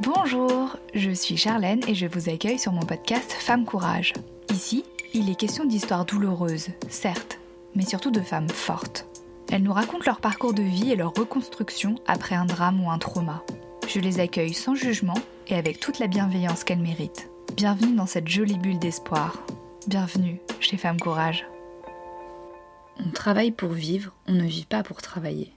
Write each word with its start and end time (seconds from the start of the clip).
Bonjour, 0.00 0.76
je 0.94 1.10
suis 1.10 1.36
Charlène 1.36 1.82
et 1.86 1.94
je 1.94 2.06
vous 2.06 2.28
accueille 2.28 2.58
sur 2.58 2.72
mon 2.72 2.82
podcast 2.82 3.32
Femme 3.32 3.64
Courage. 3.64 4.12
Ici, 4.50 4.84
il 5.12 5.30
est 5.30 5.34
question 5.34 5.64
d'histoires 5.64 6.04
douloureuses, 6.04 6.68
certes, 6.88 7.38
mais 7.74 7.84
surtout 7.84 8.10
de 8.10 8.20
femmes 8.20 8.48
fortes. 8.48 9.06
Elles 9.52 9.62
nous 9.62 9.72
racontent 9.72 10.04
leur 10.06 10.20
parcours 10.20 10.54
de 10.54 10.62
vie 10.62 10.90
et 10.90 10.96
leur 10.96 11.12
reconstruction 11.14 11.96
après 12.06 12.34
un 12.34 12.46
drame 12.46 12.82
ou 12.82 12.90
un 12.90 12.98
trauma. 12.98 13.44
Je 13.86 14.00
les 14.00 14.20
accueille 14.20 14.54
sans 14.54 14.74
jugement 14.74 15.18
et 15.48 15.54
avec 15.54 15.78
toute 15.80 15.98
la 15.98 16.06
bienveillance 16.06 16.64
qu'elles 16.64 16.78
méritent. 16.78 17.28
Bienvenue 17.54 17.94
dans 17.94 18.06
cette 18.06 18.28
jolie 18.28 18.58
bulle 18.58 18.78
d'espoir. 18.78 19.44
Bienvenue 19.86 20.40
chez 20.60 20.76
Femme 20.76 20.98
Courage. 20.98 21.46
On 23.04 23.10
travaille 23.10 23.52
pour 23.52 23.70
vivre, 23.70 24.12
on 24.26 24.32
ne 24.32 24.44
vit 24.44 24.66
pas 24.66 24.82
pour 24.82 25.02
travailler. 25.02 25.52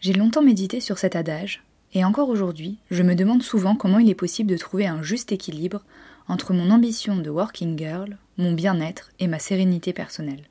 J'ai 0.00 0.12
longtemps 0.12 0.42
médité 0.42 0.80
sur 0.80 0.96
cet 0.96 1.16
adage, 1.16 1.62
et 1.94 2.04
encore 2.04 2.28
aujourd'hui, 2.28 2.78
je 2.90 3.02
me 3.02 3.14
demande 3.14 3.42
souvent 3.42 3.74
comment 3.74 3.98
il 3.98 4.10
est 4.10 4.14
possible 4.14 4.50
de 4.50 4.56
trouver 4.56 4.86
un 4.86 5.02
juste 5.02 5.32
équilibre 5.32 5.82
entre 6.28 6.52
mon 6.52 6.70
ambition 6.70 7.16
de 7.16 7.30
working 7.30 7.78
girl, 7.78 8.18
mon 8.36 8.52
bien-être 8.52 9.10
et 9.18 9.26
ma 9.26 9.38
sérénité 9.38 9.92
personnelle. 9.92 10.44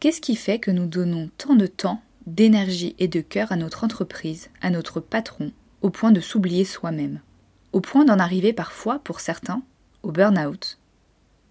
Qu'est-ce 0.00 0.20
qui 0.20 0.36
fait 0.36 0.58
que 0.58 0.70
nous 0.70 0.86
donnons 0.86 1.30
tant 1.38 1.54
de 1.54 1.66
temps, 1.66 2.02
d'énergie 2.26 2.94
et 2.98 3.08
de 3.08 3.20
cœur 3.20 3.52
à 3.52 3.56
notre 3.56 3.84
entreprise, 3.84 4.50
à 4.60 4.70
notre 4.70 5.00
patron, 5.00 5.52
au 5.82 5.90
point 5.90 6.10
de 6.10 6.20
s'oublier 6.20 6.64
soi-même, 6.64 7.20
au 7.72 7.80
point 7.80 8.04
d'en 8.04 8.18
arriver 8.18 8.52
parfois, 8.52 8.98
pour 8.98 9.20
certains, 9.20 9.62
au 10.02 10.10
burn-out, 10.10 10.78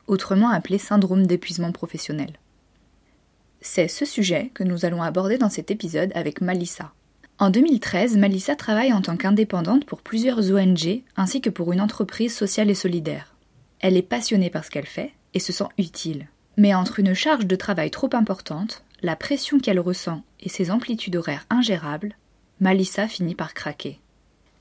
autrement 0.08 0.50
appelé 0.50 0.78
syndrome 0.78 1.26
d'épuisement 1.26 1.72
professionnel? 1.72 2.34
C'est 3.62 3.88
ce 3.88 4.06
sujet 4.06 4.52
que 4.54 4.64
nous 4.64 4.86
allons 4.86 5.02
aborder 5.02 5.38
dans 5.38 5.50
cet 5.50 5.72
épisode 5.72 6.12
avec 6.14 6.42
Malissa. 6.42 6.94
En 7.40 7.52
2013, 7.52 8.18
Malissa 8.18 8.56
travaille 8.56 8.94
en 8.94 9.02
tant 9.02 9.16
qu'indépendante 9.16 9.86
pour 9.86 10.02
plusieurs 10.02 10.52
ONG 10.52 11.04
ainsi 11.16 11.40
que 11.40 11.52
pour 11.52 11.72
une 11.72 11.82
entreprise 11.82 12.36
sociale 12.36 12.72
et 12.72 12.76
solidaire. 12.76 13.36
Elle 13.80 13.96
est 13.96 14.02
passionnée 14.02 14.50
par 14.50 14.66
ce 14.66 14.72
qu'elle 14.72 14.88
fait 14.88 15.12
et 15.36 15.40
se 15.40 15.54
sent 15.54 15.68
utile. 15.78 16.30
Mais 16.58 16.74
entre 16.74 17.00
une 17.00 17.14
charge 17.14 17.46
de 17.46 17.56
travail 17.56 17.92
trop 17.92 18.10
importante, 18.14 18.84
la 19.04 19.16
pression 19.16 19.60
qu'elle 19.60 19.80
ressent 19.80 20.24
et 20.40 20.50
ses 20.50 20.72
amplitudes 20.72 21.16
horaires 21.16 21.46
ingérables, 21.52 22.16
Malissa 22.60 23.08
finit 23.08 23.36
par 23.36 23.54
craquer. 23.54 24.00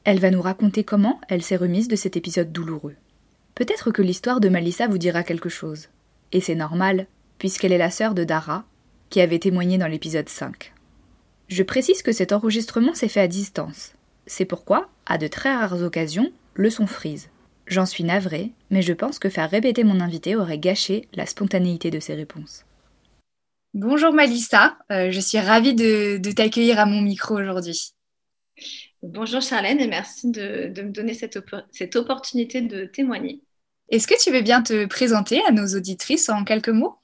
Elle 0.05 0.21
va 0.21 0.31
nous 0.31 0.43
raconter 0.43 0.85
comment 0.85 1.19
elle 1.31 1.43
s'est 1.43 1.57
remise 1.57 1.89
de 1.89 1.97
cet 1.97 2.19
épisode 2.19 2.53
douloureux. 2.53 2.97
Peut-être 3.55 3.91
que 3.91 4.03
l'histoire 4.03 4.39
de 4.39 4.51
Malissa 4.51 4.87
vous 4.87 4.99
dira 4.99 5.23
quelque 5.23 5.49
chose. 5.49 5.89
Et 6.33 6.43
c'est 6.43 6.55
normal, 6.55 7.07
puisqu'elle 7.39 7.73
est 7.73 7.79
la 7.79 7.91
sœur 7.91 8.13
de 8.13 8.25
Dara, 8.25 8.67
qui 9.09 9.23
avait 9.23 9.39
témoigné 9.39 9.79
dans 9.79 9.87
l'épisode 9.87 10.29
5. 10.29 10.75
Je 11.49 11.63
précise 11.63 12.03
que 12.03 12.13
cet 12.13 12.33
enregistrement 12.33 12.95
s'est 12.95 13.09
fait 13.09 13.21
à 13.21 13.29
distance. 13.29 13.93
C'est 14.27 14.45
pourquoi, 14.45 14.89
à 15.07 15.19
de 15.19 15.29
très 15.29 15.55
rares 15.55 15.83
occasions, 15.83 16.33
le 16.55 16.71
son 16.71 16.87
frise. 16.87 17.29
J'en 17.67 17.87
suis 17.87 18.05
navrée, 18.05 18.53
mais 18.71 18.83
je 18.83 18.93
pense 18.93 19.19
que 19.19 19.29
faire 19.29 19.51
répéter 19.51 19.85
mon 19.85 20.01
invité 20.01 20.37
aurait 20.37 20.59
gâché 20.59 21.09
la 21.15 21.27
spontanéité 21.27 21.91
de 21.91 22.01
ses 22.01 22.15
réponses. 22.15 22.65
Bonjour 23.75 24.13
Malissa, 24.13 24.79
euh, 24.91 25.11
je 25.11 25.21
suis 25.21 25.39
ravie 25.39 25.75
de 25.75 26.33
t'accueillir 26.33 26.81
à 26.81 26.87
mon 26.87 27.01
micro 27.01 27.39
aujourd'hui. 27.39 27.93
Bonjour 29.03 29.41
Charlène 29.41 29.81
et 29.81 29.87
merci 29.87 30.31
de, 30.31 30.73
me 30.83 30.91
donner 30.91 31.15
cette, 31.15 31.37
opportunité 31.97 32.63
de 32.63 32.87
témoigner. 32.87 33.41
Est-ce 33.91 34.09
que 34.09 34.21
tu 34.21 34.33
veux 34.33 34.43
bien 34.43 34.63
te 34.63 34.87
présenter 34.87 35.41
à 35.47 35.53
nos 35.53 35.77
auditrices 35.77 36.29
en 36.29 36.45
quelques 36.45 36.71
mots? 36.71 36.97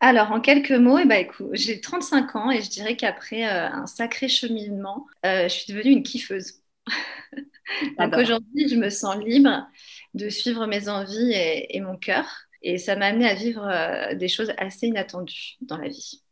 Alors, 0.00 0.30
en 0.30 0.40
quelques 0.40 0.70
mots, 0.70 0.98
eh 0.98 1.04
ben, 1.04 1.26
j'ai 1.52 1.80
35 1.80 2.36
ans 2.36 2.50
et 2.50 2.62
je 2.62 2.70
dirais 2.70 2.96
qu'après 2.96 3.48
euh, 3.48 3.68
un 3.68 3.86
sacré 3.86 4.28
cheminement, 4.28 5.06
euh, 5.26 5.44
je 5.44 5.48
suis 5.48 5.72
devenue 5.72 5.90
une 5.90 6.02
kiffeuse. 6.04 6.62
Donc 7.98 8.16
aujourd'hui, 8.16 8.68
je 8.68 8.76
me 8.76 8.90
sens 8.90 9.16
libre 9.16 9.66
de 10.14 10.28
suivre 10.28 10.66
mes 10.66 10.88
envies 10.88 11.32
et, 11.32 11.80
mon 11.80 11.96
cœur. 11.96 12.26
Et 12.62 12.78
ça 12.78 12.96
m'a 12.96 13.06
amené 13.06 13.28
à 13.28 13.34
vivre 13.34 13.66
euh, 13.66 14.14
des 14.14 14.28
choses 14.28 14.52
assez 14.56 14.86
inattendues 14.86 15.56
dans 15.60 15.76
la 15.76 15.88
vie. 15.88 16.22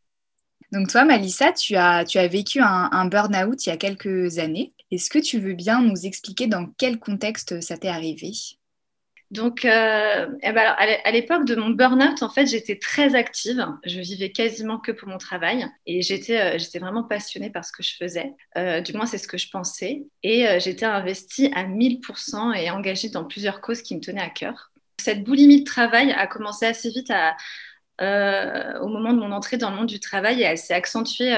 Donc 0.71 0.89
toi, 0.89 1.03
Malissa, 1.05 1.51
tu 1.51 1.75
as, 1.75 2.05
tu 2.05 2.17
as 2.17 2.27
vécu 2.27 2.61
un, 2.61 2.89
un 2.91 3.05
burn-out 3.05 3.65
il 3.65 3.69
y 3.69 3.71
a 3.71 3.77
quelques 3.77 4.39
années. 4.39 4.73
Est-ce 4.91 5.09
que 5.09 5.19
tu 5.19 5.39
veux 5.39 5.53
bien 5.53 5.81
nous 5.81 6.05
expliquer 6.05 6.47
dans 6.47 6.67
quel 6.77 6.99
contexte 6.99 7.61
ça 7.61 7.77
t'est 7.77 7.87
arrivé? 7.89 8.31
Donc, 9.29 9.65
euh, 9.65 10.27
eh 10.41 10.51
ben 10.53 10.73
à 10.77 11.11
l'époque 11.11 11.45
de 11.45 11.55
mon 11.55 11.69
burn-out, 11.69 12.23
en 12.23 12.29
fait, 12.29 12.45
j'étais 12.45 12.77
très 12.77 13.13
active. 13.13 13.67
Je 13.83 13.99
vivais 13.99 14.31
quasiment 14.31 14.77
que 14.77 14.93
pour 14.93 15.09
mon 15.09 15.17
travail 15.17 15.65
et 15.85 16.01
j'étais, 16.01 16.55
euh, 16.55 16.79
vraiment 16.79 17.03
passionnée 17.03 17.49
par 17.49 17.65
ce 17.65 17.73
que 17.73 17.83
je 17.83 17.95
faisais. 17.97 18.33
Euh, 18.57 18.79
du 18.79 18.93
moins, 18.93 19.05
c'est 19.05 19.17
ce 19.17 19.27
que 19.27 19.37
je 19.37 19.49
pensais. 19.49 20.05
Et 20.23 20.45
j'étais 20.59 20.85
investie 20.85 21.51
à 21.55 21.65
1000% 21.65 22.53
et 22.53 22.71
engagée 22.71 23.09
dans 23.09 23.25
plusieurs 23.25 23.59
causes 23.59 23.81
qui 23.81 23.95
me 23.95 24.01
tenaient 24.01 24.21
à 24.21 24.29
cœur. 24.29 24.71
Cette 24.99 25.23
boulimie 25.23 25.59
de 25.59 25.65
travail 25.65 26.11
a 26.13 26.25
commencé 26.27 26.65
assez 26.65 26.89
vite 26.89 27.11
au 27.99 28.87
moment 28.87 29.11
de 29.11 29.19
mon 29.19 29.31
entrée 29.33 29.57
dans 29.57 29.71
le 29.71 29.75
monde 29.75 29.87
du 29.87 29.99
travail 29.99 30.41
et 30.41 30.45
elle 30.45 30.57
s'est 30.57 30.73
accentuée 30.73 31.35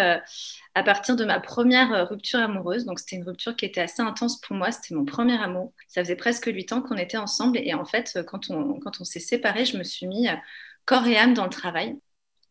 à 0.79 0.83
partir 0.83 1.17
de 1.17 1.25
ma 1.25 1.41
première 1.41 1.93
euh, 1.93 2.05
rupture 2.05 2.39
amoureuse. 2.39 2.85
Donc, 2.85 2.99
c'était 2.99 3.17
une 3.17 3.25
rupture 3.25 3.55
qui 3.55 3.65
était 3.65 3.81
assez 3.81 4.01
intense 4.01 4.39
pour 4.39 4.55
moi. 4.55 4.71
C'était 4.71 4.95
mon 4.95 5.03
premier 5.03 5.37
amour. 5.37 5.73
Ça 5.89 6.01
faisait 6.01 6.15
presque 6.15 6.45
huit 6.45 6.71
ans 6.71 6.81
qu'on 6.81 6.95
était 6.95 7.17
ensemble. 7.17 7.57
Et 7.57 7.73
en 7.73 7.83
fait, 7.83 8.13
euh, 8.15 8.23
quand 8.23 8.49
on, 8.49 8.79
quand 8.79 9.01
on 9.01 9.03
s'est 9.03 9.19
séparés, 9.19 9.65
je 9.65 9.77
me 9.77 9.83
suis 9.83 10.07
mis 10.07 10.29
euh, 10.29 10.35
corps 10.85 11.05
et 11.05 11.17
âme 11.17 11.33
dans 11.33 11.43
le 11.43 11.49
travail. 11.49 11.99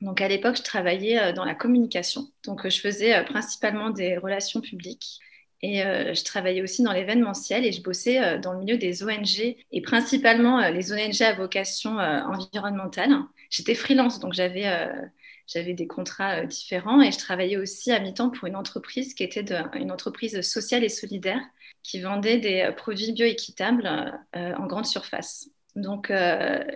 Donc, 0.02 0.20
à 0.20 0.28
l'époque, 0.28 0.56
je 0.58 0.62
travaillais 0.62 1.32
dans 1.32 1.44
la 1.44 1.54
communication. 1.54 2.28
Donc, 2.44 2.68
je 2.68 2.80
faisais 2.80 3.24
principalement 3.24 3.90
des 3.90 4.18
relations 4.18 4.60
publiques. 4.60 5.18
Et 5.60 5.80
je 5.80 6.22
travaillais 6.22 6.62
aussi 6.62 6.84
dans 6.84 6.92
l'événementiel 6.92 7.66
et 7.66 7.72
je 7.72 7.82
bossais 7.82 8.38
dans 8.38 8.52
le 8.52 8.60
milieu 8.60 8.78
des 8.78 9.02
ONG 9.02 9.56
et 9.72 9.82
principalement 9.82 10.60
les 10.68 10.92
ONG 10.92 11.20
à 11.22 11.32
vocation 11.32 11.98
environnementale. 11.98 13.10
J'étais 13.50 13.74
freelance, 13.74 14.20
donc 14.20 14.34
j'avais 14.34 14.70
j'avais 15.48 15.72
des 15.72 15.86
contrats 15.86 16.42
euh, 16.42 16.46
différents 16.46 17.00
et 17.00 17.10
je 17.10 17.18
travaillais 17.18 17.56
aussi 17.56 17.90
à 17.90 17.98
mi-temps 18.00 18.30
pour 18.30 18.46
une 18.46 18.56
entreprise 18.56 19.14
qui 19.14 19.24
était 19.24 19.44
une 19.74 19.90
entreprise 19.90 20.40
sociale 20.42 20.84
et 20.84 20.88
solidaire 20.88 21.40
qui 21.82 22.00
vendait 22.00 22.38
des 22.38 22.60
euh, 22.60 22.72
produits 22.72 23.12
bioéquitables 23.12 23.86
euh, 24.36 24.54
en 24.54 24.66
grande 24.66 24.86
surface. 24.86 25.48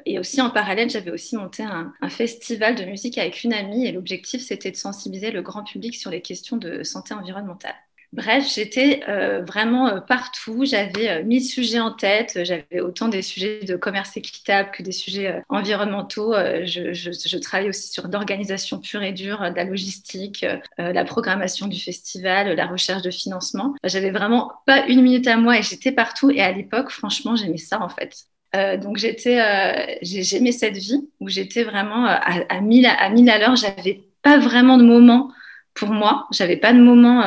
Et 0.06 0.18
aussi 0.20 0.40
en 0.40 0.50
parallèle, 0.50 0.88
j'avais 0.88 1.10
aussi 1.10 1.36
monté 1.36 1.64
un, 1.64 1.92
festival 2.08 2.76
de 2.76 2.84
musique 2.84 3.18
avec 3.18 3.42
une 3.42 3.52
amie 3.52 3.84
et 3.84 3.90
l'objectif 3.90 4.42
c'était 4.42 4.70
de 4.70 4.76
sensibiliser 4.76 5.32
le 5.32 5.42
grand 5.42 5.64
public 5.64 5.96
sur 5.96 6.10
les 6.10 6.22
questions 6.22 6.56
de 6.56 6.84
santé 6.84 7.12
environnementale. 7.12 7.74
Bref, 8.12 8.46
j'étais 8.54 9.00
euh, 9.08 9.40
vraiment 9.40 9.88
euh, 9.88 10.00
partout. 10.00 10.64
J'avais 10.66 11.08
euh, 11.08 11.24
mille 11.24 11.42
sujets 11.42 11.80
en 11.80 11.90
tête. 11.90 12.40
J'avais 12.44 12.82
autant 12.82 13.08
des 13.08 13.22
sujets 13.22 13.60
de 13.64 13.74
commerce 13.74 14.18
équitable 14.18 14.70
que 14.70 14.82
des 14.82 14.92
sujets 14.92 15.42
environnementaux. 15.48 16.34
Je, 16.34 17.38
travaillais 17.38 17.70
aussi 17.70 17.88
sur 17.90 18.08
l'organisation 18.08 18.80
pure 18.80 19.02
et 19.02 19.12
dure, 19.12 19.40
de 19.50 19.56
la 19.56 19.64
logistique, 19.64 20.44
la 20.76 21.04
programmation 21.04 21.66
du 21.66 21.80
festival, 21.80 22.54
la 22.54 22.66
recherche 22.66 23.02
de 23.02 23.10
financement. 23.10 23.74
J'avais 23.84 24.10
vraiment 24.10 24.52
pas 24.66 24.86
une 24.86 25.00
minute 25.00 25.26
à 25.26 25.36
moi 25.36 25.58
et 25.58 25.62
j'étais 25.62 25.92
partout. 25.92 26.30
Et 26.30 26.42
à 26.42 26.52
l'époque, 26.52 26.90
franchement, 26.90 27.34
j'aimais 27.34 27.56
ça 27.56 27.80
en 27.80 27.88
fait. 27.88 28.26
donc 28.78 28.98
j'étais, 28.98 29.98
j'aimais 30.02 30.52
cette 30.52 30.76
vie 30.76 31.08
où 31.20 31.28
j'étais 31.28 31.64
vraiment 31.64 32.04
à, 32.04 32.20
à, 32.48 32.60
mille 32.60 32.86
à, 32.86 33.08
mille 33.08 33.30
à 33.30 33.38
l'heure. 33.38 33.56
J'avais 33.56 34.04
pas 34.22 34.38
vraiment 34.38 34.76
de 34.76 34.84
moment 34.84 35.32
pour 35.74 35.88
moi. 35.88 36.26
J'avais 36.30 36.58
pas 36.58 36.72
de 36.72 36.78
moment 36.78 37.22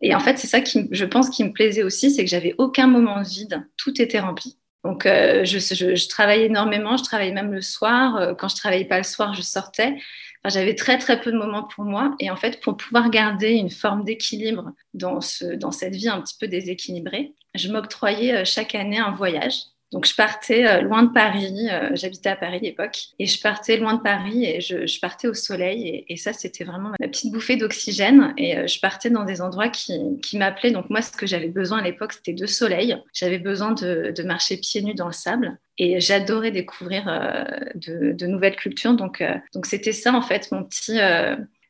et 0.00 0.14
en 0.14 0.20
fait, 0.20 0.38
c'est 0.38 0.46
ça 0.46 0.60
qui, 0.60 0.88
je 0.90 1.04
pense, 1.04 1.30
qui 1.30 1.44
me 1.44 1.52
plaisait 1.52 1.82
aussi, 1.82 2.10
c'est 2.10 2.24
que 2.24 2.30
j'avais 2.30 2.54
aucun 2.58 2.86
moment 2.86 3.22
vide, 3.22 3.66
tout 3.76 4.00
était 4.00 4.20
rempli. 4.20 4.58
Donc, 4.84 5.06
euh, 5.06 5.44
je, 5.44 5.58
je, 5.58 6.08
travaillais 6.08 6.46
énormément, 6.46 6.96
je 6.96 7.02
travaillais 7.02 7.32
même 7.32 7.52
le 7.52 7.60
soir. 7.60 8.16
Euh, 8.16 8.34
quand 8.34 8.48
je 8.48 8.56
travaillais 8.56 8.84
pas 8.84 8.98
le 8.98 9.04
soir, 9.04 9.34
je 9.34 9.42
sortais. 9.42 9.96
Enfin, 10.44 10.54
j'avais 10.54 10.76
très 10.76 10.98
très 10.98 11.20
peu 11.20 11.32
de 11.32 11.36
moments 11.36 11.64
pour 11.64 11.84
moi. 11.84 12.14
Et 12.20 12.30
en 12.30 12.36
fait, 12.36 12.60
pour 12.60 12.76
pouvoir 12.76 13.10
garder 13.10 13.50
une 13.50 13.70
forme 13.70 14.04
d'équilibre 14.04 14.72
dans, 14.94 15.20
ce, 15.20 15.44
dans 15.56 15.72
cette 15.72 15.96
vie 15.96 16.08
un 16.08 16.20
petit 16.20 16.36
peu 16.38 16.46
déséquilibrée, 16.46 17.34
je 17.54 17.68
m'octroyais 17.72 18.34
euh, 18.34 18.44
chaque 18.44 18.76
année 18.76 18.98
un 18.98 19.10
voyage. 19.10 19.62
Donc 19.90 20.04
je 20.04 20.14
partais 20.14 20.66
euh, 20.66 20.80
loin 20.82 21.02
de 21.02 21.12
Paris, 21.12 21.68
euh, 21.70 21.90
j'habitais 21.94 22.28
à 22.28 22.36
Paris 22.36 22.56
à 22.56 22.60
l'époque, 22.60 22.98
et 23.18 23.24
je 23.24 23.40
partais 23.40 23.78
loin 23.78 23.94
de 23.94 24.02
Paris 24.02 24.44
et 24.44 24.60
je, 24.60 25.00
partais 25.00 25.28
au 25.28 25.34
soleil, 25.34 26.04
et, 26.08 26.16
ça 26.16 26.34
c'était 26.34 26.64
vraiment 26.64 26.90
ma 27.00 27.08
petite 27.08 27.32
bouffée 27.32 27.56
d'oxygène, 27.56 28.34
et 28.36 28.58
euh, 28.58 28.66
je 28.66 28.80
partais 28.80 29.08
dans 29.08 29.24
des 29.24 29.40
endroits 29.40 29.70
qui, 29.70 29.98
m'appelaient. 30.34 30.72
Donc 30.72 30.90
moi 30.90 31.00
ce 31.00 31.12
que 31.12 31.26
j'avais 31.26 31.48
besoin 31.48 31.78
à 31.78 31.82
l'époque 31.82 32.12
c'était 32.12 32.34
de 32.34 32.46
soleil, 32.46 32.96
j'avais 33.14 33.38
besoin 33.38 33.72
de, 33.72 34.22
marcher 34.24 34.58
pieds 34.58 34.82
nus 34.82 34.94
dans 34.94 35.06
le 35.06 35.12
sable, 35.12 35.58
et 35.78 36.00
j'adorais 36.00 36.50
découvrir 36.50 37.04
de, 37.74 38.26
nouvelles 38.26 38.56
cultures. 38.56 38.94
Donc 38.94 39.22
donc 39.54 39.64
c'était 39.64 39.92
ça 39.92 40.12
en 40.12 40.20
fait 40.20 40.52
mon 40.52 40.64
petit 40.64 40.98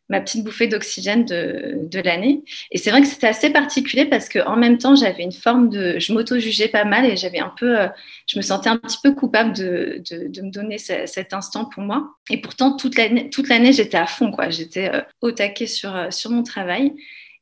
ma 0.09 0.21
petite 0.21 0.45
bouffée 0.45 0.67
d'oxygène 0.67 1.25
de, 1.25 1.81
de 1.83 2.01
l'année. 2.01 2.43
Et 2.71 2.79
c'est 2.79 2.91
vrai 2.91 3.01
que 3.03 3.07
c'était 3.07 3.27
assez 3.27 3.51
particulier 3.51 4.07
parce 4.07 4.29
qu'en 4.29 4.57
même 4.57 4.79
temps, 4.79 4.95
j'avais 4.95 5.23
une 5.23 5.33
forme 5.33 5.69
de... 5.69 5.99
Je 5.99 6.13
m'auto-jugeais 6.13 6.69
pas 6.69 6.85
mal 6.85 7.05
et 7.05 7.17
j'avais 7.17 7.41
un 7.41 7.53
peu... 7.57 7.81
Euh, 7.81 7.89
je 8.27 8.39
me 8.39 8.43
sentais 8.43 8.71
un 8.71 8.77
petit 8.77 8.99
peu 9.03 9.15
coupable 9.15 9.53
de, 9.55 10.03
de, 10.11 10.29
de 10.29 10.43
me 10.43 10.51
donner 10.51 10.79
cet 10.79 11.33
instant 11.33 11.67
pour 11.67 11.83
moi. 11.83 12.15
Et 12.31 12.41
pourtant, 12.41 12.77
toute 12.77 12.97
l'année, 12.97 13.31
toute 13.31 13.49
l'année 13.49 13.73
j'étais 13.73 13.99
à 13.99 14.07
fond, 14.07 14.31
quoi. 14.31 14.51
J'étais 14.51 14.95
euh, 14.95 15.03
au 15.21 15.31
taquet 15.31 15.67
sur, 15.67 15.95
euh, 15.95 16.11
sur 16.11 16.31
mon 16.31 16.43
travail. 16.43 16.95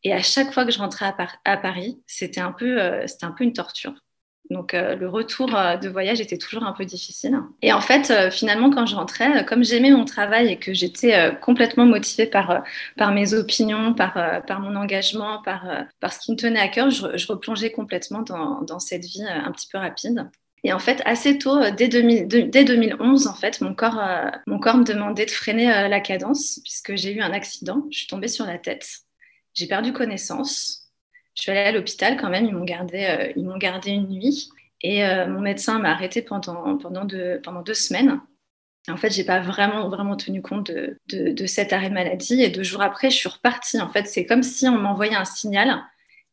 Et 0.03 0.13
à 0.13 0.23
chaque 0.23 0.53
fois 0.53 0.65
que 0.65 0.71
je 0.71 0.79
rentrais 0.79 1.13
à, 1.45 1.57
Paris, 1.57 2.01
c'était 2.07 2.41
un, 2.41 2.53
peu, 2.53 2.79
c'était 3.07 3.25
un 3.25 3.33
peu 3.33 3.43
une 3.43 3.53
torture. 3.53 3.93
Donc 4.51 4.73
le 4.73 5.09
retour 5.09 5.49
de 5.49 5.89
voyage 5.89 6.21
était 6.21 6.39
toujours 6.39 6.65
un 6.65 6.73
peu 6.73 6.85
difficile. 6.85 7.41
Et 7.63 7.73
en 7.73 7.81
fait, 7.81 8.13
finalement, 8.31 8.71
quand 8.71 8.87
je 8.87 8.95
rentrais, 8.95 9.45
comme 9.45 9.65
j'aimais 9.65 9.91
mon 9.91 10.05
travail 10.05 10.49
et 10.49 10.57
que 10.57 10.73
j'étais 10.73 11.33
complètement 11.41 11.87
motivée 11.87 12.27
par, 12.27 12.63
mes 13.13 13.35
opinions, 13.35 13.95
par, 13.95 14.61
mon 14.61 14.77
engagement, 14.77 15.43
par, 15.43 15.65
ce 16.13 16.19
qui 16.19 16.33
me 16.33 16.37
tenait 16.37 16.61
à 16.61 16.69
cœur, 16.69 16.91
je, 16.91 17.27
replongeais 17.27 17.71
complètement 17.71 18.23
dans, 18.23 18.79
cette 18.79 19.05
vie 19.05 19.25
un 19.25 19.51
petit 19.51 19.69
peu 19.71 19.79
rapide. 19.79 20.29
Et 20.65 20.73
en 20.73 20.79
fait, 20.79 21.03
assez 21.05 21.39
tôt, 21.39 21.59
dès, 21.77 21.89
2011, 21.89 23.27
en 23.27 23.35
fait, 23.35 23.61
mon 23.61 23.75
corps, 23.75 24.03
mon 24.47 24.59
corps 24.59 24.77
me 24.77 24.85
demandait 24.85 25.27
de 25.27 25.31
freiner 25.31 25.67
la 25.67 26.01
cadence 26.01 26.61
puisque 26.65 26.97
j'ai 26.97 27.13
eu 27.13 27.21
un 27.21 27.33
accident. 27.33 27.85
Je 27.91 27.99
suis 27.99 28.07
tombée 28.07 28.29
sur 28.29 28.47
la 28.47 28.59
tête. 28.59 28.87
J'ai 29.55 29.67
perdu 29.67 29.93
connaissance. 29.93 30.86
Je 31.37 31.43
suis 31.43 31.51
allée 31.51 31.61
à 31.61 31.73
l'hôpital 31.73 32.17
quand 32.17 32.31
même, 32.31 32.47
ils 32.47 32.55
m'ont 32.55 32.65
gardé, 32.65 33.05
euh, 33.05 33.33
ils 33.37 33.45
m'ont 33.45 33.59
gardé 33.59 33.91
une 33.91 34.09
nuit. 34.09 34.49
Et 34.81 35.05
euh, 35.05 35.27
mon 35.27 35.41
médecin 35.41 35.79
m'a 35.79 35.91
arrêté 35.91 36.23
pendant, 36.23 36.77
pendant, 36.79 37.05
deux, 37.05 37.41
pendant 37.43 37.63
deux 37.63 37.75
semaines. 37.75 38.21
En 38.89 38.97
fait, 38.97 39.11
j'ai 39.11 39.25
pas 39.25 39.41
vraiment, 39.41 39.89
vraiment 39.89 40.17
tenu 40.17 40.41
compte 40.43 40.71
de, 40.71 40.99
de, 41.09 41.47
cet 41.47 41.73
arrêt 41.73 41.91
de 41.91 41.95
maladie. 41.95 42.43
Et 42.43 42.49
deux 42.49 42.63
jours 42.63 42.83
après, 42.83 43.11
je 43.11 43.17
suis 43.17 43.29
repartie. 43.29 43.81
En 43.81 43.89
fait, 43.89 44.07
c'est 44.07 44.25
comme 44.27 44.43
si 44.43 44.67
on 44.69 44.79
m'envoyait 44.79 45.15
un 45.15 45.25
signal 45.25 45.83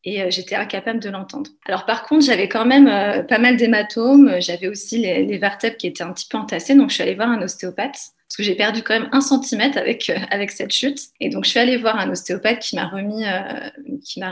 et 0.04 0.22
euh, 0.22 0.30
j'étais 0.30 0.54
incapable 0.54 1.00
de 1.00 1.10
l'entendre. 1.10 1.50
Alors 1.66 1.84
par 1.84 2.04
contre, 2.04 2.24
j'avais 2.24 2.48
quand 2.48 2.64
même 2.64 3.26
pas 3.26 3.38
mal 3.38 3.56
d'hématomes, 3.56 4.40
j'avais 4.40 4.68
aussi 4.68 4.98
les, 4.98 5.24
les, 5.24 5.38
vertèbres 5.38 5.76
qui 5.76 5.86
étaient 5.86 6.04
un 6.04 6.12
petit 6.12 6.28
peu 6.28 6.36
entassées, 6.38 6.74
donc 6.74 6.90
je 6.90 6.94
suis 6.94 7.02
allée 7.02 7.14
voir 7.14 7.30
un 7.30 7.40
ostéopathe 7.40 7.98
parce 8.34 8.48
que 8.48 8.52
j'ai 8.52 8.56
perdu 8.56 8.82
quand 8.82 8.98
même 8.98 9.08
un 9.12 9.20
centimètre 9.20 9.78
avec, 9.78 10.10
euh, 10.10 10.18
avec 10.28 10.50
cette 10.50 10.72
chute. 10.72 10.98
Et 11.20 11.28
donc, 11.28 11.44
je 11.44 11.50
suis 11.50 11.60
allée 11.60 11.76
voir 11.76 12.00
un 12.00 12.10
ostéopathe 12.10 12.58
qui 12.58 12.74
m'a 12.74 12.88
remis, 12.88 13.24
euh, 13.24 13.70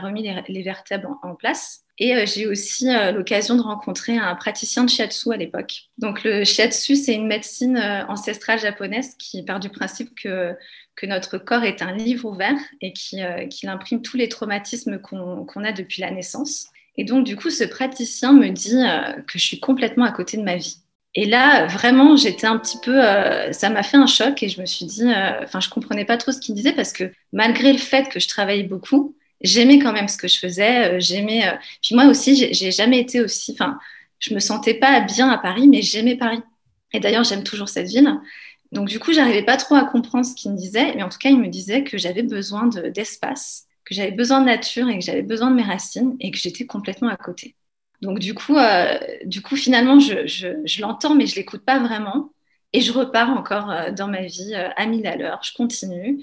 remis 0.01 0.29
les, 0.49 0.63
vertèbres 0.65 1.21
en, 1.23 1.37
place. 1.37 1.83
Et 2.01 2.17
euh, 2.17 2.27
j'ai 2.27 2.49
aussi 2.49 2.89
l'occasion 3.15 3.55
de 3.55 3.63
rencontrer 3.63 4.19
un 4.19 4.35
praticien 4.35 4.83
de 4.83 4.91
shiatsu 4.91 5.33
à 5.33 5.37
l'époque. 5.37 5.85
Donc, 5.99 6.25
le 6.25 6.43
shiatsu, 6.43 6.97
c'est 6.97 7.15
une 7.15 7.29
médecine 7.29 7.79
ancestrale 8.09 8.59
japonaise 8.59 9.15
qui 9.21 9.45
part 9.45 9.61
du 9.61 9.69
principe 9.69 10.11
que, 10.21 10.57
que 10.97 11.07
notre 11.07 11.39
corps 11.39 11.63
est 11.63 11.81
un 11.81 11.93
livre 11.93 12.29
ouvert 12.29 12.59
et 12.81 12.93
qui, 12.93 13.21
qui 13.51 13.69
imprime 13.69 14.03
tous 14.03 14.17
les 14.17 14.29
traumatismes 14.29 14.99
qu'on 14.99 15.65
a 15.65 15.71
depuis 15.71 16.03
la 16.03 16.11
naissance. 16.11 16.67
Et 16.97 17.05
donc, 17.05 17.25
du 17.25 17.37
coup, 17.37 17.51
ce 17.51 17.63
praticien 17.63 18.33
me 18.33 18.49
dit 18.49 18.83
que 19.29 19.39
je 19.39 19.45
suis 19.47 19.61
complètement 19.61 20.07
à 20.07 20.11
côté 20.11 20.39
de 20.39 20.43
ma 20.43 20.57
vie. 20.57 20.82
Et 21.15 21.27
là, 21.27 21.67
vraiment, 21.67 22.17
j'étais 22.17 22.47
un 22.47 22.59
petit 22.59 22.79
peu, 22.83 23.05
euh, 23.05 23.53
ça 23.53 23.69
m'a 23.69 23.83
fait 23.83 23.99
un 23.99 24.07
choc 24.07 24.43
et 24.43 24.49
je 24.49 24.61
me 24.61 24.67
suis 24.67 24.87
dit, 24.87 25.05
euh, 25.05 25.43
enfin, 25.43 25.61
je 25.61 25.69
comprenais 25.69 26.07
pas 26.07 26.17
trop 26.17 26.33
ce 26.33 26.41
qu'il 26.41 26.55
disait 26.55 26.73
parce 26.73 26.93
que 26.93 27.13
malgré 27.33 27.73
le 27.73 27.79
fait 27.79 28.09
que 28.09 28.19
je 28.19 28.29
travaillais 28.29 28.63
beaucoup, 28.63 29.15
j'aimais 29.43 29.79
quand 29.79 29.93
même 29.93 30.09
ce 30.09 30.17
que 30.17 30.29
je 30.29 30.39
faisais. 30.39 30.95
Euh, 30.97 31.01
j'aimais. 31.01 31.59
Puis 31.83 31.95
moi 31.95 32.07
aussi, 32.07 32.53
j'ai 32.55 32.71
jamais 32.71 32.99
été 32.99 33.21
aussi, 33.21 33.53
enfin, 33.53 33.79
je 34.21 34.35
me 34.35 34.41
sentais 34.41 34.75
pas 34.75 35.01
bien 35.01 35.29
à 35.29 35.37
Paris, 35.39 35.69
mais 35.69 35.83
j'aimais 35.83 36.17
Paris. 36.17 36.41
Et 36.95 37.01
d'ailleurs, 37.01 37.25
j'aime 37.25 37.45
toujours 37.45 37.69
cette 37.69 37.89
ville. 37.89 38.19
Donc 38.73 38.89
du 38.89 38.99
coup, 38.99 39.13
j'arrivais 39.13 39.45
pas 39.45 39.59
trop 39.59 39.75
à 39.75 39.85
comprendre 39.85 40.25
ce 40.25 40.35
qu'il 40.35 40.51
me 40.53 40.57
disait, 40.57 40.95
mais 40.95 41.03
en 41.03 41.09
tout 41.11 41.19
cas, 41.19 41.29
il 41.31 41.39
me 41.39 41.49
disait 41.49 41.85
que 41.85 41.99
j'avais 41.99 42.23
besoin 42.23 42.69
d'espace, 42.69 43.67
que 43.85 43.95
j'avais 43.95 44.13
besoin 44.13 44.41
de 44.41 44.47
nature 44.47 44.89
et 44.89 44.99
que 44.99 45.05
j'avais 45.05 45.23
besoin 45.23 45.51
de 45.51 45.57
mes 45.57 45.63
racines 45.63 46.17
et 46.21 46.31
que 46.31 46.39
j'étais 46.39 46.65
complètement 46.67 47.09
à 47.09 47.17
côté. 47.17 47.55
Donc 48.03 48.19
du 48.19 48.35
coup, 48.35 48.57
euh, 48.59 48.99
du 49.25 49.41
coup 49.41 49.57
finalement, 49.57 50.01
je, 50.01 50.81
l'entends, 50.81 51.15
mais 51.15 51.27
je 51.27 51.37
l'écoute 51.37 51.65
pas 51.65 51.79
vraiment. 51.79 52.33
Et 52.75 52.81
je 52.81 52.93
repars 52.93 53.31
encore 53.31 53.71
euh, 53.71 53.93
dans 53.93 54.09
ma 54.09 54.23
vie 54.23 54.55
euh, 54.55 54.69
à 54.77 54.87
mille 54.87 55.07
à 55.07 55.17
l'heure. 55.17 55.41
Je 55.43 55.55
continue. 55.55 56.21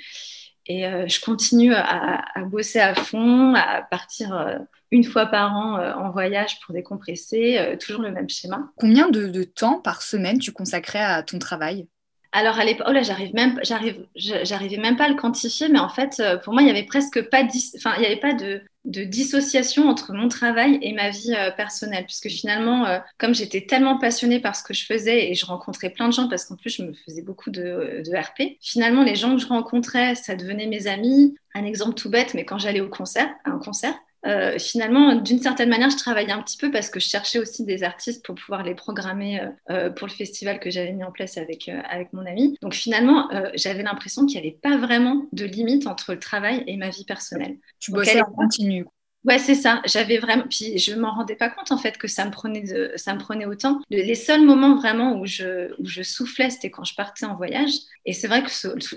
Et 0.72 0.84
je 0.84 1.20
continue 1.20 1.74
à, 1.74 2.22
bosser 2.46 2.78
à 2.78 2.94
fond, 2.94 3.56
à 3.56 3.82
partir 3.82 4.60
une 4.92 5.04
fois 5.04 5.26
par 5.26 5.56
an 5.56 5.80
en 5.80 6.12
voyage 6.12 6.60
pour 6.60 6.76
décompresser, 6.76 7.76
toujours 7.80 8.04
le 8.04 8.12
même 8.12 8.30
schéma. 8.30 8.70
Combien 8.76 9.10
de, 9.10 9.44
temps 9.44 9.80
par 9.80 10.04
semaine 10.04 10.38
tu 10.38 10.52
consacrais 10.52 11.02
à 11.02 11.24
ton 11.24 11.40
travail? 11.40 11.88
Alors 12.34 12.60
à 12.60 12.66
l'époque, 12.66 12.86
oh 12.88 12.92
là, 12.92 13.02
j'arrive 13.02 13.34
même, 13.34 13.60
j'arrive, 13.64 14.06
j'arrivais 14.14 14.78
même 14.78 14.96
pas 14.96 15.06
à 15.06 15.10
le 15.10 15.16
quantifier, 15.16 15.70
mais 15.70 15.80
en 15.80 15.90
fait, 15.90 16.22
pour 16.44 16.54
moi, 16.54 16.62
il 16.62 16.68
y 16.68 16.72
avait 16.72 16.84
presque 16.84 17.20
pas, 17.32 17.42
enfin, 17.76 17.96
il 17.98 18.02
n'y 18.02 18.06
avait 18.06 18.18
pas 18.18 18.34
de, 18.34 18.62
de 18.86 19.04
dissociation 19.04 19.90
entre 19.90 20.14
mon 20.14 20.30
travail 20.30 20.80
et 20.82 20.94
ma 20.94 21.10
vie 21.10 21.34
euh, 21.36 21.52
personnelle, 21.52 22.06
puisque 22.06 22.30
finalement, 22.30 22.86
euh, 22.86 23.00
comme 23.18 23.36
j'étais 23.36 23.66
tellement 23.66 23.98
passionnée 23.98 24.40
par 24.40 24.56
ce 24.56 24.64
que 24.64 24.74
je 24.74 24.86
faisais 24.86 25.30
et 25.30 25.36
je 25.36 25.46
rencontrais 25.46 25.90
plein 25.90 26.08
de 26.08 26.14
gens, 26.14 26.30
parce 26.30 26.46
qu'en 26.46 26.56
plus, 26.56 26.70
je 26.70 26.84
me 26.84 26.94
faisais 26.94 27.22
beaucoup 27.22 27.52
de, 27.52 28.02
de, 28.06 28.18
RP, 28.18 28.58
finalement, 28.62 29.04
les 29.04 29.16
gens 29.16 29.36
que 29.36 29.42
je 29.42 29.48
rencontrais, 29.48 30.16
ça 30.16 30.36
devenait 30.36 30.68
mes 30.68 30.88
amis. 30.88 31.36
Un 31.54 31.66
exemple 31.66 31.96
tout 31.96 32.10
bête, 32.10 32.34
mais 32.34 32.46
quand 32.46 32.58
j'allais 32.58 32.82
au 32.82 32.90
concert, 32.90 33.30
à 33.44 33.52
un 33.52 33.60
concert, 33.60 33.96
euh, 34.26 34.60
finalement, 34.60 35.16
d'une 35.16 35.40
certaine 35.40 35.70
manière, 35.70 35.90
je 35.90 35.98
travaillais 35.98 36.32
un 36.32 36.42
petit 36.42 36.58
peu 36.58 36.72
parce 36.72 36.90
que 36.90 37.00
je 37.00 37.08
cherchais 37.08 37.40
aussi 37.40 37.66
des 37.66 37.84
artistes 37.84 38.26
pour 38.26 38.36
pouvoir 38.36 38.64
les 38.64 38.76
programmer 38.76 39.40
euh, 39.40 39.48
euh, 39.70 39.90
pour 39.90 40.08
le 40.08 40.14
festival 40.14 40.60
que 40.60 40.70
j'avais 40.70 40.92
mis 40.92 41.04
en 41.04 41.12
place 41.12 41.38
avec, 41.38 41.70
avec 41.70 42.12
mon 42.14 42.26
ami. 42.26 42.58
Donc 42.62 42.74
finalement, 42.74 43.30
j'avais 43.56 43.84
l'impression 43.84 44.26
qu'il 44.26 44.42
n'y 44.42 44.48
avait 44.48 44.58
pas 44.62 44.78
vraiment 44.78 45.28
de 45.32 45.46
limite 45.46 45.88
entre 45.88 46.14
le 46.14 46.20
travail 46.20 46.64
et 46.68 46.78
ma 46.78 46.90
vie 46.90 47.06
personnelle. 47.06 47.58
Tu 47.80 47.92
bossais 47.92 48.22
en 48.22 48.32
continu. 48.32 48.86
Ouais, 49.26 49.38
c'est 49.38 49.56
ça. 49.56 49.82
J'avais 49.86 50.18
vraiment, 50.18 50.46
puis 50.50 50.78
je 50.78 50.96
m'en 50.96 51.12
rendais 51.12 51.36
pas 51.36 51.50
compte 51.50 51.74
en 51.74 51.78
fait 51.78 51.98
que 51.98 52.08
ça 52.08 52.24
me 52.24 52.32
prenait 52.32 52.62
de... 52.62 52.94
ça 52.96 53.14
me 53.14 53.20
prenait 53.20 53.46
autant. 53.46 53.82
Les 53.90 54.16
seuls 54.16 54.46
moments 54.46 54.76
vraiment 54.76 55.20
où 55.20 55.26
je 55.26 55.74
où 55.78 55.86
je 55.86 56.04
soufflais, 56.04 56.50
c'était 56.50 56.72
quand 56.72 56.86
je 56.86 56.96
partais 56.96 57.26
en 57.26 57.36
voyage. 57.36 57.72
Et 58.06 58.14
c'est 58.14 58.28
vrai 58.28 58.44
que 58.44 58.50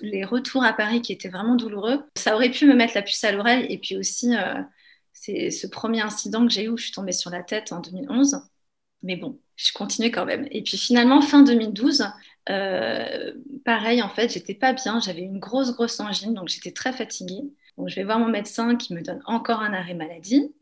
les 0.03 0.25
retours 0.25 0.65
à 0.65 0.73
Paris 0.73 1.03
qui 1.03 1.13
étaient 1.13 1.29
vraiment 1.29 1.57
douloureux, 1.57 2.05
ça 2.17 2.37
aurait 2.37 2.51
pu 2.51 2.67
me 2.67 2.75
mettre 2.75 2.95
la 2.95 3.03
puce 3.03 3.25
à 3.25 3.33
l'oreille. 3.33 3.67
Et 3.69 3.79
puis 3.79 3.97
aussi, 3.97 4.33
c'est 5.13 5.51
ce 5.51 5.67
premier 5.67 6.01
incident 6.01 6.47
que 6.47 6.53
j'ai 6.53 6.65
eu 6.65 6.69
où 6.69 6.77
je 6.77 6.85
suis 6.85 6.93
tombée 6.93 7.13
sur 7.13 7.31
la 7.31 7.43
tête 7.43 7.73
en 7.73 7.81
2011. 7.81 8.43
Mais 9.03 9.17
bon, 9.17 9.41
je 9.57 9.73
continue 9.73 10.11
quand 10.11 10.25
même. 10.27 10.47
Et 10.51 10.63
puis 10.63 10.77
finalement, 10.79 11.21
fin 11.21 11.43
2012, 11.43 12.07
euh, 12.51 13.33
pareil, 13.65 14.03
en 14.03 14.09
fait, 14.09 14.33
j'étais 14.33 14.55
pas 14.55 14.73
bien. 14.73 15.01
J'avais 15.01 15.23
une 15.23 15.39
grosse, 15.39 15.75
grosse 15.75 15.99
angine, 16.01 16.35
donc 16.35 16.49
j'étais 16.49 16.73
très 16.73 16.93
fatiguée. 16.93 17.43
Donc 17.79 17.89
je 17.89 17.97
vais 17.97 18.05
voir 18.05 18.19
mon 18.19 18.29
médecin 18.29 18.77
qui 18.77 18.95
me 18.95 19.03
donne 19.03 19.23
encore 19.27 19.61
un 19.61 19.73
arrêt 19.73 19.95
maladie, 19.95 20.55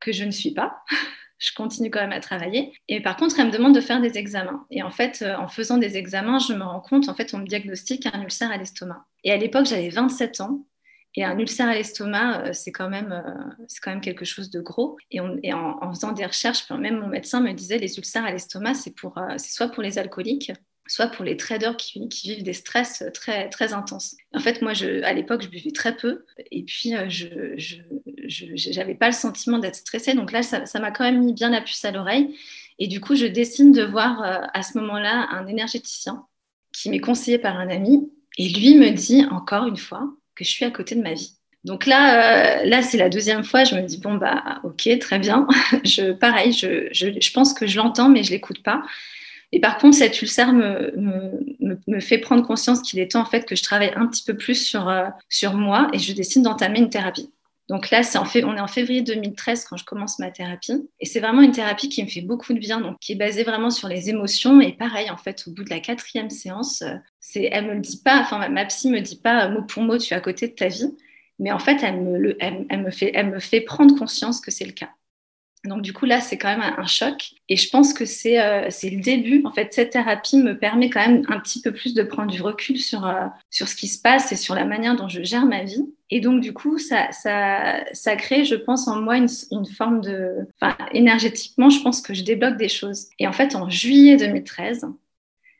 que 0.00 0.12
je 0.12 0.24
ne 0.24 0.30
suis 0.30 0.52
pas. 0.52 0.82
je 1.38 1.52
continue 1.54 1.90
quand 1.90 2.00
même 2.00 2.12
à 2.12 2.20
travailler. 2.20 2.72
Et 2.88 3.02
par 3.02 3.16
contre, 3.16 3.40
elle 3.40 3.46
me 3.48 3.52
demande 3.52 3.74
de 3.74 3.80
faire 3.80 4.00
des 4.00 4.18
examens. 4.18 4.66
Et 4.70 4.82
en 4.82 4.90
fait, 4.90 5.22
euh, 5.22 5.36
en 5.36 5.48
faisant 5.48 5.78
des 5.78 5.96
examens, 5.96 6.38
je 6.38 6.52
me 6.54 6.62
rends 6.64 6.80
compte, 6.80 7.08
en 7.08 7.14
fait, 7.14 7.34
on 7.34 7.38
me 7.38 7.46
diagnostique 7.46 8.06
un 8.12 8.22
ulcère 8.22 8.50
à 8.50 8.56
l'estomac. 8.58 9.06
Et 9.24 9.32
à 9.32 9.36
l'époque, 9.36 9.66
j'avais 9.66 9.88
27 9.88 10.40
ans. 10.42 10.66
Et 11.16 11.24
un 11.24 11.38
ulcère 11.38 11.68
à 11.68 11.74
l'estomac, 11.74 12.40
euh, 12.40 12.52
c'est 12.52 12.70
quand, 12.70 12.88
même, 12.88 13.10
euh, 13.12 13.64
c'est 13.66 13.80
quand 13.80 13.90
même 13.90 14.00
quelque 14.00 14.24
chose 14.24 14.50
de 14.50 14.60
gros. 14.60 14.96
Et, 15.10 15.20
en, 15.20 15.92
faisant 15.92 16.12
des 16.12 16.24
recherches, 16.24 16.70
même 16.70 17.00
mon 17.00 17.08
médecin 17.08 17.40
me 17.40 17.52
disait 17.52 17.78
les 17.78 17.98
ulcères 17.98 18.24
à 18.24 18.30
l'estomac, 18.30 18.74
c'est, 18.74 18.94
pour, 18.94 19.18
euh, 19.18 19.34
c'est 19.36 19.50
soit 19.50 19.68
pour 19.68 19.82
les 19.82 19.98
alcooliques, 19.98 20.52
soit 20.86 21.08
pour 21.08 21.24
les 21.24 21.36
traders 21.36 21.76
qui, 21.76 22.06
vivent 22.22 22.44
des 22.44 22.52
stress 22.52 23.02
très, 23.12 23.48
très 23.48 23.72
intenses. 23.72 24.16
En 24.34 24.38
fait, 24.38 24.62
moi, 24.62 24.72
à 25.02 25.12
l'époque, 25.12 25.42
je 25.42 25.48
buvais 25.48 25.72
très 25.72 25.96
peu. 25.96 26.24
Et 26.52 26.62
puis, 26.62 26.92
je 27.08 28.76
n'avais 28.76 28.94
pas 28.94 29.06
le 29.06 29.12
sentiment 29.12 29.58
d'être 29.58 29.76
stressée. 29.76 30.14
Donc 30.14 30.30
là, 30.30 30.42
ça, 30.42 30.64
ça, 30.66 30.78
m'a 30.78 30.92
quand 30.92 31.04
même 31.04 31.24
mis 31.24 31.32
bien 31.32 31.50
la 31.50 31.60
puce 31.60 31.84
à 31.84 31.90
l'oreille. 31.90 32.36
Et 32.78 32.86
du 32.86 33.00
coup, 33.00 33.16
je 33.16 33.26
décide 33.26 33.72
de 33.74 33.82
voir 33.82 34.22
à 34.22 34.62
ce 34.62 34.78
moment-là 34.78 35.28
un 35.30 35.46
énergéticien 35.46 36.24
qui 36.72 36.88
m'est 36.88 37.00
conseillé 37.00 37.38
par 37.38 37.56
un 37.56 37.68
ami. 37.68 38.10
Et 38.38 38.48
lui 38.48 38.76
me 38.76 38.90
dit, 38.90 39.24
encore 39.26 39.66
une 39.66 39.76
fois, 39.76 40.08
je 40.44 40.50
suis 40.50 40.64
à 40.64 40.70
côté 40.70 40.94
de 40.94 41.02
ma 41.02 41.14
vie. 41.14 41.34
Donc 41.64 41.86
là, 41.86 42.60
euh, 42.62 42.64
là 42.64 42.82
c'est 42.82 42.96
la 42.96 43.08
deuxième 43.08 43.44
fois, 43.44 43.64
je 43.64 43.74
me 43.74 43.82
dis, 43.82 43.98
bon, 43.98 44.14
bah, 44.14 44.60
ok, 44.64 44.88
très 44.98 45.18
bien. 45.18 45.46
je, 45.84 46.12
pareil, 46.12 46.52
je, 46.52 46.88
je, 46.92 47.32
pense 47.32 47.52
que 47.52 47.66
je 47.66 47.76
l'entends, 47.76 48.08
mais 48.08 48.22
je 48.22 48.30
l'écoute 48.30 48.62
pas. 48.62 48.82
Et 49.52 49.60
par 49.60 49.78
contre, 49.78 49.96
cet 49.96 50.22
ulcère 50.22 50.52
me, 50.52 50.92
me, 50.96 51.78
me 51.86 52.00
fait 52.00 52.18
prendre 52.18 52.46
conscience 52.46 52.80
qu'il 52.82 53.00
est 53.00 53.10
temps 53.10 53.20
en 53.20 53.24
fait 53.24 53.44
que 53.46 53.56
je 53.56 53.62
travaille 53.62 53.92
un 53.96 54.06
petit 54.06 54.22
peu 54.24 54.36
plus 54.36 54.54
sur, 54.54 54.88
euh, 54.88 55.06
sur 55.28 55.54
moi 55.54 55.88
et 55.92 55.98
je 55.98 56.12
décide 56.12 56.42
d'entamer 56.42 56.78
une 56.78 56.90
thérapie. 56.90 57.30
Donc 57.70 57.90
là, 57.90 58.02
c'est 58.02 58.18
en 58.18 58.24
fait, 58.24 58.42
on 58.42 58.56
est 58.56 58.60
en 58.60 58.66
février 58.66 59.00
2013 59.00 59.64
quand 59.64 59.76
je 59.76 59.84
commence 59.84 60.18
ma 60.18 60.32
thérapie. 60.32 60.90
Et 60.98 61.06
c'est 61.06 61.20
vraiment 61.20 61.40
une 61.40 61.52
thérapie 61.52 61.88
qui 61.88 62.02
me 62.02 62.08
fait 62.08 62.20
beaucoup 62.20 62.52
de 62.52 62.58
bien, 62.58 62.80
donc 62.80 62.98
qui 62.98 63.12
est 63.12 63.16
basée 63.16 63.44
vraiment 63.44 63.70
sur 63.70 63.86
les 63.86 64.10
émotions. 64.10 64.60
Et 64.60 64.72
pareil, 64.72 65.08
en 65.08 65.16
fait, 65.16 65.44
au 65.46 65.52
bout 65.52 65.62
de 65.62 65.70
la 65.70 65.78
quatrième 65.78 66.30
séance, 66.30 66.82
euh, 66.82 66.96
c'est, 67.20 67.48
elle 67.52 67.68
me 67.68 67.74
le 67.74 67.80
dit 67.80 68.02
pas, 68.04 68.22
enfin, 68.22 68.48
ma, 68.48 68.64
psy 68.64 68.90
me 68.90 68.98
dit 68.98 69.20
pas 69.20 69.48
mot 69.48 69.62
pour 69.62 69.84
mot, 69.84 69.98
tu 69.98 70.12
es 70.12 70.16
à 70.16 70.20
côté 70.20 70.48
de 70.48 70.54
ta 70.54 70.66
vie. 70.66 70.96
Mais 71.38 71.52
en 71.52 71.60
fait, 71.60 71.80
elle 71.84 72.00
me, 72.00 72.36
elle 72.40 72.82
me, 72.82 72.90
fait, 72.90 73.12
elle 73.14 73.30
me 73.30 73.38
fait 73.38 73.60
prendre 73.60 73.96
conscience 73.96 74.40
que 74.40 74.50
c'est 74.50 74.66
le 74.66 74.72
cas. 74.72 74.90
Donc 75.64 75.82
du 75.82 75.92
coup 75.92 76.06
là 76.06 76.20
c'est 76.20 76.38
quand 76.38 76.48
même 76.48 76.74
un, 76.78 76.86
choc 76.86 77.34
et 77.50 77.56
je 77.56 77.68
pense 77.68 77.92
que 77.92 78.06
c'est 78.06 78.40
euh, 78.40 78.68
le 78.82 79.00
début. 79.02 79.42
En 79.44 79.50
fait 79.50 79.72
cette 79.74 79.90
thérapie 79.90 80.38
me 80.38 80.58
permet 80.58 80.88
quand 80.88 81.06
même 81.06 81.22
un 81.28 81.38
petit 81.38 81.60
peu 81.60 81.70
plus 81.70 81.92
de 81.92 82.02
prendre 82.02 82.30
du 82.30 82.40
recul 82.40 82.78
sur 82.78 83.06
euh, 83.06 83.26
sur 83.50 83.68
ce 83.68 83.76
qui 83.76 83.86
se 83.86 84.00
passe 84.00 84.32
et 84.32 84.36
sur 84.36 84.54
la 84.54 84.64
manière 84.64 84.96
dont 84.96 85.08
je 85.08 85.22
gère 85.22 85.44
ma 85.44 85.64
vie. 85.64 85.84
Et 86.08 86.20
donc 86.20 86.40
du 86.40 86.54
coup 86.54 86.78
ça 86.78 87.12
ça 87.12 87.84
ça 87.92 88.16
crée 88.16 88.46
je 88.46 88.54
pense 88.54 88.88
en 88.88 89.02
moi 89.02 89.18
une, 89.18 89.28
une 89.50 89.66
forme 89.66 90.00
de 90.00 90.48
enfin 90.60 90.76
énergétiquement 90.92 91.68
je 91.68 91.82
pense 91.82 92.00
que 92.00 92.14
je 92.14 92.24
débloque 92.24 92.56
des 92.56 92.70
choses. 92.70 93.08
Et 93.18 93.28
en 93.28 93.32
fait 93.32 93.54
en 93.54 93.68
juillet 93.68 94.16
2013 94.16 94.86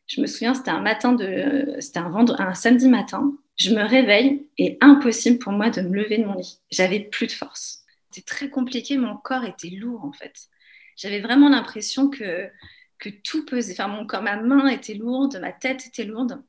je 0.07 0.21
me 0.23 0.27
souviens 0.27 0.55
c'était 0.55 0.71
un 0.71 0.81
matin 0.81 1.13
de 1.13 1.77
c'était 1.79 1.99
un 1.99 2.09
vendredi 2.09 2.43
un 2.43 2.55
samedi 2.55 2.89
matin 2.89 3.35
Je 3.59 3.75
me 3.75 3.83
réveille 3.83 4.47
et 4.57 4.79
impossible 4.81 5.39
pour 5.39 5.53
moi 5.53 5.69
de 5.69 5.83
me 5.83 5.95
lever 5.95 6.17
de 6.17 6.25
mon 6.25 6.37
lit. 6.37 6.59
J'avais 6.71 7.01
plus 7.01 7.27
de 7.27 7.33
force. 7.33 7.80
C'était 8.11 8.27
très 8.27 8.51
compliqué, 8.51 8.99
mon 8.99 9.17
corps 9.17 9.45
était 9.45 9.71
lourd 9.71 10.05
en 10.05 10.13
fait. 10.13 10.49
J'avais 10.97 11.21
vraiment 11.21 11.49
l'impression 11.49 12.11
que, 12.11 12.51
que 12.99 13.09
tout 13.09 13.45
pesait. 13.45 13.73
Enfin, 13.73 13.89
mon 13.89 14.07
corps, 14.07 14.23
ma 14.23 14.37
main 14.37 14.69
était 14.69 14.95
lourde, 14.95 15.39
ma 15.41 15.53
tête 15.53 15.87
était 15.87 16.05
lourde. 16.05 16.43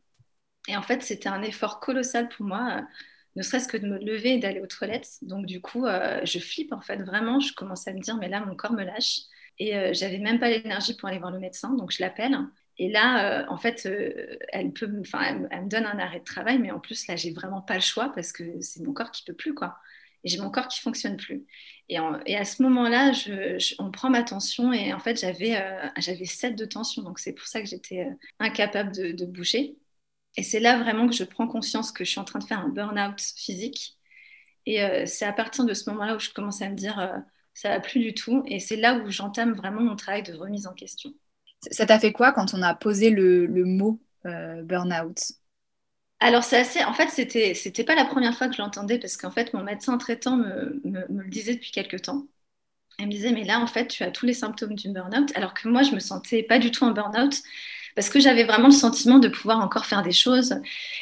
Et 0.67 0.77
en 0.77 0.81
fait, 0.81 1.01
c'était 1.03 1.29
un 1.29 1.41
effort 1.41 1.79
colossal 1.79 2.29
pour 2.29 2.45
moi, 2.45 2.77
euh, 2.77 2.81
ne 3.35 3.43
serait-ce 3.43 3.67
que 3.67 3.77
de 3.77 3.87
me 3.87 3.97
lever 3.99 4.35
et 4.35 4.39
d'aller 4.39 4.61
aux 4.61 4.67
toilettes. 4.67 5.17
Donc, 5.21 5.45
du 5.45 5.61
coup, 5.61 5.85
euh, 5.85 6.21
je 6.25 6.39
flippe 6.39 6.73
en 6.73 6.81
fait, 6.81 6.97
vraiment. 6.97 7.39
Je 7.39 7.53
commence 7.53 7.87
à 7.87 7.93
me 7.93 7.99
dire, 7.99 8.17
mais 8.17 8.29
là, 8.29 8.41
mon 8.45 8.55
corps 8.55 8.73
me 8.73 8.83
lâche. 8.83 9.21
Et 9.59 9.75
euh, 9.77 9.91
j'avais 9.93 10.19
même 10.19 10.39
pas 10.39 10.49
l'énergie 10.49 10.95
pour 10.95 11.09
aller 11.09 11.19
voir 11.19 11.31
le 11.31 11.39
médecin, 11.39 11.73
donc 11.75 11.91
je 11.91 12.01
l'appelle. 12.01 12.37
Et 12.77 12.89
là, 12.89 13.45
en 13.49 13.57
fait, 13.57 13.87
elle, 14.53 14.71
peut, 14.73 14.89
elle, 15.13 15.39
me 15.63 15.69
donne 15.69 15.85
un 15.85 15.99
arrêt 15.99 16.19
de 16.19 16.23
travail, 16.23 16.57
mais 16.57 16.71
en 16.71 16.79
plus, 16.79 17.05
là, 17.07 17.15
j'ai 17.15 17.31
vraiment 17.31 17.61
pas 17.61 17.75
le 17.75 17.81
choix 17.81 18.11
parce 18.13 18.31
que 18.31 18.43
c'est 18.61 18.81
mon 18.83 18.93
corps 18.93 19.11
qui 19.11 19.23
peut 19.23 19.33
plus, 19.33 19.53
quoi 19.53 19.77
et 20.23 20.29
j'ai 20.29 20.39
mon 20.39 20.49
corps 20.49 20.67
qui 20.67 20.79
fonctionne 20.79 21.17
plus. 21.17 21.45
Et, 21.89 21.97
à 21.97 22.45
ce 22.45 22.63
moment-là, 22.63 23.11
on 23.79 23.91
prend 23.91 24.09
ma 24.09 24.23
tension 24.23 24.71
et 24.71 24.93
en 24.93 24.99
fait, 24.99 25.19
j'avais 25.19 25.57
euh, 25.57 25.87
j'avais 25.97 26.25
7 26.25 26.55
de 26.55 26.65
tension. 26.65 27.01
Donc, 27.01 27.19
c'est 27.19 27.33
pour 27.33 27.47
ça 27.47 27.59
que 27.59 27.67
j'étais 27.67 28.05
euh, 28.05 28.13
incapable 28.39 28.91
de, 28.93 29.25
bouger. 29.25 29.77
Et 30.37 30.43
c'est 30.43 30.61
là 30.61 30.79
vraiment 30.81 31.07
que 31.07 31.13
je 31.13 31.25
prends 31.25 31.47
conscience 31.47 31.91
que 31.91 32.05
je 32.05 32.11
suis 32.11 32.19
en 32.19 32.23
train 32.23 32.39
de 32.39 32.45
faire 32.45 32.59
un 32.59 32.69
burn-out 32.69 33.19
physique. 33.19 33.97
Et 34.65 34.81
euh, 34.83 35.05
c'est 35.05 35.25
à 35.25 35.33
partir 35.33 35.65
de 35.65 35.73
ce 35.73 35.89
moment-là 35.89 36.15
où 36.15 36.19
je 36.19 36.29
commence 36.29 36.61
à 36.61 36.69
me 36.69 36.75
dire 36.75 37.21
ça 37.53 37.69
va 37.69 37.79
plus 37.81 37.99
du 37.99 38.13
tout. 38.13 38.43
Et 38.45 38.59
c'est 38.59 38.77
là 38.77 38.95
où 38.95 39.11
j'entame 39.11 39.53
vraiment 39.53 39.81
mon 39.81 39.97
travail 39.97 40.23
de 40.23 40.33
remise 40.33 40.67
en 40.67 40.73
question. 40.73 41.11
Ça 41.69 41.85
t'a 41.85 41.99
fait 41.99 42.13
quoi 42.13 42.31
quand 42.31 42.53
on 42.53 42.61
a 42.61 42.73
posé 42.73 43.09
le, 43.09 43.45
le 43.47 43.65
mot 43.65 43.99
burn-out? 44.23 45.33
Alors, 46.21 46.43
c'est 46.43 46.57
assez. 46.57 46.83
En 46.83 46.93
fait, 46.93 47.09
c'était, 47.09 47.53
c'était 47.55 47.83
pas 47.83 47.95
la 47.95 48.05
première 48.05 48.37
fois 48.37 48.47
que 48.47 48.55
je 48.55 48.61
l'entendais 48.61 48.99
parce 48.99 49.17
qu'en 49.17 49.31
fait, 49.31 49.53
mon 49.53 49.63
médecin 49.63 49.97
traitant 49.97 50.37
me, 50.37 50.79
me, 50.85 51.05
le 51.09 51.29
disait 51.29 51.55
depuis 51.55 51.71
quelques 51.71 52.03
temps. 52.03 52.27
Elle 52.99 53.07
me 53.07 53.11
disait, 53.11 53.31
mais 53.31 53.43
là, 53.45 53.59
en 53.59 53.67
fait, 53.67 53.87
tu 53.87 54.03
as 54.03 54.11
tous 54.11 54.25
les 54.27 54.33
symptômes 54.33 54.75
du 54.75 54.89
burn-out, 54.89 55.31
alors 55.35 55.53
que 55.55 55.67
moi, 55.69 55.83
je 55.83 55.93
me 55.93 55.99
sentais 55.99 56.43
pas 56.43 56.59
du 56.59 56.71
tout 56.71 56.85
en 56.85 56.91
burn-out 56.91 57.35
parce 57.95 58.09
que 58.09 58.19
j'avais 58.19 58.43
vraiment 58.43 58.67
le 58.67 58.73
sentiment 58.73 59.19
de 59.19 59.27
pouvoir 59.27 59.59
encore 59.59 59.85
faire 59.85 60.03
des 60.03 60.11
choses. 60.11 60.55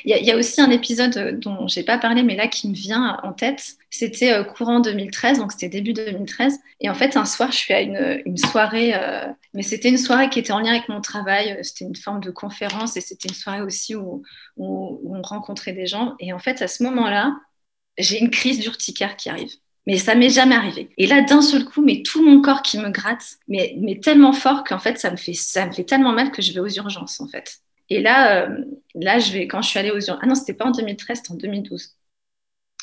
Il 0.05 0.15
y, 0.15 0.31
a, 0.31 0.35
aussi 0.37 0.61
un 0.61 0.69
épisode 0.69 1.39
dont 1.39 1.67
j'ai 1.67 1.83
pas 1.83 1.97
parlé, 1.97 2.23
mais 2.23 2.35
là 2.35 2.47
qui 2.47 2.69
me 2.69 2.73
vient 2.73 3.19
en 3.23 3.33
tête. 3.33 3.75
C'était 3.89 4.33
euh, 4.33 4.43
courant 4.43 4.79
2013, 4.79 5.39
donc 5.39 5.51
c'était 5.51 5.69
début 5.69 5.93
2013. 5.93 6.59
Et 6.79 6.89
en 6.89 6.93
fait, 6.93 7.17
un 7.17 7.25
soir, 7.25 7.51
je 7.51 7.57
suis 7.57 7.73
à 7.73 7.81
une, 7.81 8.37
soirée, 8.37 8.93
euh, 8.95 9.27
mais 9.53 9.63
c'était 9.63 9.89
une 9.89 9.97
soirée 9.97 10.29
qui 10.29 10.39
était 10.39 10.53
en 10.53 10.59
lien 10.59 10.71
avec 10.71 10.89
mon 10.89 11.01
travail. 11.01 11.57
C'était 11.63 11.85
une 11.85 11.95
forme 11.95 12.19
de 12.19 12.31
conférence 12.31 12.97
et 12.97 13.01
c'était 13.01 13.27
une 13.27 13.35
soirée 13.35 13.61
aussi 13.61 13.95
où 13.95 14.23
on 14.57 15.21
rencontrait 15.21 15.73
des 15.73 15.87
gens. 15.87 16.15
Et 16.19 16.33
en 16.33 16.39
fait, 16.39 16.61
à 16.61 16.67
ce 16.67 16.83
moment-là, 16.83 17.35
j'ai 17.97 18.19
une 18.19 18.29
crise 18.29 18.59
d'urticaire 18.59 19.15
qui 19.17 19.29
arrive. 19.29 19.51
Mais 19.89 19.97
ça 19.97 20.13
m'est 20.13 20.29
jamais 20.29 20.53
arrivé. 20.53 20.91
Et 20.97 21.07
là, 21.07 21.23
d'un 21.23 21.41
seul 21.41 21.65
coup, 21.65 21.81
mais 21.81 22.03
tout 22.03 22.23
mon 22.23 22.41
corps 22.43 22.61
qui 22.61 22.77
me 22.77 22.91
gratte, 22.91 23.37
mais, 23.47 23.99
tellement 24.03 24.33
fort 24.33 24.63
qu'en 24.63 24.77
fait, 24.77 24.99
ça 24.99 25.09
me 25.09 25.17
fait, 25.17 25.33
ça 25.33 25.65
me 25.65 25.71
fait 25.71 25.83
tellement 25.83 26.11
mal 26.13 26.29
que 26.31 26.43
je 26.43 26.53
vais 26.53 26.59
aux 26.59 26.69
urgences, 26.69 27.19
en 27.19 27.27
fait. 27.27 27.61
Et 27.89 27.99
là, 27.99 28.43
euh, 28.43 28.65
là, 28.93 29.17
je 29.17 29.33
vais, 29.33 29.47
quand 29.47 29.63
je 29.63 29.69
suis 29.69 29.79
allée 29.79 29.89
aux 29.89 29.95
urgences, 29.95 30.19
ah 30.21 30.27
non, 30.27 30.35
c'était 30.35 30.53
pas 30.53 30.65
en 30.65 30.71
2013, 30.71 31.17
c'était 31.17 31.31
en 31.31 31.37
2012. 31.37 31.95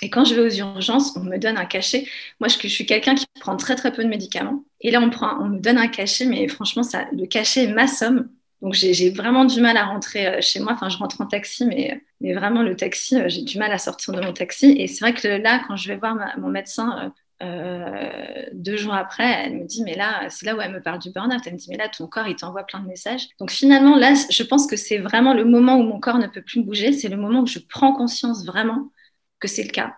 Et 0.02 0.10
quand 0.10 0.24
je 0.24 0.34
vais 0.34 0.40
aux 0.40 0.58
urgences, 0.58 1.16
on 1.16 1.20
me 1.20 1.38
donne 1.38 1.56
un 1.58 1.64
cachet. 1.66 2.08
Moi, 2.40 2.48
je, 2.48 2.58
je 2.60 2.66
suis 2.68 2.86
quelqu'un 2.86 3.14
qui 3.14 3.26
prend 3.40 3.56
très 3.56 3.76
très 3.76 3.92
peu 3.92 4.02
de 4.02 4.08
médicaments. 4.08 4.64
Et 4.80 4.90
là, 4.90 5.00
on, 5.00 5.10
prend, 5.10 5.38
on 5.40 5.48
me 5.48 5.60
donne 5.60 5.78
un 5.78 5.88
cachet, 5.88 6.26
mais 6.26 6.48
franchement, 6.48 6.82
ça, 6.82 7.06
le 7.12 7.26
cachet 7.26 7.64
est 7.66 7.72
ma 7.72 7.86
somme. 7.86 8.28
Donc 8.66 8.74
j'ai 8.74 9.10
vraiment 9.10 9.44
du 9.44 9.60
mal 9.60 9.76
à 9.76 9.84
rentrer 9.84 10.26
euh, 10.26 10.40
chez 10.40 10.58
moi. 10.58 10.72
Enfin, 10.72 10.88
je 10.88 10.98
rentre 10.98 11.20
en 11.20 11.26
taxi, 11.26 11.64
mais, 11.64 12.02
mais 12.20 12.34
vraiment 12.34 12.62
le 12.62 12.74
taxi, 12.74 13.14
euh, 13.14 13.28
j'ai 13.28 13.42
du 13.42 13.58
mal 13.58 13.70
à 13.70 13.78
sortir 13.78 14.12
de 14.12 14.20
mon 14.20 14.32
taxi. 14.32 14.74
Et 14.76 14.88
c'est 14.88 15.04
vrai 15.04 15.14
que 15.14 15.28
là, 15.28 15.62
quand 15.68 15.76
je 15.76 15.86
vais 15.86 15.94
voir 15.94 16.16
mon 16.36 16.48
médecin 16.48 17.12
euh, 17.44 18.42
deux 18.52 18.76
jours 18.76 18.94
après, 18.94 19.44
elle 19.44 19.58
me 19.58 19.66
dit, 19.66 19.84
mais 19.84 19.94
là, 19.94 20.28
c'est 20.30 20.46
là 20.46 20.56
où 20.56 20.60
elle 20.60 20.72
me 20.72 20.82
parle 20.82 20.98
du 20.98 21.12
burn-out. 21.12 21.42
Elle 21.46 21.52
me 21.52 21.58
dit, 21.58 21.68
mais 21.70 21.76
là, 21.76 21.88
ton 21.88 22.08
corps, 22.08 22.26
il 22.26 22.34
t'envoie 22.34 22.64
plein 22.64 22.80
de 22.80 22.88
messages. 22.88 23.28
Donc 23.38 23.52
finalement, 23.52 23.94
là, 23.96 24.14
je 24.28 24.42
pense 24.42 24.66
que 24.66 24.74
c'est 24.74 24.98
vraiment 24.98 25.32
le 25.32 25.44
moment 25.44 25.76
où 25.76 25.84
mon 25.84 26.00
corps 26.00 26.18
ne 26.18 26.26
peut 26.26 26.42
plus 26.42 26.64
bouger. 26.64 26.92
C'est 26.92 27.08
le 27.08 27.16
moment 27.16 27.42
où 27.42 27.46
je 27.46 27.60
prends 27.60 27.92
conscience 27.92 28.44
vraiment 28.44 28.90
que 29.38 29.46
c'est 29.46 29.62
le 29.62 29.70
cas. 29.70 29.94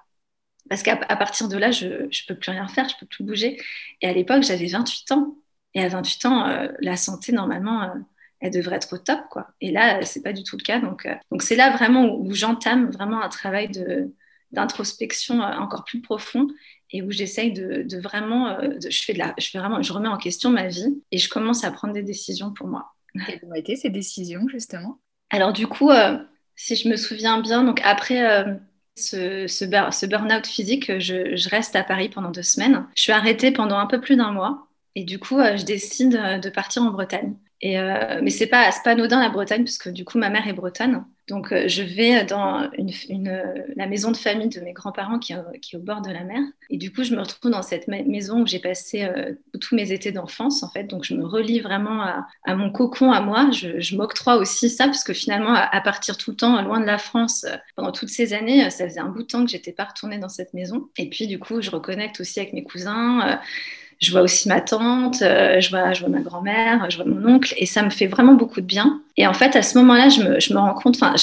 Parce 0.68 0.82
qu'à 0.82 0.96
partir 0.96 1.48
de 1.48 1.56
là, 1.56 1.70
je 1.70 1.86
ne 1.86 2.26
peux 2.28 2.34
plus 2.34 2.50
rien 2.50 2.68
faire, 2.68 2.86
je 2.86 2.96
peux 3.00 3.06
plus 3.06 3.24
bouger. 3.24 3.58
Et 4.02 4.08
à 4.08 4.12
l'époque, 4.12 4.42
j'avais 4.42 4.66
28 4.66 5.12
ans. 5.12 5.38
Et 5.72 5.82
à 5.82 5.88
28 5.88 6.26
ans, 6.26 6.68
la 6.80 6.96
santé, 6.98 7.32
normalement 7.32 7.94
elle 8.40 8.52
devrait 8.52 8.76
être 8.76 8.92
au 8.92 8.98
top, 8.98 9.20
quoi. 9.30 9.48
Et 9.60 9.70
là, 9.70 10.02
c'est 10.04 10.22
pas 10.22 10.32
du 10.32 10.44
tout 10.44 10.56
le 10.56 10.62
cas. 10.62 10.78
Donc, 10.78 11.06
euh, 11.06 11.14
donc 11.30 11.42
c'est 11.42 11.56
là 11.56 11.70
vraiment 11.70 12.16
où, 12.16 12.32
j'entame 12.34 12.90
vraiment 12.90 13.22
un 13.22 13.28
travail 13.28 13.68
de, 13.68 14.14
d'introspection 14.52 15.42
euh, 15.42 15.56
encore 15.56 15.84
plus 15.84 16.00
profond 16.00 16.46
et 16.90 17.02
où 17.02 17.10
j'essaye 17.10 17.52
de, 17.52 17.82
de 17.82 17.98
vraiment, 17.98 18.48
euh, 18.48 18.70
je 18.88 19.02
fais 19.02 19.12
de 19.12 19.18
la, 19.18 19.34
je 19.38 19.48
fais 19.50 19.58
vraiment, 19.58 19.82
je 19.82 19.92
remets 19.92 20.08
en 20.08 20.16
question 20.16 20.50
ma 20.50 20.68
vie 20.68 21.02
et 21.10 21.18
je 21.18 21.28
commence 21.28 21.64
à 21.64 21.70
prendre 21.70 21.94
des 21.94 22.02
décisions 22.02 22.52
pour 22.52 22.68
moi. 22.68 22.94
Quelles 23.26 23.44
ont 23.44 23.54
été 23.54 23.76
ces 23.76 23.90
décisions 23.90 24.46
justement? 24.48 25.00
Alors 25.30 25.52
du 25.52 25.66
coup, 25.66 25.90
si 26.56 26.76
je 26.76 26.88
me 26.88 26.96
souviens 26.96 27.40
bien, 27.40 27.64
donc 27.64 27.82
après 27.84 28.46
ce, 28.96 29.46
ce, 29.46 29.66
ce 29.66 30.06
burn-out 30.06 30.46
physique, 30.46 30.98
je, 30.98 31.36
je, 31.36 31.48
reste 31.50 31.76
à 31.76 31.84
Paris 31.84 32.08
pendant 32.08 32.30
deux 32.30 32.42
semaines. 32.42 32.86
Je 32.94 33.02
suis 33.02 33.12
arrêtée 33.12 33.50
pendant 33.50 33.78
un 33.78 33.86
peu 33.86 34.00
plus 34.00 34.16
d'un 34.16 34.32
mois 34.32 34.68
et 34.94 35.04
du 35.04 35.18
coup, 35.18 35.38
je 35.38 35.64
décide 35.64 36.12
de 36.12 36.48
partir 36.48 36.82
en 36.82 36.90
Bretagne. 36.90 37.34
Et 37.60 37.78
euh, 37.78 38.20
mais 38.22 38.30
c'est 38.30 38.46
pas 38.46 38.70
pas 38.84 38.90
anodin 38.90 39.20
la 39.20 39.30
Bretagne 39.30 39.64
parce 39.64 39.78
que 39.78 39.90
du 39.90 40.04
coup 40.04 40.18
ma 40.18 40.30
mère 40.30 40.46
est 40.46 40.52
bretonne. 40.52 41.04
Donc 41.26 41.52
euh, 41.52 41.66
je 41.66 41.82
vais 41.82 42.24
dans 42.24 42.70
la 43.76 43.86
maison 43.86 44.12
de 44.12 44.16
famille 44.16 44.48
de 44.48 44.60
mes 44.60 44.72
grands-parents 44.72 45.18
qui, 45.18 45.32
est 45.32 45.76
au 45.76 45.80
bord 45.80 46.00
de 46.00 46.10
la 46.10 46.22
mer. 46.22 46.40
Et 46.70 46.76
du 46.78 46.92
coup 46.92 47.02
je 47.02 47.14
me 47.14 47.20
retrouve 47.20 47.50
dans 47.50 47.62
cette 47.62 47.88
maison 47.88 48.42
où 48.42 48.46
j'ai 48.46 48.60
passé 48.60 49.02
euh, 49.02 49.34
tous 49.60 49.74
mes 49.74 49.90
étés 49.90 50.12
d'enfance 50.12 50.62
en 50.62 50.70
fait. 50.70 50.84
Donc 50.84 51.04
je 51.04 51.14
me 51.14 51.26
relie 51.26 51.58
vraiment 51.58 52.00
à, 52.00 52.28
à 52.44 52.54
mon 52.54 52.70
cocon 52.70 53.10
à 53.10 53.20
moi. 53.20 53.50
Je, 53.50 53.96
m'octroie 53.96 54.36
aussi 54.36 54.70
ça 54.70 54.84
parce 54.84 55.02
que 55.02 55.12
finalement 55.12 55.52
à, 55.52 55.80
partir 55.80 56.16
tout 56.16 56.30
le 56.30 56.36
temps 56.36 56.62
loin 56.62 56.78
de 56.78 56.86
la 56.86 56.98
France 56.98 57.44
pendant 57.74 57.90
toutes 57.90 58.10
ces 58.10 58.34
années, 58.34 58.70
ça 58.70 58.88
faisait 58.88 59.00
un 59.00 59.08
bout 59.08 59.22
de 59.22 59.26
temps 59.26 59.44
que 59.44 59.50
j'étais 59.50 59.72
pas 59.72 59.84
retournée 59.84 60.18
dans 60.18 60.28
cette 60.28 60.54
maison. 60.54 60.88
Et 60.96 61.10
puis 61.10 61.26
du 61.26 61.40
coup 61.40 61.60
je 61.60 61.70
reconnecte 61.70 62.20
aussi 62.20 62.38
avec 62.38 62.52
mes 62.52 62.62
cousins 62.62 63.40
je 64.00 64.12
vois 64.12 64.22
aussi 64.22 64.48
ma 64.48 64.60
tante, 64.60 65.22
euh, 65.22 65.60
je, 65.60 65.70
vois, 65.70 65.92
je 65.92 66.00
vois 66.00 66.08
ma 66.08 66.20
grand-mère, 66.20 66.88
je 66.90 66.96
vois 66.96 67.06
mon 67.06 67.34
oncle, 67.34 67.52
et 67.56 67.66
ça 67.66 67.82
me 67.82 67.90
fait 67.90 68.06
vraiment 68.06 68.34
beaucoup 68.34 68.60
de 68.60 68.66
bien. 68.66 69.02
Et 69.16 69.26
en 69.26 69.34
fait, 69.34 69.56
à 69.56 69.62
ce 69.62 69.76
moment-là, 69.78 70.08
je 70.08 70.22
me, 70.22 70.40
je 70.40 70.52
me 70.52 70.58
rends 70.58 70.74
compte, 70.74 70.96
enfin, 70.96 71.16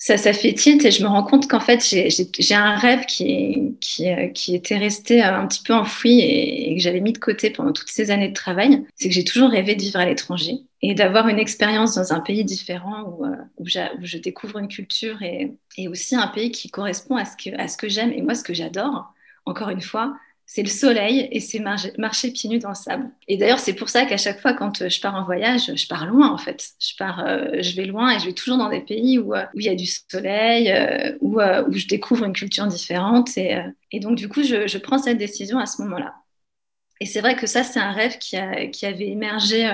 ça, 0.00 0.16
ça 0.16 0.32
fait 0.32 0.52
tilt, 0.52 0.84
et 0.84 0.90
je 0.90 1.02
me 1.02 1.08
rends 1.08 1.22
compte 1.22 1.48
qu'en 1.48 1.60
fait, 1.60 1.84
j'ai 1.84 2.54
un 2.54 2.76
rêve 2.76 3.04
qui, 3.06 3.76
qui, 3.80 4.08
euh, 4.10 4.28
qui, 4.28 4.56
était 4.56 4.76
resté 4.76 5.22
un 5.22 5.46
petit 5.46 5.62
peu 5.62 5.74
enfoui 5.74 6.20
et, 6.20 6.76
que 6.76 6.82
j'avais 6.82 7.00
mis 7.00 7.12
de 7.12 7.18
côté 7.18 7.50
pendant 7.50 7.72
toutes 7.72 7.88
ces 7.88 8.10
années 8.10 8.28
de 8.28 8.34
travail. 8.34 8.84
C'est 8.96 9.08
que 9.08 9.14
j'ai 9.14 9.24
toujours 9.24 9.50
rêvé 9.50 9.76
de 9.76 9.82
vivre 9.82 9.98
à 10.00 10.04
l'étranger 10.04 10.54
et 10.82 10.94
d'avoir 10.94 11.28
une 11.28 11.38
expérience 11.38 11.94
dans 11.94 12.12
un 12.12 12.20
pays 12.20 12.44
différent 12.44 13.02
où, 13.04 13.24
euh, 13.26 13.36
où, 13.58 13.64
où, 13.64 14.04
je 14.04 14.18
découvre 14.18 14.58
une 14.58 14.68
culture 14.68 15.22
et, 15.22 15.52
et, 15.76 15.88
aussi 15.88 16.16
un 16.16 16.28
pays 16.28 16.50
qui 16.50 16.70
correspond 16.70 17.16
à 17.16 17.24
ce 17.24 17.36
que, 17.36 17.56
à 17.60 17.68
ce 17.68 17.76
que 17.76 17.88
j'aime. 17.88 18.12
Et 18.12 18.22
moi, 18.22 18.34
ce 18.34 18.44
que 18.44 18.54
j'adore, 18.54 19.12
encore 19.46 19.70
une 19.70 19.82
fois, 19.82 20.14
c'est 20.50 20.62
le 20.62 20.70
soleil 20.70 21.28
et 21.30 21.40
c'est 21.40 21.58
marcher, 21.58 22.30
pieds 22.32 22.48
nus 22.48 22.58
dans 22.58 22.70
le 22.70 22.74
sable. 22.74 23.10
Et 23.28 23.36
d'ailleurs, 23.36 23.58
c'est 23.58 23.74
pour 23.74 23.90
ça 23.90 24.06
qu'à 24.06 24.16
chaque 24.16 24.40
fois, 24.40 24.54
quand 24.54 24.80
euh, 24.80 24.88
je 24.88 24.98
pars 24.98 25.14
en 25.14 25.22
voyage, 25.22 25.70
je 25.76 25.86
pars 25.86 26.06
loin 26.06 26.32
en 26.32 26.38
fait. 26.38 26.70
Je 26.80 26.96
pars, 26.96 27.20
euh, 27.20 27.60
je 27.60 27.76
vais 27.76 27.84
loin 27.84 28.16
et 28.16 28.18
je 28.18 28.24
vais 28.24 28.32
toujours 28.32 28.56
dans 28.56 28.70
des 28.70 28.80
pays 28.80 29.18
où, 29.18 29.34
euh, 29.34 29.44
il 29.52 29.62
y 29.62 29.68
a 29.68 29.74
du 29.74 29.84
soleil, 29.84 30.72
où, 31.20 31.38
je 31.70 31.86
découvre 31.86 32.24
une 32.24 32.32
culture 32.32 32.66
différente. 32.66 33.36
Et, 33.36 33.60
donc, 34.00 34.16
du 34.16 34.30
coup, 34.30 34.42
je, 34.42 34.78
prends 34.78 34.96
cette 34.96 35.18
décision 35.18 35.58
à 35.58 35.66
ce 35.66 35.82
moment-là. 35.82 36.14
Et 37.00 37.06
c'est 37.06 37.20
vrai 37.20 37.36
que 37.36 37.46
ça, 37.46 37.62
c'est 37.62 37.80
un 37.80 37.92
rêve 37.92 38.16
qui, 38.16 38.38
qui 38.72 38.86
avait 38.86 39.08
émergé 39.08 39.70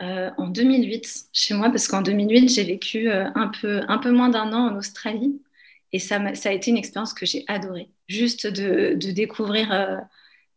en 0.00 0.46
2008 0.46 1.26
chez 1.32 1.54
moi, 1.54 1.70
parce 1.70 1.88
qu'en 1.88 2.02
2008, 2.02 2.48
j'ai 2.50 2.64
vécu 2.64 3.10
un, 3.10 3.48
peu, 3.60 3.80
un 3.88 3.98
peu 3.98 4.12
moins 4.12 4.28
d'un 4.28 4.52
an 4.52 4.72
en 4.72 4.76
Australie. 4.76 5.42
Et 5.92 5.98
ça, 5.98 6.16
a 6.16 6.52
été 6.52 6.70
une 6.70 6.76
expérience 6.76 7.14
que 7.14 7.26
j'ai 7.26 7.44
adorée. 7.46 7.88
Juste 8.08 8.46
de, 8.46 8.94
découvrir 8.94 9.72
euh, 9.72 9.96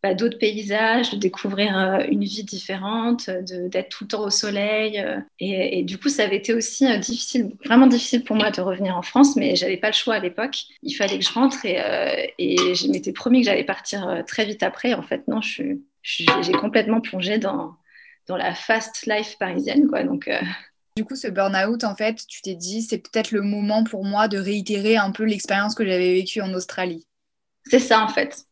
bah, 0.04 0.14
d'autres 0.14 0.38
paysages, 0.38 1.12
de 1.12 1.18
découvrir 1.18 1.78
euh, 1.78 2.00
une 2.10 2.24
vie 2.24 2.44
différente, 2.44 3.30
d'être 3.30 3.90
tout 3.90 4.04
le 4.04 4.08
temps 4.10 4.26
au 4.26 4.30
soleil. 4.30 5.00
Euh, 5.00 5.20
et, 5.40 5.80
et, 5.80 5.84
du 5.84 5.98
coup, 5.98 6.10
ça 6.10 6.24
avait 6.24 6.38
été 6.38 6.54
aussi 6.54 6.86
difficile, 7.00 7.52
vraiment 7.66 7.88
difficile 7.88 8.24
pour 8.24 8.36
moi 8.36 8.52
de 8.52 8.62
revenir 8.62 8.98
en 8.98 9.02
France, 9.02 9.36
mais 9.38 9.56
j'avais 9.56 9.78
pas 9.78 9.88
le 9.88 9.94
choix 9.94 10.16
à 10.16 10.20
l'époque. 10.20 10.58
Il 10.84 10.94
fallait 10.94 11.18
que 11.18 11.26
je 11.26 11.34
rentre 11.34 11.66
et, 11.66 12.34
et 12.38 12.76
je 12.76 12.88
m'étais 12.88 13.14
promis 13.14 13.42
que 13.42 13.46
j'allais 13.46 13.64
partir 13.64 14.24
très 14.28 14.46
vite 14.46 14.64
après. 14.64 14.94
En 14.94 15.04
fait, 15.04 15.28
non, 15.30 15.40
j'ai 15.42 16.52
complètement 16.60 17.00
plongé 17.00 17.38
dans, 17.38 17.76
dans 18.28 18.38
la 18.38 18.54
fast 18.54 19.06
life 19.08 19.38
parisienne. 19.40 19.88
Quoi. 19.88 20.04
Donc, 20.04 20.30
du 20.98 21.06
coup, 21.06 21.16
ce 21.16 21.28
burn-out, 21.28 21.84
en 21.84 21.96
fait, 21.96 22.26
tu 22.28 22.42
t'es 22.42 22.56
dit, 22.56 22.82
c'est 22.82 22.98
peut-être 22.98 23.32
le 23.32 23.42
moment 23.42 23.84
pour 23.84 24.04
moi 24.04 24.28
de 24.28 24.38
réitérer 24.38 24.98
un 24.98 25.12
peu 25.12 25.24
l'expérience 25.24 25.74
que 25.74 25.86
j'avais 25.86 26.14
vécue 26.14 26.42
en 26.42 26.54
Australie. 26.54 27.08
C'est 27.66 27.80
ça, 27.80 28.04
en 28.04 28.08
fait. 28.10 28.46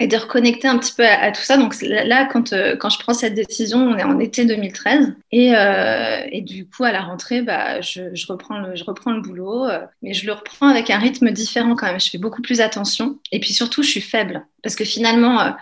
et 0.00 0.06
de 0.06 0.16
reconnecter 0.16 0.68
un 0.68 0.78
petit 0.78 0.92
peu 0.94 1.04
à, 1.04 1.32
tout 1.32 1.40
ça. 1.40 1.56
Donc 1.56 1.74
là, 1.82 2.26
quand, 2.26 2.52
euh, 2.52 2.76
quand 2.76 2.90
je 2.90 3.00
prends 3.00 3.14
cette 3.14 3.34
décision, 3.34 3.78
on 3.80 3.98
est 3.98 4.04
en 4.04 4.20
été 4.20 4.44
2013 4.44 5.14
et, 5.32 5.56
euh, 5.56 6.20
et 6.30 6.42
du 6.42 6.68
coup 6.68 6.84
à 6.84 6.92
la 6.92 7.00
rentrée, 7.00 7.42
bah, 7.42 7.80
je, 7.80 8.26
reprends 8.28 8.58
le, 8.60 8.76
je 8.76 8.84
reprends 8.84 9.10
le 9.10 9.20
boulot, 9.20 9.64
euh, 9.64 9.80
mais 10.02 10.14
je 10.14 10.26
le 10.26 10.34
reprends 10.34 10.68
avec 10.68 10.90
un 10.90 10.98
rythme 10.98 11.32
différent 11.32 11.74
quand 11.74 11.86
même. 11.86 11.98
Je 11.98 12.10
fais 12.10 12.18
beaucoup 12.18 12.42
plus 12.42 12.60
attention 12.60 13.18
et 13.32 13.40
puis 13.40 13.52
surtout, 13.52 13.82
je 13.82 13.90
suis 13.90 14.00
faible 14.00 14.46
parce 14.62 14.76
que 14.76 14.84
finalement, 14.84 15.56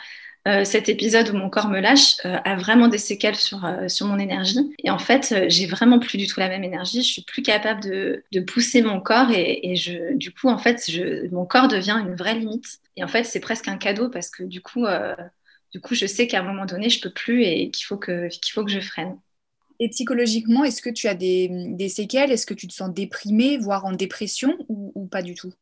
euh, 0.47 0.65
cet 0.65 0.89
épisode 0.89 1.31
où 1.31 1.37
mon 1.37 1.51
corps 1.51 1.69
me 1.69 1.81
lâche 1.81 2.19
euh, 2.25 2.37
a 2.45 2.57
vraiment 2.57 2.87
des 2.87 2.99
séquelles 2.99 3.37
sur, 3.37 3.65
euh, 3.65 3.89
sur 3.89 4.07
mon 4.07 4.19
énergie. 4.19 4.61
Et 4.85 4.91
en 4.91 4.99
fait, 4.99 5.35
j'ai 5.49 5.67
vraiment 5.67 5.99
plus 5.99 6.19
du 6.19 6.29
tout 6.29 6.39
la 6.39 6.49
même 6.49 6.63
énergie. 6.63 7.03
Je 7.03 7.13
suis 7.13 7.23
plus 7.23 7.43
capable 7.43 7.83
de, 7.83 8.23
de 8.33 8.41
pousser 8.41 8.83
mon 8.83 9.01
corps 9.01 9.31
et, 9.33 9.73
et, 9.73 9.77
je, 9.77 10.15
du 10.15 10.33
coup, 10.33 10.49
en 10.49 10.59
fait, 10.59 10.89
mon 11.33 11.47
corps 11.47 11.69
devient 11.69 11.99
une 12.01 12.15
vraie 12.15 12.35
limite. 12.35 12.79
Et 12.97 13.03
en 13.03 13.09
fait, 13.09 13.25
c'est 13.25 13.41
presque 13.41 13.67
un 13.67 13.77
cadeau 13.77 14.09
parce 14.09 14.31
que 14.31 14.45
du 14.45 14.61
coup, 14.61 14.87
du 15.73 15.81
coup, 15.81 15.95
je 15.95 16.07
sais 16.07 16.27
qu'à 16.27 16.41
un 16.41 16.43
moment 16.45 16.65
donné, 16.65 16.89
je 16.91 17.01
peux 17.01 17.13
plus 17.13 17.43
et 17.43 17.71
qu'il 17.71 17.85
faut 17.85 17.99
que, 17.99 18.29
qu'il 18.29 18.53
faut 18.53 18.65
que 18.65 18.71
je 18.71 18.81
freine. 18.81 19.19
Et 19.81 19.91
psychologiquement, 19.91 20.65
est-ce 20.65 20.81
que 20.81 20.89
tu 20.89 21.09
as 21.09 21.15
des, 21.15 21.51
des 21.51 21.89
séquelles? 21.89 22.31
Est-ce 22.31 22.47
que 22.47 22.55
tu 22.55 22.69
te 22.69 22.73
sens 22.73 22.95
déprimée, 22.95 23.59
voire 23.59 23.85
en 23.85 23.93
dépression 23.93 24.57
ou 24.69 25.07
pas 25.07 25.23
du 25.23 25.35
tout? 25.35 25.53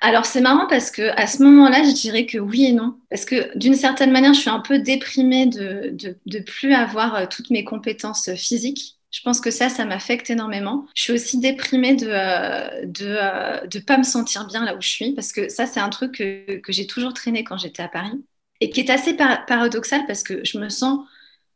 Alors 0.00 0.26
c'est 0.26 0.40
marrant 0.40 0.66
parce 0.66 0.90
que 0.90 1.10
à 1.16 1.26
ce 1.26 1.42
moment-là, 1.42 1.84
je 1.84 1.92
dirais 1.92 2.26
que 2.26 2.38
oui 2.38 2.64
et 2.64 2.72
non. 2.72 2.98
Parce 3.10 3.24
que 3.24 3.56
d'une 3.56 3.74
certaine 3.74 4.10
manière, 4.10 4.34
je 4.34 4.40
suis 4.40 4.50
un 4.50 4.60
peu 4.60 4.78
déprimée 4.78 5.46
de 5.46 5.96
ne 6.26 6.38
plus 6.40 6.74
avoir 6.74 7.14
euh, 7.14 7.26
toutes 7.30 7.50
mes 7.50 7.64
compétences 7.64 8.32
physiques. 8.34 8.98
Je 9.12 9.20
pense 9.20 9.40
que 9.40 9.50
ça, 9.50 9.68
ça 9.68 9.84
m'affecte 9.84 10.30
énormément. 10.30 10.86
Je 10.94 11.02
suis 11.02 11.12
aussi 11.12 11.38
déprimée 11.38 11.94
de 11.94 12.06
ne 12.06 12.12
euh, 12.12 12.86
de, 12.86 13.06
euh, 13.06 13.66
de 13.66 13.78
pas 13.78 13.98
me 13.98 14.04
sentir 14.04 14.46
bien 14.46 14.64
là 14.64 14.74
où 14.74 14.80
je 14.80 14.88
suis, 14.88 15.12
parce 15.12 15.32
que 15.32 15.48
ça, 15.50 15.66
c'est 15.66 15.80
un 15.80 15.90
truc 15.90 16.12
que, 16.12 16.56
que 16.56 16.72
j'ai 16.72 16.86
toujours 16.86 17.12
traîné 17.12 17.44
quand 17.44 17.58
j'étais 17.58 17.82
à 17.82 17.88
Paris, 17.88 18.24
et 18.60 18.70
qui 18.70 18.80
est 18.80 18.90
assez 18.90 19.14
paradoxal 19.14 20.02
parce 20.06 20.22
que 20.22 20.42
je 20.44 20.58
me 20.58 20.70
sens, 20.70 21.00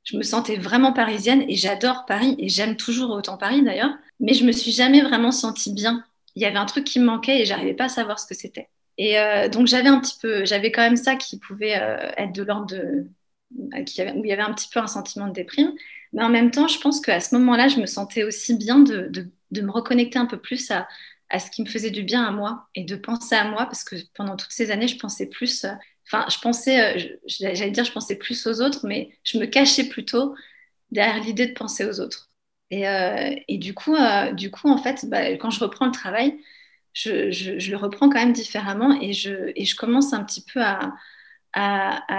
je 0.05 0.19
me 0.19 0.23
sentais 0.23 0.57
vraiment 0.57 0.93
parisienne, 0.93 1.45
et 1.49 1.57
j'adore 1.57 2.05
Paris, 2.07 2.37
et 2.39 2.51
j'aime 2.51 2.77
toujours 2.77 3.11
autant 3.11 3.39
Paris 3.39 3.63
d'ailleurs, 3.63 3.95
mais 4.21 4.35
je 4.35 4.45
me 4.45 4.53
suis 4.53 4.73
jamais 4.73 5.01
vraiment 5.01 5.33
sentie 5.33 5.73
bien 5.73 6.05
il 6.37 6.43
y 6.43 6.45
avait 6.45 6.59
un 6.59 6.67
truc 6.67 6.85
qui 6.85 7.01
me 7.01 7.07
manquait 7.07 7.41
et 7.41 7.45
j'arrivais 7.47 7.75
pas 7.75 7.85
à 7.85 7.89
savoir 7.89 8.21
ce 8.21 8.27
que 8.27 8.35
c'était. 8.35 8.69
Et 8.99 9.19
euh, 9.19 9.49
donc 9.49 9.67
j'avais 9.67 9.89
un 9.89 10.01
petit 10.01 10.19
peu, 10.21 10.45
j'avais 10.45 10.71
quand 10.73 10.83
même 10.83 10.97
ça 10.97 11.17
qui 11.17 11.39
pouvait 11.39 11.81
euh, 11.81 12.11
être 12.17 12.33
de 12.33 12.43
l'ordre 12.43 12.67
de, 12.67 13.07
euh, 13.75 13.83
qui 13.85 14.03
où 14.03 14.25
il 14.25 14.29
y 14.29 14.33
avait 14.33 14.43
un 14.43 14.53
petit 14.53 14.69
peu 14.73 14.81
un 14.81 14.87
sentiment 14.87 15.29
de 15.29 15.33
déprime. 15.33 15.73
Mais 16.13 16.23
en 16.23 16.29
même 16.29 16.51
temps, 16.51 16.69
je 16.69 16.79
pense 16.81 17.01
qu'à 17.01 17.21
ce 17.21 17.35
moment-là, 17.37 17.69
je 17.69 17.79
me 17.81 17.87
sentais 17.87 18.23
aussi 18.25 18.55
bien 18.57 18.79
de, 18.79 19.09
de, 19.11 19.31
de, 19.51 19.61
me 19.63 19.71
reconnecter 19.71 20.19
un 20.19 20.27
peu 20.27 20.39
plus 20.39 20.71
à, 20.71 20.89
à 21.31 21.39
ce 21.41 21.51
qui 21.51 21.63
me 21.63 21.67
faisait 21.69 21.91
du 21.91 22.03
bien 22.03 22.25
à 22.25 22.31
moi 22.31 22.69
et 22.75 22.85
de 22.85 22.97
penser 22.97 23.35
à 23.35 23.45
moi 23.51 23.67
parce 23.67 23.85
que 23.85 23.97
pendant 24.15 24.37
toutes 24.37 24.53
ces 24.53 24.71
années, 24.71 24.89
je 24.89 24.99
pensais 24.99 25.27
plus, 25.27 25.67
enfin, 26.07 26.27
je 26.31 26.39
pensais, 26.39 27.19
j'allais 27.27 27.71
dire, 27.71 27.85
je 27.85 27.93
pensais 27.93 28.17
plus 28.17 28.47
aux 28.47 28.61
autres, 28.63 28.87
mais 28.87 29.11
je 29.25 29.39
me 29.39 29.47
cachais 29.47 29.89
plutôt 29.89 30.35
derrière 30.91 31.23
l'idée 31.23 31.47
de 31.47 31.55
penser 31.55 31.85
aux 31.87 32.01
autres. 32.01 32.31
Et, 32.71 32.89
euh, 32.89 33.35
et, 33.49 33.59
du, 33.59 33.75
coup, 33.75 33.95
euh, 33.95 34.33
du 34.33 34.51
coup, 34.51 34.69
en 34.69 34.79
fait, 34.79 35.07
bah, 35.09 35.33
quand 35.33 35.51
je 35.51 35.61
reprends 35.61 35.87
le 35.87 35.93
travail, 35.93 36.39
je, 36.97 37.71
le 37.71 37.77
reprends 37.77 38.09
quand 38.09 38.19
même 38.19 38.33
différemment 38.33 38.99
et 39.01 39.13
je, 39.13 39.77
commence 39.77 40.13
un 40.13 40.25
petit 40.25 40.43
peu 40.43 40.61
à, 40.63 40.93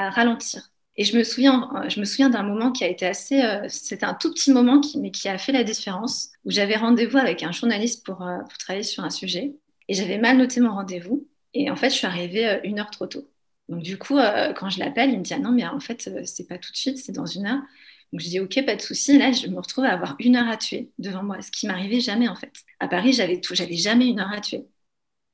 ralentir. 0.10 0.70
Et 0.98 1.04
je 1.04 1.16
me 1.16 1.24
souviens, 1.24 1.70
me 1.98 2.06
souviens 2.06 2.30
d'un 2.30 2.44
moment 2.44 2.72
qui 2.72 2.84
a 2.84 2.88
été 2.88 3.06
assez, 3.06 3.42
euh, 3.44 3.68
c'était 3.70 4.06
un 4.06 4.16
tout 4.16 4.34
petit 4.34 4.52
moment, 4.52 4.82
mais 5.00 5.12
qui 5.12 5.30
a 5.30 5.38
fait 5.38 5.52
la 5.52 5.64
différence, 5.64 6.32
où 6.44 6.52
j'avais 6.52 6.76
rendez-vous 6.76 7.18
avec 7.18 7.44
un 7.44 7.52
journaliste 7.52 8.04
pour, 8.06 8.24
euh, 8.24 8.40
travailler 8.60 8.84
sur 8.84 9.04
un 9.04 9.12
sujet, 9.12 9.56
et 9.88 9.94
j'avais 9.94 10.18
mal 10.18 10.38
noté 10.38 10.60
mon 10.60 10.72
rendez-vous, 10.72 11.28
et 11.54 11.70
en 11.70 11.76
fait, 11.76 11.92
je 11.92 11.96
suis 11.96 12.08
arrivée 12.08 12.48
euh, 12.48 12.60
une 12.64 12.80
heure 12.80 12.90
trop 12.90 13.06
tôt. 13.06 13.30
Donc 13.70 13.84
du 13.84 13.98
coup, 13.98 14.16
quand 14.56 14.70
je 14.70 14.80
l'appelle, 14.80 15.10
il 15.12 15.18
me 15.20 15.24
dit 15.24 15.34
ah 15.34 15.40
non, 15.40 15.52
mais 15.52 15.68
en 15.68 15.82
fait, 15.82 16.10
c'est 16.24 16.48
pas 16.48 16.58
tout 16.58 16.72
de 16.72 16.78
suite, 16.78 16.98
c'est 17.00 17.12
dans 17.12 17.26
une 17.26 17.48
heure. 17.48 17.62
Donc 18.14 18.22
je 18.22 18.30
dis 18.30 18.40
ok, 18.40 18.66
pas 18.66 18.76
de 18.76 18.82
souci. 18.82 19.18
Là, 19.18 19.32
je 19.32 19.48
me 19.48 19.58
retrouve 19.60 19.86
à 19.86 19.94
avoir 19.94 20.16
une 20.20 20.36
heure 20.36 20.48
à 20.50 20.58
tuer 20.58 20.92
devant 21.00 21.24
moi, 21.24 21.42
ce 21.42 21.52
qui 21.52 21.68
m'arrivait 21.68 22.00
jamais 22.00 22.28
en 22.30 22.36
fait. 22.36 22.54
À 22.80 22.88
Paris, 22.88 23.14
j'avais 23.14 23.42
tout, 23.42 23.56
j'avais 23.56 23.76
jamais 23.78 24.08
une 24.08 24.20
heure 24.20 24.32
à 24.32 24.42
tuer. 24.42 24.66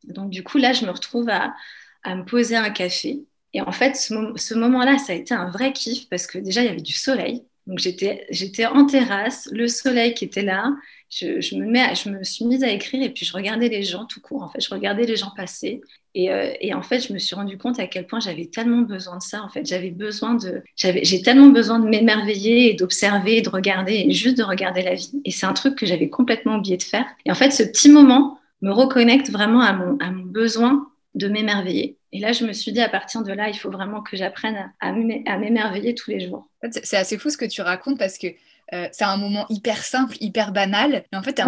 Donc 0.06 0.30
du 0.32 0.44
coup, 0.44 0.58
là, 0.58 0.74
je 0.74 0.86
me 0.86 0.92
retrouve 0.92 1.30
à, 1.30 1.56
à 2.04 2.16
me 2.16 2.26
poser 2.26 2.56
un 2.56 2.70
café. 2.72 3.26
Et 3.54 3.62
en 3.62 3.72
fait, 3.72 3.96
ce, 3.96 4.14
ce 4.36 4.54
moment-là, 4.56 4.98
ça 4.98 5.14
a 5.14 5.16
été 5.16 5.34
un 5.34 5.50
vrai 5.50 5.74
kiff 5.74 6.10
parce 6.10 6.28
que 6.28 6.38
déjà, 6.40 6.62
il 6.64 6.66
y 6.68 6.70
avait 6.70 6.82
du 6.82 6.94
soleil. 6.94 7.46
Donc 7.68 7.80
j'étais, 7.80 8.26
j'étais 8.30 8.66
en 8.66 8.86
terrasse, 8.86 9.48
le 9.52 9.68
soleil 9.68 10.14
qui 10.14 10.26
était 10.26 10.42
là. 10.44 10.72
Je, 11.16 12.10
me 12.10 12.24
suis 12.24 12.46
mise 12.46 12.64
à 12.64 12.70
écrire 12.70 13.04
et 13.04 13.10
puis 13.10 13.26
je 13.26 13.34
regardais 13.34 13.70
les 13.70 13.84
gens 13.84 14.06
tout 14.06 14.20
court. 14.20 14.42
En 14.42 14.50
fait, 14.50 14.62
je 14.62 14.74
regardais 14.74 15.06
les 15.06 15.16
gens 15.16 15.32
passer. 15.36 15.82
Et, 16.16 16.32
euh, 16.32 16.54
en 16.74 16.82
fait, 16.82 17.08
je 17.08 17.14
me 17.14 17.20
suis 17.20 17.36
rendu 17.36 17.58
compte 17.58 17.80
à 17.80 17.88
quel 17.88 18.08
point 18.08 18.20
j'avais 18.20 18.46
tellement 18.46 18.82
besoin 18.82 19.18
de 19.18 19.22
ça. 19.22 19.44
En 19.44 19.50
fait, 19.50 19.66
j'avais 19.66 19.92
besoin 19.92 20.36
de, 20.36 20.64
j'ai 20.76 21.22
tellement 21.22 21.50
besoin 21.50 21.80
de 21.80 21.88
m'émerveiller 21.88 22.72
et 22.72 22.74
d'observer, 22.74 23.38
et 23.38 23.42
de 23.42 23.50
regarder, 23.50 24.12
juste 24.12 24.38
de 24.38 24.44
regarder 24.44 24.82
la 24.82 24.96
vie. 24.96 25.22
Et 25.26 25.32
c'est 25.32 25.46
un 25.46 25.54
truc 25.54 25.76
que 25.76 25.86
j'avais 25.86 26.10
complètement 26.10 26.58
oublié 26.58 26.78
de 26.78 26.84
faire. 26.84 27.06
Et 27.26 27.32
en 27.32 27.36
fait, 27.36 27.52
ce 27.52 27.64
petit 27.64 27.90
moment 27.90 28.40
me 28.62 28.72
reconnecte 28.72 29.30
vraiment 29.30 29.62
à 29.62 29.74
mon, 29.74 30.24
besoin 30.24 30.88
de 31.16 31.28
m'émerveiller. 31.28 31.98
Et 32.12 32.20
là, 32.20 32.32
je 32.32 32.46
me 32.46 32.54
suis 32.54 32.72
dit, 32.72 32.82
à 32.82 32.90
partir 32.90 33.24
de 33.24 33.32
là, 33.32 33.50
il 33.50 33.56
faut 33.56 33.70
vraiment 33.70 34.02
que 34.02 34.18
j'apprenne 34.18 34.72
à 34.80 34.92
m'émerveiller 35.38 35.94
tous 35.94 36.10
les 36.10 36.22
jours. 36.22 36.48
C'est 36.72 36.98
assez 36.98 37.18
fou 37.18 37.30
ce 37.30 37.38
que 37.38 37.46
tu 37.46 37.62
racontes 37.62 38.00
parce 38.00 38.18
que 38.18 38.28
euh, 38.74 38.88
c'est 38.92 39.04
un 39.04 39.18
moment 39.18 39.46
hyper 39.50 39.84
simple, 39.84 40.16
hyper 40.20 40.52
banal. 40.52 41.04
Mais 41.12 41.18
en 41.18 41.24
fait, 41.24 41.42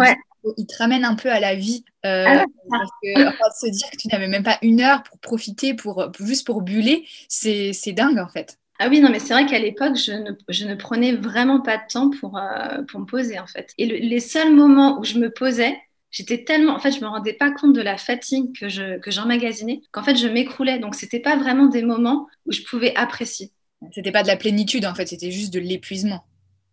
il 0.56 0.66
te 0.66 0.76
ramène 0.78 1.04
un 1.04 1.14
peu 1.14 1.30
à 1.30 1.40
la 1.40 1.54
vie. 1.54 1.84
Euh, 2.04 2.24
ah 2.26 2.44
parce 2.70 2.90
que, 3.02 3.28
enfin, 3.28 3.50
se 3.60 3.70
dire 3.70 3.90
que 3.90 3.96
tu 3.96 4.08
n'avais 4.08 4.28
même 4.28 4.42
pas 4.42 4.58
une 4.62 4.80
heure 4.80 5.02
pour 5.02 5.18
profiter, 5.18 5.74
pour, 5.74 6.10
juste 6.20 6.46
pour 6.46 6.62
buller, 6.62 7.06
c'est 7.28 7.92
dingue 7.92 8.18
en 8.18 8.28
fait. 8.28 8.58
Ah 8.78 8.88
oui, 8.88 9.00
non, 9.00 9.08
mais 9.10 9.20
c'est 9.20 9.32
vrai 9.32 9.46
qu'à 9.46 9.58
l'époque, 9.58 9.96
je 9.96 10.12
ne, 10.12 10.32
je 10.48 10.66
ne, 10.66 10.74
prenais 10.74 11.12
vraiment 11.12 11.60
pas 11.60 11.78
de 11.78 11.82
temps 11.90 12.10
pour, 12.10 12.36
euh, 12.36 12.82
pour 12.88 13.00
me 13.00 13.06
poser, 13.06 13.38
en 13.38 13.46
fait. 13.46 13.72
Et 13.78 13.86
les 13.86 14.20
seuls 14.20 14.54
moments 14.54 14.98
où 14.98 15.04
je 15.04 15.18
me 15.18 15.30
posais, 15.30 15.74
j'étais 16.10 16.44
tellement, 16.44 16.74
en 16.74 16.78
fait, 16.78 16.92
je 16.92 17.00
me 17.00 17.06
rendais 17.06 17.32
pas 17.32 17.50
compte 17.50 17.74
de 17.74 17.80
la 17.80 17.96
fatigue 17.96 18.54
que 18.58 18.68
je 18.68 18.98
que 18.98 19.10
j'emmagasinais, 19.10 19.80
qu'en 19.92 20.02
fait, 20.02 20.16
je 20.16 20.28
m'écroulais. 20.28 20.78
Donc, 20.78 20.94
c'était 20.94 21.20
pas 21.20 21.36
vraiment 21.36 21.66
des 21.66 21.82
moments 21.82 22.28
où 22.44 22.52
je 22.52 22.62
pouvais 22.62 22.94
apprécier. 22.96 23.50
C'était 23.92 24.12
pas 24.12 24.22
de 24.22 24.28
la 24.28 24.36
plénitude, 24.36 24.84
en 24.84 24.94
fait, 24.94 25.06
c'était 25.06 25.30
juste 25.30 25.54
de 25.54 25.60
l'épuisement. 25.60 26.24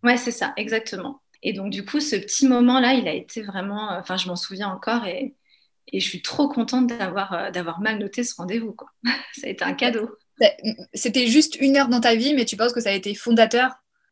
Ouais, 0.03 0.17
c'est 0.17 0.31
ça, 0.31 0.53
exactement. 0.57 1.21
Et 1.41 1.53
donc, 1.53 1.69
du 1.71 1.85
coup, 1.85 1.99
ce 1.99 2.15
petit 2.15 2.47
moment-là, 2.47 2.93
il 2.93 3.07
a 3.07 3.13
été 3.13 3.41
vraiment, 3.41 3.91
euh, 3.93 3.99
enfin, 3.99 4.17
je 4.17 4.27
m'en 4.27 4.35
souviens 4.35 4.69
encore 4.69 5.05
et, 5.05 5.35
et 5.87 5.99
je 5.99 6.07
suis 6.07 6.21
trop 6.21 6.47
contente 6.49 6.87
d'avoir 6.87 7.33
euh, 7.33 7.51
d'avoir 7.51 7.81
mal 7.81 7.99
noté 7.99 8.23
ce 8.23 8.35
rendez-vous, 8.35 8.73
quoi. 8.73 8.89
ça 9.33 9.47
a 9.47 9.49
été 9.49 9.63
un 9.63 9.73
cadeau. 9.73 10.09
C'était 10.93 11.27
juste 11.27 11.57
une 11.59 11.77
heure 11.77 11.89
dans 11.89 12.01
ta 12.01 12.15
vie, 12.15 12.33
mais 12.33 12.45
tu 12.45 12.57
penses 12.57 12.73
que 12.73 12.81
ça 12.81 12.89
a 12.89 12.93
été 12.93 13.15
fondateur? 13.15 13.71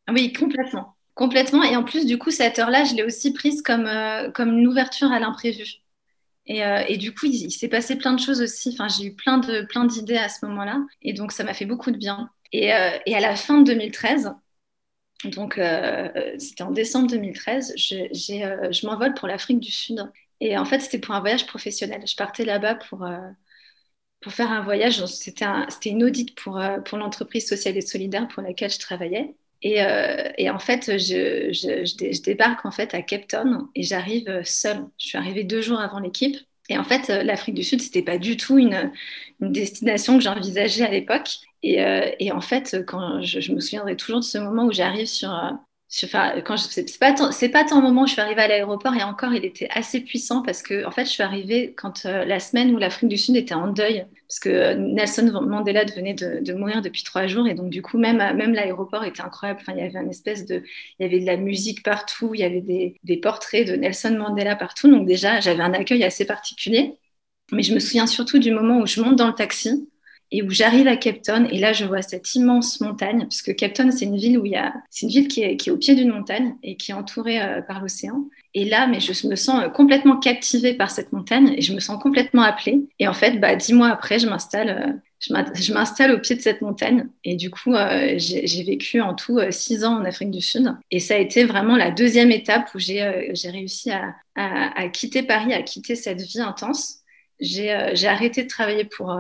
Oui, 0.10 0.34
complètement. 0.34 0.96
Complètement. 1.16 1.64
Et 1.64 1.76
en 1.76 1.84
plus, 1.84 2.06
du 2.06 2.18
coup, 2.18 2.32
cette 2.32 2.60
heure-là, 2.60 2.86
je 2.86 2.96
l'ai 2.96 3.04
aussi 3.04 3.34
prise 3.34 3.62
comme, 3.62 3.86
euh, 3.86 4.32
comme 4.32 4.58
une 4.58 4.68
ouverture 4.68 5.12
à 5.12 5.20
l'imprévu. 5.20 5.66
Et, 6.48 6.64
euh, 6.66 6.84
et, 6.88 6.98
du 6.98 7.14
coup, 7.14 7.28
il, 7.28 7.36
il 7.36 7.52
s'est 7.52 7.68
passé 7.68 7.96
plein 7.98 8.14
de 8.14 8.20
choses 8.20 8.42
aussi. 8.42 8.70
Enfin, 8.74 8.88
j'ai 8.88 9.06
eu 9.06 9.16
plein 9.16 9.38
de 9.38 9.62
plein 9.70 9.86
d'idées 9.86 10.18
à 10.18 10.30
ce 10.30 10.46
moment-là. 10.46 10.80
Et 11.02 11.14
donc, 11.14 11.32
ça 11.32 11.44
m'a 11.44 11.54
fait 11.54 11.66
beaucoup 11.66 11.92
de 11.92 11.98
bien. 11.98 12.30
Et, 12.52 12.74
euh, 12.74 12.98
et, 13.06 13.16
à 13.16 13.20
la 13.20 13.36
fin 13.36 13.60
de 13.60 13.66
2013, 13.66 14.34
donc 15.26 15.58
euh, 15.58 16.10
c'était 16.40 16.64
en 16.64 16.72
décembre 16.72 17.08
2013, 17.10 17.74
je, 17.78 17.96
euh, 17.96 18.72
je 18.72 18.86
m'envole 18.86 19.14
pour 19.14 19.28
l'Afrique 19.28 19.60
du 19.60 19.72
Sud. 19.72 20.12
Et 20.40 20.58
en 20.58 20.66
fait, 20.66 20.80
c'était 20.80 21.00
pour 21.00 21.14
un 21.14 21.20
voyage 21.20 21.46
professionnel. 21.46 22.02
Je 22.08 22.16
partais 22.16 22.46
là-bas 22.46 22.76
pour, 22.76 23.06
euh, 23.06 23.18
pour 24.22 24.34
faire 24.34 24.52
un 24.52 24.64
voyage. 24.64 25.06
C'était 25.06 25.46
un, 25.46 25.68
une 25.86 26.04
audite 26.04 26.36
pour, 26.36 26.62
pour 26.86 26.98
l'entreprise 26.98 27.48
sociale 27.48 27.78
et 27.78 27.82
solidaire 27.82 28.28
pour 28.28 28.44
laquelle 28.44 28.72
je 28.72 28.80
travaillais. 28.80 29.36
Et, 29.64 29.78
et, 30.40 30.50
en 30.50 30.58
fait, 30.58 30.98
je, 30.98 31.52
je, 31.54 31.86
je, 31.86 32.22
débarque 32.24 32.66
en 32.66 32.72
fait 32.72 32.96
à 32.96 33.04
Cape 33.04 33.28
Town 33.28 33.68
et 33.76 33.84
j'arrive 33.84 34.42
seule. 34.44 34.88
Je 34.98 35.08
suis 35.08 35.18
arrivée 35.20 35.44
deux 35.44 35.62
jours 35.62 35.80
avant 35.80 36.00
l'équipe. 36.00 36.36
Et 36.72 36.78
en 36.78 36.86
fait, 36.86 37.10
l'Afrique 37.10 37.56
du 37.56 37.64
Sud, 37.64 37.82
c'était 37.82 38.02
pas 38.02 38.18
du 38.18 38.38
tout 38.38 38.58
une, 38.58 38.94
destination 39.42 40.18
que 40.18 40.24
j'envisageais 40.24 40.86
à 40.86 40.90
l'époque. 40.90 41.40
Et, 41.64 41.84
euh, 41.84 42.10
et, 42.20 42.32
en 42.32 42.40
fait, 42.40 42.78
quand 42.88 43.22
je, 43.22 43.42
je, 43.42 43.52
me 43.52 43.60
souviendrai 43.60 43.98
toujours 43.98 44.22
de 44.22 44.26
ce 44.26 44.38
moment 44.38 44.66
où 44.66 44.72
j'arrive 44.72 45.08
sur, 45.08 45.32
quand 46.46 46.56
c'est 46.56 47.00
pas 47.00 47.32
c'est 47.32 47.50
pas 47.50 47.66
tant 47.66 47.76
le 47.76 47.82
moment 47.82 48.04
où 48.04 48.08
je 48.08 48.14
suis 48.14 48.22
arrivée 48.22 48.42
à 48.42 48.48
l'aéroport 48.48 48.96
et 48.96 49.04
encore 49.04 49.34
il 49.34 49.44
était 49.44 49.68
assez 49.72 50.00
puissant 50.00 50.42
parce 50.42 50.62
que 50.62 50.86
en 50.86 50.92
fait 50.92 51.04
je 51.04 51.10
suis 51.10 51.24
arrivée 51.24 51.74
quand 51.76 52.06
euh, 52.06 52.24
la 52.24 52.40
semaine 52.40 52.74
où 52.74 52.78
l'Afrique 52.78 53.10
du 53.10 53.18
Sud 53.18 53.36
était 53.36 53.54
en 53.54 53.68
deuil 53.68 54.06
parce 54.26 54.40
que 54.40 54.50
euh, 54.50 54.76
Nelson 54.76 55.30
Mandela 55.46 55.84
venait 55.84 56.14
de, 56.14 56.40
de, 56.42 56.54
mourir 56.54 56.82
depuis 56.82 57.04
trois 57.04 57.28
jours 57.28 57.46
et 57.46 57.56
donc 57.56 57.70
du 57.70 57.82
coup 57.82 57.98
même 57.98 58.20
même 58.38 58.54
l'aéroport 58.54 59.04
était 59.04 59.22
incroyable. 59.22 59.60
Enfin 59.62 59.74
il 59.78 59.84
y 59.84 59.86
avait 59.86 60.00
une 60.00 60.10
espèce 60.10 60.46
de 60.46 60.64
il 61.00 61.04
y 61.04 61.06
avait 61.06 61.20
de 61.20 61.26
la 61.26 61.36
musique 61.36 61.84
partout 61.84 62.34
il 62.34 62.40
y 62.40 62.44
avait 62.46 62.62
des, 62.62 62.96
des 63.04 63.18
portraits 63.18 63.68
de 63.68 63.74
Nelson 63.76 64.16
Mandela 64.18 64.56
partout. 64.56 64.90
Donc 64.90 65.06
déjà 65.06 65.42
j'avais 65.42 65.64
un 65.64 65.74
accueil 65.74 66.04
assez 66.06 66.26
particulier. 66.26 66.96
Mais 67.52 67.64
je 67.64 67.74
me 67.74 67.80
souviens 67.80 68.08
surtout 68.08 68.40
du 68.40 68.52
moment 68.52 68.80
où 68.80 68.88
je 68.88 69.02
monte 69.02 69.18
dans 69.18 69.28
le 69.28 69.34
taxi 69.34 69.90
et 70.32 70.42
où 70.44 70.50
j'arrive 70.50 70.88
à 70.88 70.96
Cape 70.96 71.22
Town 71.22 71.48
et 71.52 71.60
là 71.60 71.74
je 71.74 71.86
vois 71.86 72.02
cette 72.02 72.36
immense 72.36 72.80
montagne 72.80 73.22
parce 73.22 73.42
que 73.42 73.52
Cape 73.52 73.74
Town 73.74 73.92
c'est 73.92 74.06
une 74.06 74.18
ville 74.18 74.40
où 74.40 74.46
il 74.46 74.56
a 74.56 74.74
c'est 74.90 75.06
une 75.06 75.12
ville 75.12 75.28
qui 75.28 75.44
est, 75.44 75.58
qui 75.58 75.70
est 75.70 75.72
au 75.72 75.78
pied 75.78 75.94
d'une 75.94 76.12
montagne 76.12 76.56
et 76.64 76.78
qui 76.78 76.92
est 76.92 76.94
entourée 76.94 77.42
euh, 77.42 77.62
par 77.62 77.82
l'océan. 77.82 78.26
Et 78.54 78.66
là 78.66 78.88
mais 78.88 79.00
je 79.00 79.28
me 79.28 79.36
sens 79.36 79.64
euh, 79.64 79.70
complètement 79.70 80.18
captivée 80.18 80.74
par 80.74 80.90
cette 80.90 81.12
montagne 81.12 81.54
et 81.58 81.62
je 81.62 81.74
me 81.74 81.80
sens 81.80 82.02
complètement 82.02 82.44
appelée. 82.44 82.80
Et 83.00 83.08
en 83.08 83.14
fait 83.14 83.40
bah 83.40 83.56
dix 83.56 83.74
mois 83.74 83.90
après 83.90 84.20
je 84.20 84.28
m'installe 84.28 84.70
euh, 84.70 84.94
je 85.20 85.74
m'installe 85.74 86.14
au 86.14 86.20
pied 86.20 86.36
de 86.36 86.42
cette 86.42 86.62
montagne. 86.62 87.08
Et 87.24 87.36
du 87.36 87.52
coup 87.52 87.76
j'ai 88.16 88.64
vécu 88.64 89.02
en 89.02 89.14
tout 89.14 89.40
six 89.52 89.84
ans 89.84 90.00
en 90.00 90.06
Afrique 90.06 90.32
du 90.32 90.42
Sud. 90.42 90.74
Et 90.90 91.00
ça 91.00 91.14
a 91.14 91.18
été 91.18 91.44
vraiment 91.44 91.76
la 91.76 91.92
deuxième 91.92 92.32
étape 92.32 92.74
où 92.74 92.80
j'ai 92.80 93.04
réussi 93.46 93.92
à, 93.92 94.16
à, 94.34 94.82
à, 94.82 94.88
quitter 94.88 95.22
Paris 95.22 95.54
à 95.54 95.62
quitter 95.62 95.96
cette 95.96 96.22
vie 96.22 96.42
intense. 96.42 97.02
J'ai 97.40 97.70
arrêté 98.08 98.42
de 98.42 98.48
travailler 98.48 98.86
pour 98.86 99.16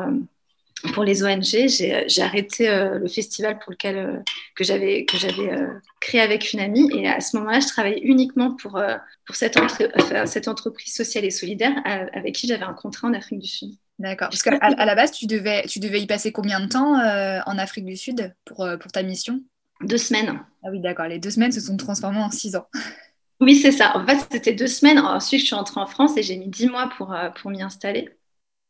pour 0.93 1.03
les 1.03 1.23
ONG, 1.23 1.43
j'ai 1.43 2.21
arrêté 2.21 2.69
euh, 2.69 2.99
le 2.99 3.07
festival 3.07 3.59
pour 3.59 3.71
lequel 3.71 3.97
euh, 3.97 4.17
que 4.55 4.63
j'avais 4.63 5.05
que 5.05 5.17
j'avais 5.17 5.51
euh, 5.51 5.67
créé 5.99 6.21
avec 6.21 6.53
une 6.53 6.59
amie 6.59 6.89
et 6.95 7.07
à 7.07 7.19
ce 7.19 7.37
moment-là, 7.37 7.59
je 7.59 7.67
travaillais 7.67 8.01
uniquement 8.01 8.55
pour 8.55 8.81
pour 9.25 9.35
cette, 9.35 9.57
cette 10.25 10.47
entreprise 10.47 10.93
sociale 10.93 11.25
et 11.25 11.31
solidaire 11.31 11.73
avec 11.85 12.35
qui 12.35 12.47
j'avais 12.47 12.63
un 12.63 12.73
contrat 12.73 13.07
en 13.07 13.13
Afrique 13.13 13.39
du 13.39 13.47
Sud. 13.47 13.75
D'accord. 13.99 14.29
Parce 14.29 14.41
qu'à 14.41 14.57
à 14.57 14.85
la 14.85 14.95
base, 14.95 15.11
tu 15.11 15.27
devais 15.27 15.63
tu 15.67 15.79
devais 15.79 16.01
y 16.01 16.07
passer 16.07 16.31
combien 16.31 16.59
de 16.59 16.67
temps 16.67 16.95
en 16.95 17.57
Afrique 17.57 17.85
du 17.85 17.97
Sud 17.97 18.33
pour 18.45 18.67
pour 18.79 18.91
ta 18.91 19.03
mission? 19.03 19.41
Deux 19.81 19.97
semaines. 19.97 20.39
Ah 20.63 20.69
oui, 20.71 20.79
d'accord. 20.79 21.07
Les 21.07 21.19
deux 21.19 21.31
semaines 21.31 21.51
se 21.51 21.61
sont 21.61 21.77
transformées 21.77 22.21
en 22.21 22.31
six 22.31 22.55
ans. 22.55 22.67
Oui, 23.39 23.55
c'est 23.55 23.71
ça. 23.71 23.97
En 23.97 24.05
fait, 24.05 24.19
c'était 24.31 24.53
deux 24.53 24.67
semaines. 24.67 24.99
Ensuite, 24.99 25.41
je 25.41 25.45
suis 25.47 25.55
rentrée 25.55 25.79
en 25.79 25.87
France 25.87 26.15
et 26.17 26.23
j'ai 26.23 26.37
mis 26.37 26.47
dix 26.47 26.67
mois 26.67 26.89
pour 26.97 27.15
pour 27.41 27.51
m'y 27.51 27.61
installer. 27.61 28.09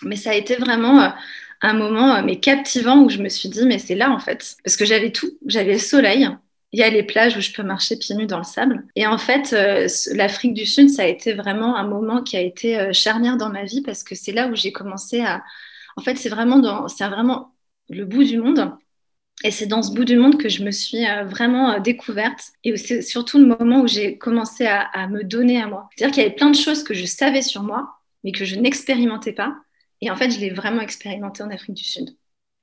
Mais 0.04 0.16
ça 0.16 0.32
a 0.32 0.34
été 0.36 0.56
vraiment 0.56 1.14
un 1.62 1.74
moment 1.74 2.16
euh, 2.16 2.22
mais 2.24 2.40
captivant 2.40 3.04
où 3.04 3.10
je 3.10 3.20
me 3.20 3.30
suis 3.30 3.50
dit 3.50 3.66
mais 3.66 3.80
c'est 3.80 3.96
là 3.96 4.12
en 4.12 4.20
fait 4.20 4.56
parce 4.64 4.76
que 4.76 4.86
j'avais 4.86 5.12
tout, 5.12 5.32
j'avais 5.46 5.74
le 5.74 5.80
soleil, 5.80 6.28
il 6.74 6.80
y 6.80 6.84
a 6.84 6.90
les 6.90 7.04
plages 7.04 7.36
où 7.38 7.42
je 7.42 7.52
peux 7.52 7.64
marcher 7.64 7.98
pieds 7.98 8.16
nus 8.16 8.28
dans 8.28 8.38
le 8.38 8.46
sable. 8.46 8.86
Et 8.96 9.06
en 9.06 9.18
fait, 9.18 9.52
euh, 9.52 9.90
l'Afrique 10.16 10.54
du 10.54 10.66
Sud, 10.66 10.90
ça 10.90 11.04
a 11.04 11.06
été 11.06 11.34
vraiment 11.34 11.76
un 11.76 11.86
moment 11.86 12.24
qui 12.24 12.38
a 12.38 12.40
été 12.40 12.80
euh, 12.80 12.94
charnière 12.94 13.36
dans 13.36 13.50
ma 13.50 13.66
vie 13.66 13.82
parce 13.82 14.04
que 14.04 14.16
c'est 14.16 14.32
là 14.32 14.48
où 14.48 14.56
j'ai 14.56 14.72
commencé 14.72 15.20
à. 15.20 15.44
En 15.98 16.02
fait, 16.02 16.16
c'est 16.16 16.30
vraiment, 16.30 16.88
vraiment 16.88 17.54
le 17.90 18.06
bout 18.06 18.24
du 18.24 18.38
monde. 18.38 18.72
Et 19.44 19.52
c'est 19.52 19.66
dans 19.66 19.84
ce 19.84 19.92
bout 19.94 20.06
du 20.06 20.16
monde 20.16 20.38
que 20.38 20.48
je 20.48 20.64
me 20.64 20.72
suis 20.72 21.04
vraiment 21.26 21.78
découverte. 21.80 22.52
Et 22.64 22.78
c'est 22.78 23.02
surtout 23.02 23.38
le 23.38 23.48
moment 23.48 23.82
où 23.82 23.88
j'ai 23.88 24.18
commencé 24.18 24.66
à 24.66 25.08
me 25.08 25.24
donner 25.24 25.62
à 25.62 25.68
moi. 25.68 25.90
C'est-à-dire 25.96 26.14
qu'il 26.14 26.24
y 26.24 26.26
avait 26.28 26.36
plein 26.36 26.52
de 26.52 26.56
choses 26.56 26.84
que 26.84 26.94
je 26.94 27.06
savais 27.06 27.42
sur 27.42 27.64
moi, 27.64 27.90
mais 28.24 28.32
que 28.32 28.46
je 28.46 28.56
n'expérimentais 28.56 29.34
pas. 29.34 29.56
Et 30.02 30.12
en 30.12 30.16
fait, 30.16 30.30
je 30.32 30.40
l'ai 30.40 30.50
vraiment 30.52 30.82
expérimenté 30.82 31.42
en 31.44 31.50
Afrique 31.50 31.76
du 31.78 31.84
Sud. 31.84 32.16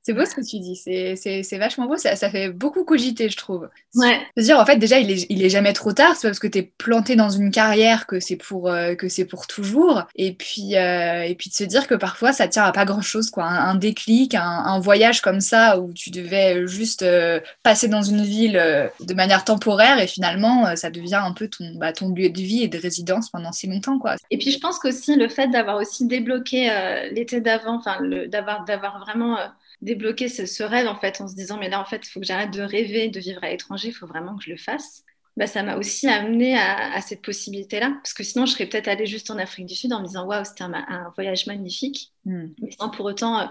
C'est 0.08 0.14
beau 0.14 0.24
ce 0.24 0.34
que 0.34 0.40
tu 0.40 0.58
dis, 0.58 0.74
c'est 0.74 1.58
vachement 1.58 1.84
beau, 1.84 1.98
ça, 1.98 2.16
ça, 2.16 2.30
fait 2.30 2.48
beaucoup 2.48 2.82
cogiter, 2.82 3.28
je 3.28 3.36
trouve. 3.36 3.68
Ouais. 3.94 4.18
dire, 4.38 4.58
en 4.58 4.64
fait, 4.64 4.78
déjà, 4.78 4.98
il 4.98 5.10
est, 5.10 5.26
il 5.28 5.44
est 5.44 5.50
jamais 5.50 5.74
trop 5.74 5.92
tard, 5.92 6.16
c'est 6.16 6.22
pas 6.22 6.28
parce 6.30 6.38
que 6.38 6.46
tu 6.46 6.60
es 6.60 6.62
planté 6.62 7.14
dans 7.14 7.28
une 7.28 7.50
carrière 7.50 8.06
que 8.06 8.18
c'est 8.18 8.36
pour, 8.36 8.70
euh, 8.70 8.94
que 8.94 9.10
c'est 9.10 9.26
pour 9.26 9.46
toujours. 9.46 10.04
Et 10.16 10.32
puis, 10.32 10.76
euh, 10.76 11.24
et 11.24 11.34
puis 11.34 11.50
de 11.50 11.54
se 11.54 11.64
dire 11.64 11.86
que 11.86 11.94
parfois, 11.94 12.32
ça 12.32 12.48
tient 12.48 12.64
à 12.64 12.72
pas 12.72 12.86
grand-chose, 12.86 13.28
quoi. 13.28 13.44
Un, 13.44 13.74
déclic, 13.74 14.34
un, 14.34 14.80
voyage 14.80 15.20
comme 15.20 15.42
ça, 15.42 15.78
où 15.78 15.92
tu 15.92 16.08
devais 16.08 16.66
juste 16.66 17.02
euh, 17.02 17.40
passer 17.62 17.88
dans 17.88 18.00
une 18.00 18.22
ville 18.22 18.90
de 19.00 19.12
manière 19.12 19.44
temporaire, 19.44 20.00
et 20.00 20.06
finalement, 20.06 20.74
ça 20.74 20.88
devient 20.88 21.20
un 21.22 21.32
peu 21.32 21.48
ton, 21.48 21.74
bah, 21.74 21.92
ton 21.92 22.08
lieu 22.08 22.30
de 22.30 22.40
vie 22.40 22.62
et 22.62 22.68
de 22.68 22.78
résidence 22.78 23.28
pendant 23.28 23.52
si 23.52 23.66
longtemps, 23.66 23.98
quoi. 23.98 24.16
Et 24.30 24.38
puis, 24.38 24.52
je 24.52 24.58
pense 24.58 24.78
qu'aussi, 24.78 25.16
le 25.16 25.28
fait 25.28 25.48
d'avoir 25.48 25.76
aussi 25.76 26.06
débloqué 26.06 26.70
l'été 27.12 27.42
d'avant, 27.42 27.76
enfin, 27.76 27.98
d'avoir 28.30 28.64
vraiment 29.04 29.36
débloquer 29.80 30.28
ce, 30.28 30.62
rêve 30.62 30.86
en 30.86 30.96
fait 30.96 31.20
en 31.20 31.28
se 31.28 31.34
disant 31.34 31.58
mais 31.58 31.68
là 31.68 31.80
en 31.80 31.84
fait 31.84 32.06
il 32.06 32.10
faut 32.10 32.20
que 32.20 32.26
j'arrête 32.26 32.50
de 32.50 32.62
rêver 32.62 33.08
de 33.08 33.20
vivre 33.20 33.42
à 33.42 33.50
l'étranger, 33.50 33.88
il 33.88 33.94
faut 33.94 34.06
vraiment 34.06 34.36
que 34.36 34.44
je 34.44 34.50
le 34.50 34.56
fasse. 34.56 35.04
Bah, 35.38 35.46
ça 35.46 35.62
m'a 35.62 35.76
aussi 35.76 36.08
amené 36.08 36.58
à, 36.58 37.00
cette 37.00 37.22
possibilité-là. 37.22 37.92
Parce 38.02 38.12
que 38.12 38.24
sinon, 38.24 38.44
je 38.44 38.54
serais 38.54 38.66
peut-être 38.66 38.88
allée 38.88 39.06
juste 39.06 39.30
en 39.30 39.38
Afrique 39.38 39.66
du 39.66 39.76
Sud 39.76 39.92
en 39.92 40.00
me 40.00 40.06
disant 40.06 40.26
waouh, 40.26 40.44
c'était 40.44 40.64
un, 40.64 41.12
voyage 41.14 41.46
magnifique, 41.46 42.12
hmm. 42.24 42.48
mais 42.60 42.72
sans 42.72 42.90
pour 42.90 43.06
autant 43.06 43.38
euh, 43.38 43.46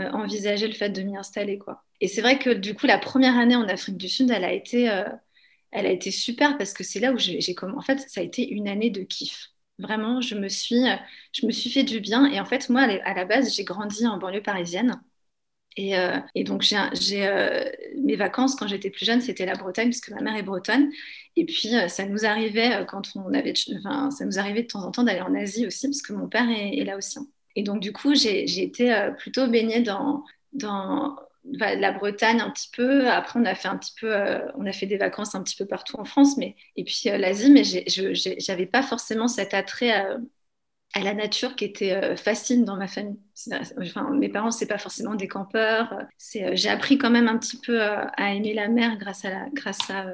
euh, 0.00 0.10
envisager 0.12 0.66
le 0.66 0.72
fait 0.72 0.88
de 0.88 1.02
m'y 1.02 1.18
installer. 1.18 1.58
quoi. 1.58 1.84
Et 2.00 2.08
c'est 2.08 2.22
vrai 2.22 2.38
que 2.38 2.48
du 2.48 2.74
coup, 2.74 2.86
la 2.86 2.96
première 2.96 3.36
année 3.36 3.56
en 3.56 3.68
Afrique 3.68 3.98
du 3.98 4.08
Sud, 4.08 4.30
elle 4.30 4.44
a 4.44 4.52
été, 4.52 4.88
euh, 4.88 5.04
elle 5.70 5.84
a 5.84 5.90
été 5.90 6.10
super 6.10 6.56
parce 6.56 6.72
que 6.72 6.82
c'est 6.82 6.98
là 6.98 7.12
où 7.12 7.18
j'ai 7.18 7.54
commencé. 7.54 7.78
En 7.78 7.82
fait, 7.82 8.08
ça 8.08 8.22
a 8.22 8.24
été 8.24 8.48
une 8.48 8.66
année 8.66 8.88
de 8.88 9.02
kiff. 9.02 9.50
Vraiment, 9.78 10.22
je 10.22 10.34
me 10.34 10.48
suis, 10.48 10.82
je 11.32 11.46
me 11.46 11.52
suis 11.52 11.68
fait 11.68 11.84
du 11.84 12.00
bien. 12.00 12.24
Et 12.32 12.40
en 12.40 12.46
fait, 12.46 12.70
moi, 12.70 12.82
à 12.82 13.14
la 13.14 13.24
base, 13.26 13.54
j'ai 13.54 13.64
grandi 13.64 14.06
en 14.06 14.16
banlieue 14.16 14.42
parisienne. 14.42 14.98
Euh, 15.78 16.18
et, 16.34 16.44
donc, 16.44 16.64
euh, 16.72 17.64
mes 17.96 18.16
vacances 18.16 18.56
quand 18.56 18.66
j'étais 18.66 18.90
plus 18.90 19.04
jeune, 19.04 19.20
c'était 19.20 19.46
la 19.46 19.54
Bretagne, 19.54 19.88
puisque 19.88 20.10
ma 20.10 20.20
mère 20.20 20.36
est 20.36 20.42
bretonne. 20.42 20.90
Et 21.36 21.44
puis, 21.44 21.74
euh, 21.76 21.88
ça 21.88 22.04
nous 22.06 22.24
arrivait 22.26 22.84
quand 22.88 23.12
on 23.14 23.32
avait, 23.32 23.54
enfin, 23.78 24.10
ça 24.10 24.24
nous 24.24 24.38
arrivait 24.38 24.62
de 24.62 24.68
temps 24.68 24.84
en 24.84 24.90
temps 24.90 25.04
d'aller 25.04 25.20
en 25.20 25.34
Asie 25.34 25.66
aussi, 25.66 25.88
parce 25.88 26.02
que 26.02 26.12
mon 26.12 26.28
père 26.28 26.48
est, 26.50 26.84
là 26.84 26.96
aussi. 26.96 27.18
Et 27.56 27.62
donc, 27.62 27.80
du 27.80 27.92
coup, 27.92 28.14
j'ai 28.14 28.62
été 28.62 29.10
plutôt 29.18 29.46
baignée 29.48 29.80
dans, 29.80 30.24
dans 30.52 31.16
bah, 31.44 31.74
la 31.74 31.92
Bretagne 31.92 32.40
un 32.40 32.50
petit 32.50 32.70
peu. 32.72 33.08
Après, 33.08 33.38
on 33.40 33.44
a 33.44 33.54
fait 33.54 33.68
un 33.68 33.76
petit 33.76 33.94
peu, 34.00 34.14
on 34.56 34.66
a 34.66 34.72
fait 34.72 34.86
des 34.86 34.96
vacances 34.96 35.34
un 35.34 35.42
petit 35.42 35.56
peu 35.56 35.66
partout 35.66 35.98
en 35.98 36.04
France, 36.04 36.36
mais 36.36 36.56
et 36.76 36.84
puis 36.84 37.02
l'Asie. 37.04 37.50
Mais 37.50 37.62
j'avais 38.38 38.66
pas 38.66 38.82
forcément 38.82 39.28
cet 39.28 39.54
attrait 39.54 40.06
à, 40.94 41.00
la 41.00 41.14
nature 41.14 41.56
qui 41.56 41.64
était 41.64 41.92
euh, 41.92 42.16
fascine 42.16 42.64
dans 42.64 42.76
ma 42.76 42.88
famille. 42.88 43.18
Enfin, 43.78 44.10
mes 44.10 44.28
parents, 44.28 44.50
c'est 44.50 44.66
pas 44.66 44.78
forcément 44.78 45.14
des 45.14 45.28
campeurs. 45.28 45.92
Euh, 46.36 46.50
j'ai 46.54 46.68
appris 46.68 46.98
quand 46.98 47.10
même 47.10 47.28
un 47.28 47.38
petit 47.38 47.60
peu 47.60 47.82
euh, 47.82 48.04
à 48.16 48.34
aimer 48.34 48.54
la 48.54 48.68
mer 48.68 48.98
grâce 48.98 49.24
à, 49.24 49.48
grâce 49.52 49.90
à, 49.90 50.06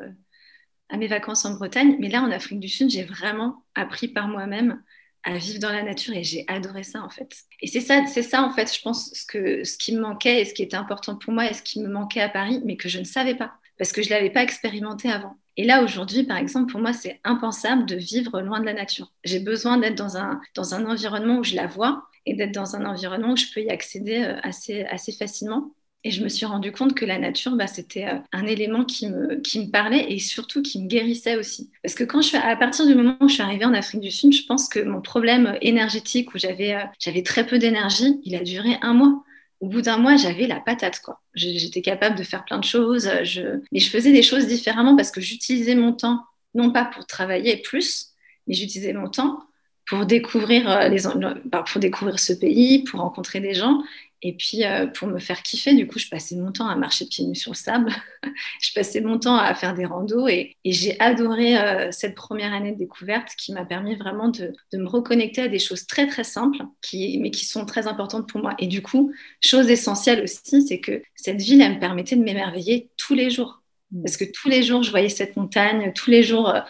à 0.89 0.97
mes 0.97 1.07
vacances 1.07 1.45
en 1.45 1.55
Bretagne. 1.55 1.97
Mais 1.99 2.09
là, 2.09 2.23
en 2.23 2.31
Afrique 2.31 2.61
du 2.61 2.69
Sud, 2.69 2.91
j'ai 2.91 3.05
vraiment 3.05 3.65
appris 3.75 4.09
par 4.09 4.29
moi-même 4.29 4.83
à 5.25 5.39
vivre 5.39 5.59
dans 5.59 5.73
la 5.73 5.83
nature 5.83 6.15
et 6.15 6.23
j'ai 6.23 6.45
adoré 6.49 6.83
ça 6.83 7.03
en 7.03 7.09
fait. 7.09 7.35
Et 7.61 7.67
c'est 7.67 7.81
ça, 7.81 8.05
c'est 8.07 8.23
ça 8.23 8.43
en 8.43 8.51
fait, 8.51 8.73
je 8.75 8.83
pense, 8.83 9.11
ce, 9.15 9.27
que, 9.27 9.65
ce 9.65 9.79
qui 9.79 9.95
me 9.95 10.01
manquait 10.03 10.43
et 10.43 10.45
ce 10.45 10.53
qui 10.53 10.63
était 10.63 10.77
important 10.77 11.17
pour 11.17 11.33
moi 11.33 11.51
et 11.51 11.55
ce 11.55 11.63
qui 11.63 11.81
me 11.81 11.89
manquait 11.89 12.21
à 12.21 12.29
Paris, 12.29 12.61
mais 12.65 12.77
que 12.77 12.91
je 12.91 12.99
ne 12.99 13.05
savais 13.05 13.35
pas 13.35 13.55
parce 13.79 13.93
que 13.93 14.03
je 14.03 14.09
ne 14.09 14.15
l'avais 14.15 14.31
pas 14.31 14.43
expérimenté 14.43 15.11
avant. 15.11 15.37
Et 15.57 15.65
là, 15.65 15.83
aujourd'hui, 15.85 16.25
par 16.25 16.37
exemple, 16.37 16.71
pour 16.71 16.81
moi, 16.81 16.93
c'est 16.93 17.21
impensable 17.25 17.87
de 17.87 17.97
vivre 17.97 18.41
loin 18.41 18.61
de 18.61 18.67
la 18.67 18.75
nature. 18.75 19.13
J'ai 19.25 19.41
besoin 19.41 19.79
d'être 19.79 19.97
dans 19.97 20.17
un, 20.17 20.41
dans 20.55 20.75
un 20.75 20.85
environnement 20.87 21.39
où 21.39 21.45
je 21.45 21.55
la 21.55 21.67
vois 21.67 22.05
et 22.27 22.35
d'être 22.35 22.53
dans 22.53 22.77
un 22.77 22.85
environnement 22.87 23.33
où 23.33 23.37
je 23.37 23.47
peux 23.55 23.61
y 23.61 23.71
accéder 23.71 24.25
euh, 24.25 24.37
assez, 24.43 24.83
assez 24.85 25.13
facilement. 25.13 25.73
Et 26.07 26.11
je 26.11 26.23
me 26.23 26.29
suis 26.29 26.45
rendu 26.45 26.71
compte 26.71 26.95
que 26.95 27.07
la 27.07 27.19
nature, 27.19 27.53
bah, 27.57 27.67
c'était 27.67 28.07
euh, 28.07 28.19
un 28.33 28.47
élément 28.47 28.85
qui 28.85 29.09
me, 29.09 29.37
qui 29.41 29.65
me 29.65 29.71
parlait 29.71 30.13
et 30.13 30.19
surtout 30.19 30.61
qui 30.61 30.83
me 30.83 30.89
guérissait 30.89 31.37
aussi. 31.37 31.71
Parce 31.83 31.95
que 31.95 32.05
quand 32.05 32.21
je 32.21 32.37
à 32.37 32.57
partir 32.57 32.87
du 32.87 32.95
moment 32.95 33.17
où 33.21 33.29
je 33.29 33.35
suis 33.35 33.43
arrivée 33.43 33.65
en 33.65 33.73
Afrique 33.73 34.01
du 34.01 34.11
Sud, 34.11 34.33
je 34.33 34.45
pense 34.45 34.69
que 34.69 34.81
mon 34.81 35.01
problème 35.01 35.57
énergétique, 35.63 36.35
où 36.35 36.39
j'avais, 36.39 36.75
euh, 36.75 36.85
j'avais 36.99 37.23
très 37.23 37.47
peu 37.47 37.59
d'énergie, 37.59 38.21
il 38.25 38.35
a 38.35 38.43
duré 38.43 38.77
un 38.83 38.93
mois 38.93 39.25
au 39.65 39.69
bout 39.69 39.81
d'un 39.81 39.97
mois, 39.97 40.17
j'avais 40.17 40.47
la 40.47 40.61
patate, 40.61 41.01
quoi. 41.01 41.23
J'étais 41.35 41.81
capable 41.81 42.19
de 42.19 42.23
faire 42.23 42.45
plein 42.45 42.59
de 42.59 42.65
choses, 42.65 43.11
je... 43.23 43.61
mais 43.73 43.79
je 43.81 43.89
faisais 43.89 44.13
des 44.13 44.23
choses 44.23 44.47
différemment 44.47 44.95
parce 44.95 45.11
que 45.11 45.23
j'utilisais 45.23 45.75
mon 45.75 45.95
temps, 45.95 46.23
non 46.55 46.71
pas 46.71 46.85
pour 46.85 47.07
travailler 47.07 47.57
plus, 47.57 48.09
mais 48.47 48.53
j'utilisais 48.55 48.93
mon 48.93 49.09
temps 49.09 49.43
pour 49.87 50.07
découvrir, 50.07 50.71
euh, 50.71 50.89
les... 50.89 51.03
Bah, 51.45 51.65
pour 51.71 51.81
découvrir 51.81 52.19
ce 52.19 52.33
pays, 52.33 52.85
pour 52.85 53.01
rencontrer 53.01 53.41
des 53.41 53.55
gens 53.55 53.83
et 54.27 54.33
puis, 54.33 54.65
euh, 54.65 54.87
pour 54.87 55.07
me 55.07 55.19
faire 55.19 55.43
kiffer, 55.43 55.75
du 55.75 55.87
coup, 55.87 55.99
je 55.99 56.09
passais 56.09 56.35
mon 56.35 56.51
temps 56.51 56.67
à 56.67 56.77
marcher 56.77 57.05
pieds 57.05 57.27
nus 57.27 57.35
sur 57.35 57.53
le 57.53 57.57
sable. 57.57 57.93
je 58.63 58.73
passais 58.73 59.03
mon 59.03 59.19
temps 59.19 59.37
à 59.37 59.55
faire 59.55 59.75
des 59.75 59.85
randos 59.85 60.27
et, 60.29 60.57
j'ai 60.65 60.99
adoré 60.99 61.59
euh, 61.59 61.91
cette 61.93 62.15
première 62.15 62.55
année 62.55 62.73
de 62.73 62.79
découverte 62.79 63.29
qui 63.37 63.53
m'a 63.53 63.67
permis 63.67 63.97
vraiment 63.97 64.29
de, 64.29 64.55
me 64.73 64.89
reconnecter 64.89 65.43
à 65.43 65.49
des 65.49 65.59
choses 65.59 65.87
très, 65.87 66.07
très 66.07 66.25
simples, 66.25 66.63
qui, 66.81 67.19
mais 67.21 67.31
qui 67.31 67.45
sont 67.45 67.67
très 67.67 67.87
importantes 67.87 68.27
pour 68.27 68.41
moi. 68.41 68.55
Et 68.59 68.67
du 68.67 68.81
coup, 68.81 69.13
chose 69.43 69.69
essentielle 69.69 70.23
aussi, 70.23 70.67
c'est 70.67 70.81
que 70.81 71.03
cette 71.15 71.43
ville, 71.43 71.61
elle 71.61 71.75
me 71.75 71.81
permettait 71.81 72.17
de 72.17 72.23
m'émerveiller 72.23 72.89
tous 72.97 73.13
les 73.13 73.29
jours. 73.29 73.63
Mmh. 73.93 74.05
Parce 74.05 74.17
que 74.17 74.25
tous 74.25 74.49
les 74.49 74.63
jours, 74.63 74.83
je 74.83 74.91
voyais 74.91 75.11
cette 75.11 75.37
montagne, 75.37 75.93
tous 75.95 76.09
les 76.09 76.23
jours. 76.23 76.49
Euh, 76.49 76.61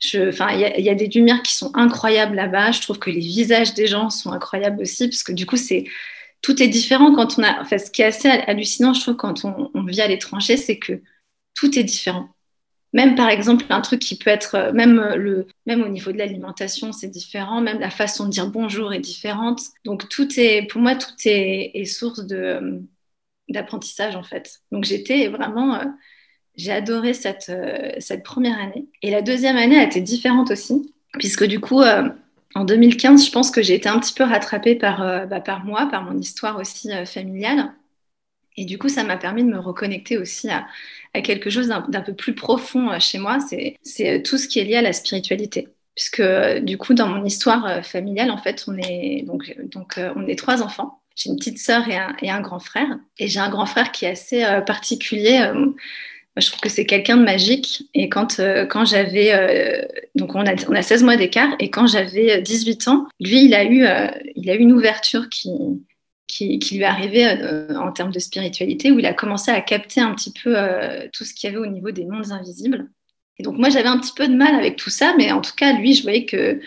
il 0.00 0.84
y, 0.84 0.90
a 0.90 0.94
des 0.94 1.08
lumières 1.08 1.42
qui 1.42 1.54
sont 1.54 1.70
incroyables 1.74 2.36
là-bas. 2.36 2.72
Je 2.72 2.80
trouve 2.80 2.98
que 2.98 3.10
les 3.10 3.20
visages 3.20 3.74
des 3.74 3.86
gens 3.86 4.10
sont 4.10 4.32
incroyables 4.32 4.80
aussi, 4.82 5.08
parce 5.08 5.22
que 5.22 5.32
du 5.32 5.44
coup, 5.44 5.56
c'est 5.56 5.84
tout 6.42 6.62
est 6.62 6.68
différent 6.68 7.14
quand 7.14 7.38
on 7.38 7.42
a. 7.42 7.64
Ce 7.64 7.90
qui 7.90 8.02
est 8.02 8.06
assez 8.06 8.28
hallucinant, 8.28 8.94
je 8.94 9.00
trouve, 9.00 9.16
quand 9.16 9.44
on, 9.44 9.82
vit 9.84 10.00
à 10.00 10.08
l'étranger, 10.08 10.56
c'est 10.56 10.78
que 10.78 11.02
tout 11.54 11.78
est 11.78 11.84
différent. 11.84 12.28
Même 12.92 13.16
par 13.16 13.28
exemple, 13.28 13.66
un 13.70 13.80
truc 13.82 14.00
qui 14.00 14.16
peut 14.16 14.30
être, 14.30 14.54
euh, 14.54 14.72
même, 14.72 14.98
euh, 14.98 15.16
le, 15.16 15.46
même 15.66 15.82
au 15.82 15.88
niveau 15.88 16.10
de 16.10 16.16
l'alimentation, 16.16 16.92
c'est 16.92 17.08
différent, 17.08 17.60
même 17.60 17.80
la 17.80 17.90
façon 17.90 18.24
de 18.24 18.30
dire 18.30 18.48
bonjour 18.50 18.94
est 18.94 19.00
différente. 19.00 19.60
Donc, 19.84 20.08
tout 20.08 20.28
est, 20.40 20.66
pour 20.68 20.80
moi, 20.80 20.94
tout 20.96 21.12
est, 21.26 21.84
source 21.84 22.24
de, 22.26 22.36
euh, 22.36 22.80
d'apprentissage, 23.50 24.16
en 24.16 24.22
fait. 24.22 24.60
Donc, 24.72 24.84
j'étais 24.84 25.28
vraiment, 25.28 25.82
j'ai 26.58 26.72
adoré 26.72 27.14
cette, 27.14 27.50
cette 27.98 28.22
première 28.22 28.60
année. 28.60 28.86
Et 29.00 29.10
la 29.10 29.22
deuxième 29.22 29.56
année 29.56 29.78
a 29.78 29.84
été 29.84 30.02
différente 30.02 30.50
aussi, 30.50 30.92
puisque 31.18 31.44
du 31.44 31.60
coup, 31.60 31.82
en 32.54 32.64
2015, 32.64 33.26
je 33.26 33.30
pense 33.30 33.50
que 33.50 33.62
j'ai 33.62 33.74
été 33.74 33.88
un 33.88 33.98
petit 33.98 34.14
peu 34.14 34.24
rattrapée 34.24 34.74
par, 34.74 35.02
euh, 35.02 35.26
bah, 35.26 35.40
par 35.40 35.64
moi, 35.64 35.88
par 35.90 36.02
mon 36.02 36.18
histoire 36.18 36.58
aussi 36.58 36.90
euh, 36.92 37.04
familiale. 37.04 37.72
Et 38.56 38.64
du 38.64 38.78
coup, 38.78 38.88
ça 38.88 39.04
m'a 39.04 39.16
permis 39.16 39.44
de 39.44 39.48
me 39.48 39.58
reconnecter 39.58 40.18
aussi 40.18 40.48
à, 40.50 40.66
quelque 41.22 41.50
chose 41.50 41.68
d'un 41.68 42.00
peu 42.00 42.14
plus 42.14 42.34
profond 42.34 42.90
euh, 42.90 42.98
chez 42.98 43.18
moi. 43.18 43.38
C'est 43.82 44.22
tout 44.22 44.38
ce 44.38 44.48
qui 44.48 44.58
est 44.58 44.64
lié 44.64 44.76
à 44.76 44.82
la 44.82 44.92
spiritualité. 44.92 45.68
Puisque 45.94 46.22
du 46.62 46.78
coup, 46.78 46.94
dans 46.94 47.08
mon 47.08 47.24
histoire 47.24 47.84
familiale, 47.84 48.30
en 48.30 48.38
fait, 48.38 48.64
on 48.68 48.76
est, 48.78 49.24
donc, 49.26 49.52
donc, 49.64 49.98
on 50.14 50.28
est 50.28 50.38
trois 50.38 50.62
enfants. 50.62 51.00
J'ai 51.16 51.30
une 51.30 51.36
petite 51.36 51.58
sœur 51.58 51.88
et 51.88 51.96
un, 51.96 52.14
et 52.22 52.30
un, 52.30 52.40
grand 52.40 52.60
frère. 52.60 53.00
Et 53.18 53.26
j'ai 53.26 53.40
un 53.40 53.48
grand 53.48 53.66
frère 53.66 53.90
qui 53.90 54.04
est 54.04 54.10
assez 54.10 54.44
particulier 54.64 55.50
je 56.36 56.46
trouve 56.48 56.60
que 56.60 56.68
c'est 56.68 56.86
quelqu'un 56.86 57.16
de 57.16 57.24
magique. 57.24 57.88
Et 57.94 58.08
quand, 58.08 58.40
euh, 58.40 58.66
quand 58.66 58.84
j'avais. 58.84 59.32
Euh, 59.32 59.84
donc, 60.14 60.34
on 60.34 60.46
a, 60.46 60.54
on 60.68 60.74
a 60.74 60.82
16 60.82 61.02
mois 61.02 61.16
d'écart. 61.16 61.54
Et 61.58 61.70
quand 61.70 61.86
j'avais 61.86 62.40
18 62.42 62.88
ans, 62.88 63.06
lui, 63.20 63.44
il 63.44 63.54
a 63.54 63.64
eu, 63.64 63.84
euh, 63.84 64.08
il 64.36 64.50
a 64.50 64.54
eu 64.54 64.58
une 64.58 64.72
ouverture 64.72 65.28
qui, 65.28 65.50
qui, 66.26 66.58
qui 66.58 66.76
lui 66.76 66.82
est 66.82 66.86
arrivée 66.86 67.26
en 67.76 67.92
termes 67.92 68.12
de 68.12 68.18
spiritualité, 68.18 68.90
où 68.90 68.98
il 68.98 69.06
a 69.06 69.14
commencé 69.14 69.50
à 69.50 69.60
capter 69.60 70.00
un 70.00 70.14
petit 70.14 70.32
peu 70.32 70.54
tout 71.12 71.24
ce 71.24 71.34
qu'il 71.34 71.48
y 71.48 71.52
avait 71.52 71.64
au 71.64 71.70
niveau 71.70 71.90
des 71.90 72.04
mondes 72.04 72.30
invisibles. 72.30 72.88
Et 73.38 73.42
donc, 73.42 73.56
moi, 73.56 73.68
j'avais 73.68 73.88
un 73.88 73.98
petit 73.98 74.12
peu 74.14 74.26
de 74.26 74.34
mal 74.34 74.54
avec 74.54 74.76
tout 74.76 74.90
ça. 74.90 75.14
Mais 75.16 75.32
en 75.32 75.40
tout 75.40 75.54
cas, 75.56 75.72
lui, 75.78 75.94
je 75.94 76.02
voyais 76.02 76.24
que 76.24 76.60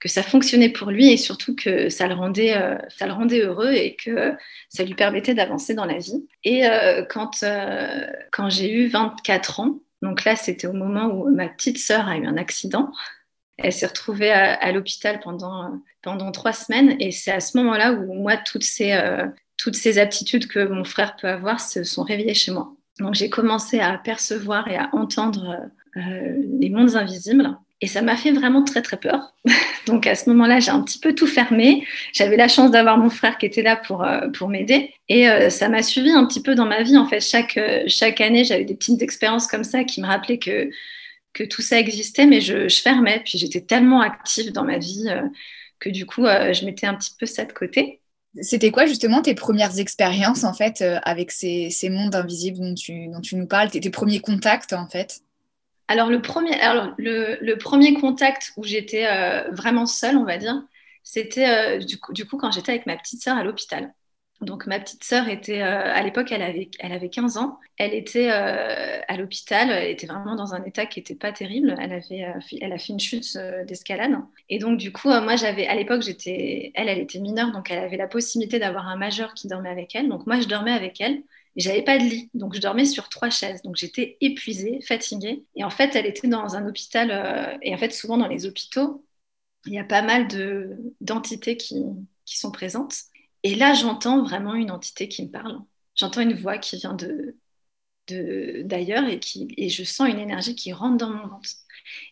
que 0.00 0.08
ça 0.08 0.22
fonctionnait 0.22 0.68
pour 0.68 0.90
lui 0.90 1.10
et 1.10 1.16
surtout 1.16 1.54
que 1.54 1.88
ça 1.88 2.06
le 2.06 2.14
rendait, 2.14 2.56
euh, 2.56 2.76
ça 2.88 3.06
le 3.06 3.12
rendait 3.12 3.40
heureux 3.40 3.72
et 3.72 3.96
que 3.96 4.34
ça 4.68 4.84
lui 4.84 4.94
permettait 4.94 5.34
d'avancer 5.34 5.74
dans 5.74 5.86
la 5.86 5.98
vie. 5.98 6.26
Et 6.44 6.66
euh, 6.66 7.04
quand, 7.04 7.42
euh, 7.42 8.06
quand 8.32 8.50
j'ai 8.50 8.70
eu 8.70 8.88
24 8.88 9.60
ans, 9.60 9.80
donc 10.02 10.24
là 10.24 10.36
c'était 10.36 10.66
au 10.66 10.74
moment 10.74 11.06
où 11.06 11.30
ma 11.34 11.48
petite 11.48 11.78
sœur 11.78 12.08
a 12.08 12.18
eu 12.18 12.26
un 12.26 12.36
accident, 12.36 12.92
elle 13.56 13.72
s'est 13.72 13.86
retrouvée 13.86 14.30
à, 14.30 14.70
l'hôpital 14.70 15.18
pendant, 15.20 15.80
pendant 16.02 16.30
trois 16.30 16.52
semaines 16.52 16.94
et 17.00 17.10
c'est 17.10 17.32
à 17.32 17.40
ce 17.40 17.56
moment-là 17.56 17.92
où 17.92 18.12
moi 18.12 18.36
toutes 18.36 18.64
ces, 18.64 18.94
toutes 19.56 19.76
ces 19.76 19.98
aptitudes 19.98 20.46
que 20.46 20.68
mon 20.68 20.84
frère 20.84 21.16
peut 21.16 21.26
avoir 21.26 21.58
se 21.58 21.82
sont 21.82 22.02
réveillées 22.02 22.34
chez 22.34 22.52
moi. 22.52 22.74
Donc 22.98 23.14
j'ai 23.14 23.30
commencé 23.30 23.80
à 23.80 23.96
percevoir 23.96 24.68
et 24.68 24.76
à 24.76 24.90
entendre 24.92 25.70
les 25.94 26.68
mondes 26.68 26.96
invisibles. 26.96 27.56
Et 27.82 27.88
ça 27.88 28.00
m'a 28.00 28.16
fait 28.16 28.32
vraiment 28.32 28.64
très 28.64 28.80
très 28.80 28.96
peur. 28.96 29.34
Donc 29.86 30.06
à 30.06 30.14
ce 30.14 30.30
moment-là, 30.30 30.60
j'ai 30.60 30.70
un 30.70 30.82
petit 30.82 30.98
peu 30.98 31.14
tout 31.14 31.26
fermé. 31.26 31.86
J'avais 32.12 32.36
la 32.36 32.48
chance 32.48 32.70
d'avoir 32.70 32.96
mon 32.96 33.10
frère 33.10 33.36
qui 33.36 33.46
était 33.46 33.62
là 33.62 33.76
pour, 33.76 34.02
euh, 34.02 34.28
pour 34.30 34.48
m'aider. 34.48 34.94
Et 35.08 35.28
euh, 35.28 35.50
ça 35.50 35.68
m'a 35.68 35.82
suivi 35.82 36.10
un 36.10 36.24
petit 36.26 36.42
peu 36.42 36.54
dans 36.54 36.64
ma 36.64 36.82
vie. 36.82 36.96
En 36.96 37.06
fait, 37.06 37.20
chaque, 37.20 37.58
euh, 37.58 37.84
chaque 37.86 38.20
année, 38.20 38.44
j'avais 38.44 38.64
des 38.64 38.74
petites 38.74 39.02
expériences 39.02 39.46
comme 39.46 39.64
ça 39.64 39.84
qui 39.84 40.00
me 40.00 40.06
rappelaient 40.06 40.38
que, 40.38 40.70
que 41.34 41.44
tout 41.44 41.60
ça 41.60 41.78
existait, 41.78 42.26
mais 42.26 42.40
je, 42.40 42.68
fermais. 42.68 43.20
Puis 43.24 43.38
j'étais 43.38 43.60
tellement 43.60 44.00
active 44.00 44.52
dans 44.52 44.64
ma 44.64 44.78
vie 44.78 45.10
que 45.78 45.90
du 45.90 46.06
coup, 46.06 46.24
je 46.24 46.64
mettais 46.64 46.86
un 46.86 46.94
petit 46.94 47.12
peu 47.18 47.26
ça 47.26 47.44
de 47.44 47.52
côté. 47.52 48.00
C'était 48.40 48.70
quoi 48.70 48.86
justement 48.86 49.22
tes 49.22 49.34
premières 49.34 49.78
expériences 49.78 50.44
en 50.44 50.54
fait 50.54 50.82
avec 51.04 51.30
ces, 51.30 51.70
ces 51.70 51.90
mondes 51.90 52.14
invisibles 52.14 52.58
dont 52.58 52.74
tu, 52.74 53.08
dont 53.08 53.20
tu 53.20 53.36
nous 53.36 53.46
parles, 53.46 53.70
tes, 53.70 53.80
tes 53.80 53.90
premiers 53.90 54.20
contacts 54.20 54.72
en 54.72 54.86
fait? 54.86 55.20
Alors, 55.88 56.08
le 56.10 56.20
premier, 57.58 57.94
contact 57.94 58.52
où 58.56 58.64
j'étais 58.64 59.06
euh, 59.06 59.50
vraiment 59.52 59.86
seule, 59.86 60.16
on 60.16 60.24
va 60.24 60.38
dire, 60.38 60.62
c'était 61.04 61.48
euh, 61.48 61.78
du, 61.78 61.98
coup, 61.98 62.12
du, 62.12 62.26
coup, 62.26 62.36
quand 62.36 62.50
j'étais 62.50 62.72
avec 62.72 62.86
ma 62.86 62.96
petite 62.96 63.22
sœur 63.22 63.36
à 63.36 63.44
l'hôpital. 63.44 63.94
Donc, 64.42 64.66
ma 64.66 64.78
petite 64.80 65.02
sœur 65.04 65.28
était, 65.28 65.62
euh, 65.62 65.94
à 65.94 66.02
l'époque, 66.02 66.30
elle 66.30 66.42
avait, 66.42 66.70
elle 66.80 66.92
avait 66.92 67.08
15 67.08 67.38
ans. 67.38 67.58
Elle 67.78 67.94
était 67.94 68.28
à 68.28 69.16
l'hôpital. 69.16 69.70
Elle 69.70 69.90
était 69.90 70.06
vraiment 70.06 70.34
dans 70.34 70.54
un 70.54 70.62
état 70.64 70.86
qui 70.86 71.00
n'était 71.00 71.14
pas 71.14 71.32
terrible. 71.32 71.74
Elle, 71.80 71.92
avait, 71.92 72.34
elle 72.60 72.72
a 72.72 72.78
fait 72.78 72.92
une 72.92 73.00
chute 73.00 73.38
d'escalade. 73.66 74.12
Et 74.50 74.58
donc, 74.58 74.78
du 74.78 74.92
coup, 74.92 75.08
moi, 75.08 75.36
j'avais, 75.36 75.66
à 75.66 75.74
l'époque, 75.74 76.02
j'étais, 76.02 76.72
elle, 76.74 76.88
elle 76.88 76.98
était 76.98 77.20
mineure. 77.20 77.52
Donc, 77.52 77.70
elle 77.70 77.78
avait 77.78 77.96
la 77.96 78.08
possibilité 78.08 78.58
d'avoir 78.58 78.88
un 78.88 78.96
majeur 78.96 79.32
qui 79.34 79.48
dormait 79.48 79.70
avec 79.70 79.94
elle. 79.94 80.08
Donc, 80.08 80.26
moi, 80.26 80.40
je 80.40 80.48
dormais 80.48 80.72
avec 80.72 81.00
elle 81.00 81.22
j'avais 81.56 81.82
pas 81.82 81.98
de 81.98 82.04
lit, 82.04 82.30
donc 82.34 82.54
je 82.54 82.60
dormais 82.60 82.84
sur 82.84 83.08
trois 83.08 83.30
chaises. 83.30 83.62
Donc 83.62 83.76
j'étais 83.76 84.18
épuisée, 84.20 84.80
fatiguée. 84.82 85.44
Et 85.54 85.64
en 85.64 85.70
fait, 85.70 85.96
elle 85.96 86.06
était 86.06 86.28
dans 86.28 86.56
un 86.56 86.66
hôpital. 86.66 87.10
Euh, 87.10 87.56
et 87.62 87.74
en 87.74 87.78
fait, 87.78 87.92
souvent 87.92 88.18
dans 88.18 88.28
les 88.28 88.46
hôpitaux, 88.46 89.04
il 89.66 89.74
y 89.74 89.78
a 89.78 89.84
pas 89.84 90.02
mal 90.02 90.28
d'entités 91.00 91.56
qui, 91.56 91.84
sont 92.26 92.50
présentes. 92.52 92.94
Et 93.42 93.54
là, 93.54 93.74
j'entends 93.74 94.22
vraiment 94.22 94.54
une 94.54 94.70
entité 94.70 95.08
qui 95.08 95.24
me 95.24 95.30
parle. 95.30 95.60
J'entends 95.94 96.20
une 96.20 96.34
voix 96.34 96.58
qui 96.58 96.76
vient 96.76 96.94
de 96.94 97.36
d'ailleurs 98.08 99.04
et, 99.08 99.18
qui, 99.18 99.48
et 99.56 99.68
je 99.68 99.82
sens 99.82 100.08
une 100.08 100.20
énergie 100.20 100.54
qui 100.54 100.72
rentre 100.72 100.96
dans 100.96 101.10
mon 101.10 101.26
ventre. 101.26 101.50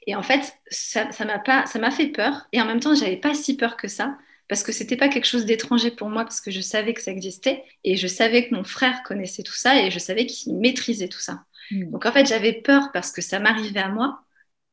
Et 0.06 0.16
en 0.16 0.22
fait, 0.22 0.54
ça 0.70 1.08
m'a 1.24 1.38
pas, 1.38 1.66
ça 1.66 1.78
m'a 1.78 1.90
fait 1.90 2.08
peur. 2.08 2.48
Et 2.52 2.60
en 2.60 2.64
même 2.64 2.80
temps, 2.80 2.94
j'avais 2.94 3.16
pas 3.16 3.34
si 3.34 3.56
peur 3.56 3.76
que 3.76 3.88
ça 3.88 4.18
parce 4.48 4.62
que 4.62 4.72
c'était 4.72 4.96
pas 4.96 5.08
quelque 5.08 5.26
chose 5.26 5.46
d'étranger 5.46 5.90
pour 5.90 6.08
moi 6.08 6.24
parce 6.24 6.40
que 6.40 6.50
je 6.50 6.60
savais 6.60 6.94
que 6.94 7.00
ça 7.00 7.10
existait 7.10 7.64
et 7.82 7.96
je 7.96 8.06
savais 8.06 8.46
que 8.48 8.54
mon 8.54 8.64
frère 8.64 9.02
connaissait 9.02 9.42
tout 9.42 9.54
ça 9.54 9.80
et 9.82 9.90
je 9.90 9.98
savais 9.98 10.26
qu'il 10.26 10.54
maîtrisait 10.56 11.08
tout 11.08 11.20
ça. 11.20 11.44
Hmm. 11.70 11.90
Donc 11.90 12.06
en 12.06 12.12
fait, 12.12 12.26
j'avais 12.26 12.52
peur 12.52 12.90
parce 12.92 13.10
que 13.10 13.22
ça 13.22 13.38
m'arrivait 13.38 13.80
à 13.80 13.88
moi, 13.88 14.20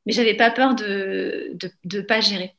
mais 0.06 0.14
j'avais 0.14 0.36
pas 0.36 0.52
peur 0.52 0.76
de 0.76 1.58
de, 1.84 2.02
pas 2.02 2.22
gérer. 2.22 2.56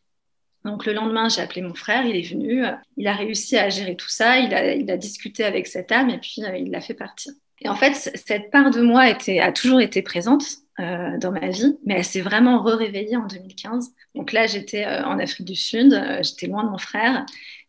Donc 0.65 0.87
le 0.87 0.93
lendemain, 0.93 1.29
j'ai 1.29 1.43
appelé 1.43 1.61
mon 1.61 1.75
frère, 1.75 2.07
il 2.07 2.17
est 2.17 2.29
venu, 2.29 2.65
il 2.97 3.07
a 3.07 3.15
réussi 3.15 3.59
à 3.59 3.69
gérer 3.69 3.97
tout 3.97 4.09
ça, 4.09 4.39
il 4.39 4.55
a, 4.55 4.75
il 4.75 4.91
a 4.91 4.97
discuté 4.97 5.45
avec 5.45 5.67
cette 5.67 5.91
âme 5.91 6.11
et 6.11 6.19
puis 6.19 6.45
euh, 6.45 6.57
il 6.57 6.71
l'a 6.71 6.81
fait 6.81 6.95
partir. 6.95 7.33
Et 7.65 7.69
en 7.69 7.77
fait, 7.77 7.95
cette 7.95 8.51
part 8.51 8.71
de 8.71 8.81
moi 8.81 9.03
a 9.03 9.53
toujours 9.53 9.81
été 9.81 10.03
présente 10.03 10.43
euh, 10.81 11.17
dans 11.19 11.31
ma 11.31 11.49
vie, 11.49 11.79
mais 11.85 11.95
elle 11.99 12.05
s'est 12.05 12.23
vraiment 12.23 12.63
réveillée 12.63 13.17
en 13.17 13.27
2015. 13.27 13.93
Donc 14.15 14.33
là, 14.33 14.47
j'étais 14.47 14.85
euh, 14.85 15.05
en 15.05 15.19
Afrique 15.19 15.47
du 15.47 15.55
Sud, 15.55 15.93
euh, 15.93 16.23
j'étais 16.23 16.47
loin 16.49 16.65
de 16.65 16.71
mon 16.71 16.79
frère. 16.79 17.25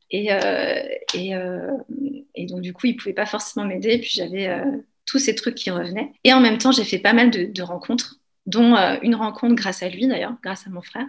Et, 0.09 0.29
donc, 2.47 2.61
du 2.61 2.73
coup, 2.73 2.87
il 2.87 2.93
ne 2.93 2.97
pouvait 2.97 3.13
pas 3.13 3.25
forcément 3.25 3.65
m'aider. 3.65 3.99
Puis 3.99 4.11
j'avais 4.15 4.49
tous 5.05 5.17
ces 5.17 5.35
trucs 5.35 5.55
qui 5.55 5.69
revenaient. 5.69 6.11
Et 6.23 6.33
en 6.33 6.39
même 6.39 6.59
temps, 6.59 6.71
j'ai 6.71 6.83
fait 6.83 6.99
pas 6.99 7.13
mal 7.13 7.31
de, 7.31 7.61
rencontres, 7.61 8.19
dont 8.45 8.75
une 9.01 9.15
rencontre 9.15 9.55
grâce 9.55 9.81
à 9.81 9.89
lui 9.89 10.07
d'ailleurs, 10.07 10.35
grâce 10.43 10.67
à 10.67 10.69
mon 10.69 10.81
frère. 10.81 11.07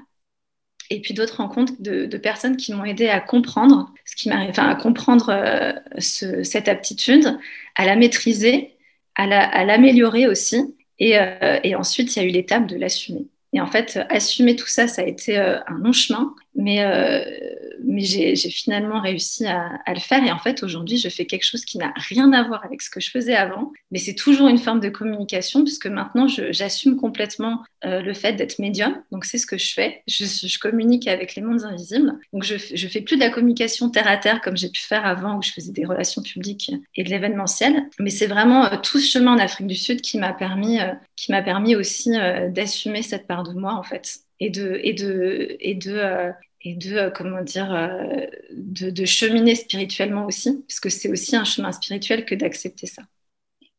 Et 0.91 1.01
puis 1.01 1.13
d'autres 1.13 1.37
rencontres 1.37 1.75
de, 1.81 2.17
personnes 2.17 2.57
qui 2.57 2.73
m'ont 2.73 2.85
aidé 2.85 3.09
à 3.09 3.21
comprendre 3.21 3.93
ce 4.07 4.17
qui 4.17 4.31
m'arrive, 4.31 4.51
enfin, 4.51 4.69
à 4.69 4.75
comprendre 4.75 5.35
cette 5.99 6.69
aptitude, 6.69 7.39
à 7.75 7.85
la 7.85 7.97
maîtriser, 7.97 8.74
à 9.17 9.65
l'améliorer 9.65 10.27
aussi 10.27 10.75
euh, 11.03 11.61
et, 11.63 11.75
ensuite, 11.75 12.15
il 12.15 12.23
y 12.23 12.23
a 12.23 12.29
eu 12.29 12.31
l'étape 12.33 12.67
de 12.67 12.77
l'assumer. 12.77 13.27
Et 13.53 13.61
en 13.61 13.67
fait, 13.67 14.01
assumer 14.11 14.57
tout 14.57 14.67
ça, 14.67 14.89
ça 14.89 15.03
a 15.03 15.05
été 15.05 15.39
euh, 15.39 15.59
un 15.67 15.79
long 15.79 15.93
chemin, 15.93 16.35
mais, 16.55 16.83
euh, 16.85 17.25
mais 17.85 18.03
j'ai 18.03 18.37
finalement 18.37 19.01
réussi 19.01 19.47
à, 19.47 19.81
le 19.89 20.01
faire. 20.01 20.25
Et 20.25 20.31
en 20.31 20.39
fait, 20.39 20.63
aujourd'hui, 20.63 20.97
je 20.97 21.09
fais 21.09 21.27
quelque 21.27 21.45
chose 21.45 21.65
qui 21.65 21.79
n'a 21.79 21.93
rien 21.97 22.33
à 22.33 22.43
voir 22.43 22.65
avec 22.65 22.83
ce 22.83 22.91
que 22.91 23.01
je 23.01 23.11
faisais 23.11 23.35
avant, 23.35 23.73
mais 23.91 23.99
c'est 23.99 24.15
toujours 24.15 24.49
une 24.49 24.59
forme 24.59 24.81
de 24.81 24.89
communication, 24.89 25.65
puisque 25.65 25.87
maintenant, 25.87 26.27
j'assume 26.29 26.97
complètement 26.97 27.63
le 27.83 28.15
fait 28.15 28.35
d'être 28.35 28.59
médium. 28.59 29.03
Donc, 29.11 29.25
c'est 29.25 29.39
ce 29.39 29.47
que 29.47 29.59
je 29.59 29.73
fais. 29.73 30.03
Je, 30.07 30.59
communique 30.59 31.09
avec 31.09 31.35
les 31.35 31.43
mondes 31.43 31.65
invisibles. 31.65 32.15
Donc, 32.33 32.45
je 32.45 32.55
ne 32.55 32.89
fais 32.89 33.01
plus 33.01 33.17
de 33.17 33.21
la 33.21 33.31
communication 33.31 33.91
terre 33.91 34.09
à 34.09 34.17
terre 34.17 34.41
comme 34.41 34.57
j'ai 34.57 34.71
pu 34.71 34.81
faire 34.81 35.05
avant, 35.05 35.37
où 35.39 35.43
je 35.43 35.51
faisais 35.51 35.73
des 35.73 35.85
relations 35.85 36.23
publiques 36.23 36.73
et 36.95 37.05
de 37.05 37.11
l'événementiel. 37.11 37.89
Mais 37.99 38.11
c'est 38.11 38.27
vraiment 38.27 38.69
tout 38.79 38.99
ce 38.99 39.11
chemin 39.11 39.35
en 39.35 39.39
Afrique 39.39 39.67
du 39.67 39.75
Sud 39.75 40.01
qui 40.01 40.19
m'a 40.19 40.33
permis, 40.33 40.79
qui 41.17 41.33
m'a 41.33 41.43
permis 41.43 41.77
aussi 41.77 42.11
d'assumer 42.51 43.03
cette 43.03 43.27
part 43.27 43.43
de 43.43 43.53
moi 43.53 43.75
en 43.75 43.83
fait 43.83 44.25
et 44.45 44.51
de 44.51 44.79
et 44.83 44.93
de 44.93 45.57
et 45.61 45.75
de 45.75 45.93
euh, 45.93 46.31
et 46.63 46.75
de 46.75 46.97
euh, 46.97 47.11
comment 47.11 47.43
dire 47.43 47.73
euh, 47.73 48.27
de, 48.53 49.05
cheminer 49.05 49.55
spirituellement 49.55 50.27
aussi 50.27 50.65
parce 50.69 50.81
que 50.81 50.91
c'est 50.91 51.11
aussi 51.11 51.35
un 51.37 51.45
chemin 51.45 51.73
spirituel 51.73 52.25
que 52.25 52.35
d'accepter 52.35 52.87
ça. 52.87 53.03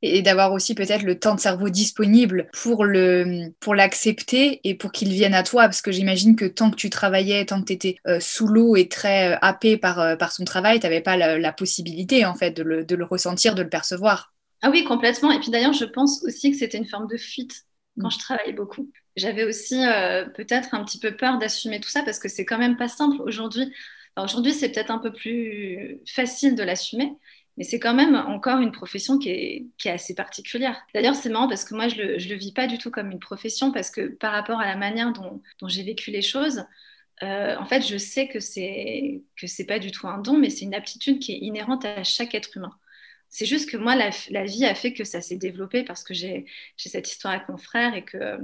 Et 0.02 0.22
d'avoir 0.22 0.52
aussi 0.52 0.76
peut-être 0.76 1.04
le 1.04 1.18
temps 1.18 1.34
de 1.34 1.40
cerveau 1.40 1.70
disponible 1.70 2.48
pour 2.54 2.84
le 2.84 3.54
pour 3.60 3.74
l'accepter 3.76 4.60
et 4.64 4.76
pour 4.76 4.92
qu'il 4.92 5.10
vienne 5.10 5.34
à 5.34 5.42
toi 5.42 5.64
parce 5.64 5.82
que 5.82 5.92
j'imagine 5.92 6.36
que 6.36 6.46
tant 6.46 6.70
que 6.70 6.76
tu 6.76 6.90
travaillais 6.90 7.46
tant 7.46 7.62
que 7.62 7.68
tu 7.68 7.74
étais 7.74 7.98
sous 8.20 8.48
l'eau 8.48 8.76
et 8.76 8.88
très 8.88 9.38
happé 9.42 9.78
par 9.78 10.18
par 10.18 10.32
son 10.32 10.44
travail 10.44 10.80
tu 10.80 10.86
n'avais 10.86 11.02
pas 11.02 11.18
la, 11.18 11.54
possibilité 11.54 12.26
en 12.26 12.36
fait 12.36 12.52
de 12.52 12.62
le, 12.62 12.84
de 12.84 12.96
le 12.96 13.06
ressentir 13.06 13.56
de 13.56 13.64
le 13.64 13.70
percevoir. 13.70 14.34
Ah 14.62 14.70
oui 14.70 14.84
complètement. 14.84 15.32
Et 15.32 15.40
puis 15.40 15.50
d'ailleurs 15.50 15.74
je 15.74 15.86
pense 15.86 16.24
aussi 16.24 16.52
que 16.52 16.58
c'était 16.58 16.78
une 16.78 16.88
forme 16.88 17.08
de 17.08 17.18
fuite 17.18 17.66
quand 18.00 18.10
je 18.10 18.20
travaillais 18.20 18.54
beaucoup. 18.54 18.92
J'avais 19.16 19.44
aussi 19.46 19.86
euh, 19.86 20.26
peut-être 20.26 20.74
un 20.74 20.84
petit 20.84 21.00
peu 21.00 21.16
peur 21.16 21.38
d'assumer 21.38 21.80
tout 21.80 21.90
ça 21.90 22.04
parce 22.04 22.20
que 22.20 22.28
c'est 22.28 22.46
quand 22.46 22.58
même 22.58 22.78
pas 22.78 22.90
simple 22.90 23.22
aujourd'hui. 23.22 23.74
aujourd'hui, 24.18 24.54
c'est 24.54 24.70
peut-être 24.70 24.92
un 24.92 25.00
peu 25.00 25.14
plus 25.14 26.02
facile 26.06 26.56
de 26.56 26.64
l'assumer, 26.64 27.14
mais 27.58 27.64
c'est 27.64 27.80
quand 27.80 27.94
même 27.94 28.16
encore 28.16 28.60
une 28.60 28.74
profession 28.74 29.18
qui 29.18 29.30
est, 29.30 29.66
qui 29.78 29.88
est 29.88 29.92
assez 29.92 30.16
particulière. 30.16 30.82
D'ailleurs, 30.94 31.16
c'est 31.16 31.30
marrant 31.30 31.48
parce 31.48 31.64
que 31.64 31.76
moi, 31.76 31.88
je 31.88 31.96
le, 31.96 32.20
je 32.20 32.30
le 32.30 32.36
vis 32.36 32.52
pas 32.52 32.68
du 32.68 32.78
tout 32.78 32.92
comme 32.92 33.12
une 33.12 33.20
profession 33.20 33.72
parce 33.72 33.90
que 33.90 34.08
par 34.08 34.34
rapport 34.34 34.60
à 34.60 34.66
la 34.66 34.76
manière 34.76 35.14
dont, 35.14 35.42
j'ai 35.68 35.84
vécu 35.84 36.12
les 36.12 36.22
choses, 36.22 36.66
euh, 37.24 37.56
en 37.58 37.66
fait, 37.66 37.82
je 37.82 37.98
sais 37.98 38.28
que 38.28 38.42
c'est 38.42 39.24
que 39.38 39.48
c'est 39.48 39.66
pas 39.66 39.80
du 39.80 39.92
tout 39.92 40.08
un 40.08 40.18
don, 40.20 40.38
mais 40.38 40.50
c'est 40.50 40.66
une 40.66 40.76
aptitude 40.76 41.20
qui 41.20 41.34
est 41.34 41.40
inhérente 41.40 41.86
à 41.86 42.04
chaque 42.04 42.36
être 42.36 42.58
humain. 42.58 42.78
C'est 43.30 43.46
juste 43.46 43.70
que 43.70 43.78
moi, 43.78 43.96
la, 43.96 44.46
vie 44.46 44.66
a 44.66 44.76
fait 44.76 44.94
que 44.94 45.04
ça 45.04 45.22
s'est 45.22 45.38
développé 45.38 45.84
parce 45.84 46.04
que 46.04 46.14
j'ai 46.14 46.46
cette 46.78 47.10
histoire 47.10 47.34
avec 47.34 47.50
mon 47.50 47.58
frère 47.58 47.96
et 47.96 48.04
que, 48.04 48.38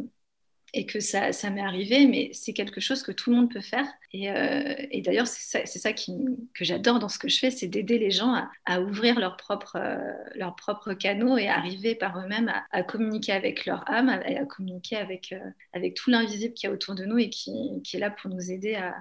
et 0.74 0.86
que 0.86 1.02
ça, 1.02 1.32
m'est 1.50 1.62
arrivé, 1.62 2.08
mais 2.08 2.30
c'est 2.34 2.54
quelque 2.54 2.80
chose 2.80 3.04
que 3.04 3.12
tout 3.12 3.30
le 3.30 3.36
monde 3.36 3.52
peut 3.52 3.62
faire. 3.62 3.86
Et, 4.14 4.32
euh, 4.32 4.74
d'ailleurs, 5.04 5.28
c'est 5.28 5.66
ça, 5.66 5.94
que 5.94 6.64
j'adore 6.64 7.00
dans 7.00 7.10
ce 7.10 7.20
que 7.20 7.28
je 7.28 7.40
fais, 7.40 7.52
c'est 7.52 7.68
d'aider 7.68 8.00
les 8.00 8.12
gens 8.12 8.48
à, 8.66 8.82
ouvrir 8.82 9.20
leurs 9.20 9.36
propres, 9.36 9.76
euh, 9.76 10.14
leurs 10.36 10.56
propres 10.56 10.94
canaux 10.94 11.38
et 11.38 11.50
arriver 11.50 11.94
par 11.96 12.18
eux-mêmes 12.20 12.54
à, 12.72 12.84
communiquer 12.84 13.34
avec 13.34 13.66
leur 13.66 13.90
âme 13.90 14.22
et 14.26 14.38
à, 14.38 14.46
communiquer 14.46 14.96
avec, 14.96 15.34
euh, 15.34 15.90
tout 15.96 16.10
l'invisible 16.10 16.54
qui 16.54 16.68
est 16.68 16.70
autour 16.70 16.96
de 16.96 17.04
nous 17.04 17.18
et 17.18 17.30
qui, 17.30 17.82
qui, 17.84 17.98
est 17.98 18.00
là 18.00 18.10
pour 18.10 18.30
nous 18.30 18.52
aider 18.52 18.76
à, 18.76 18.96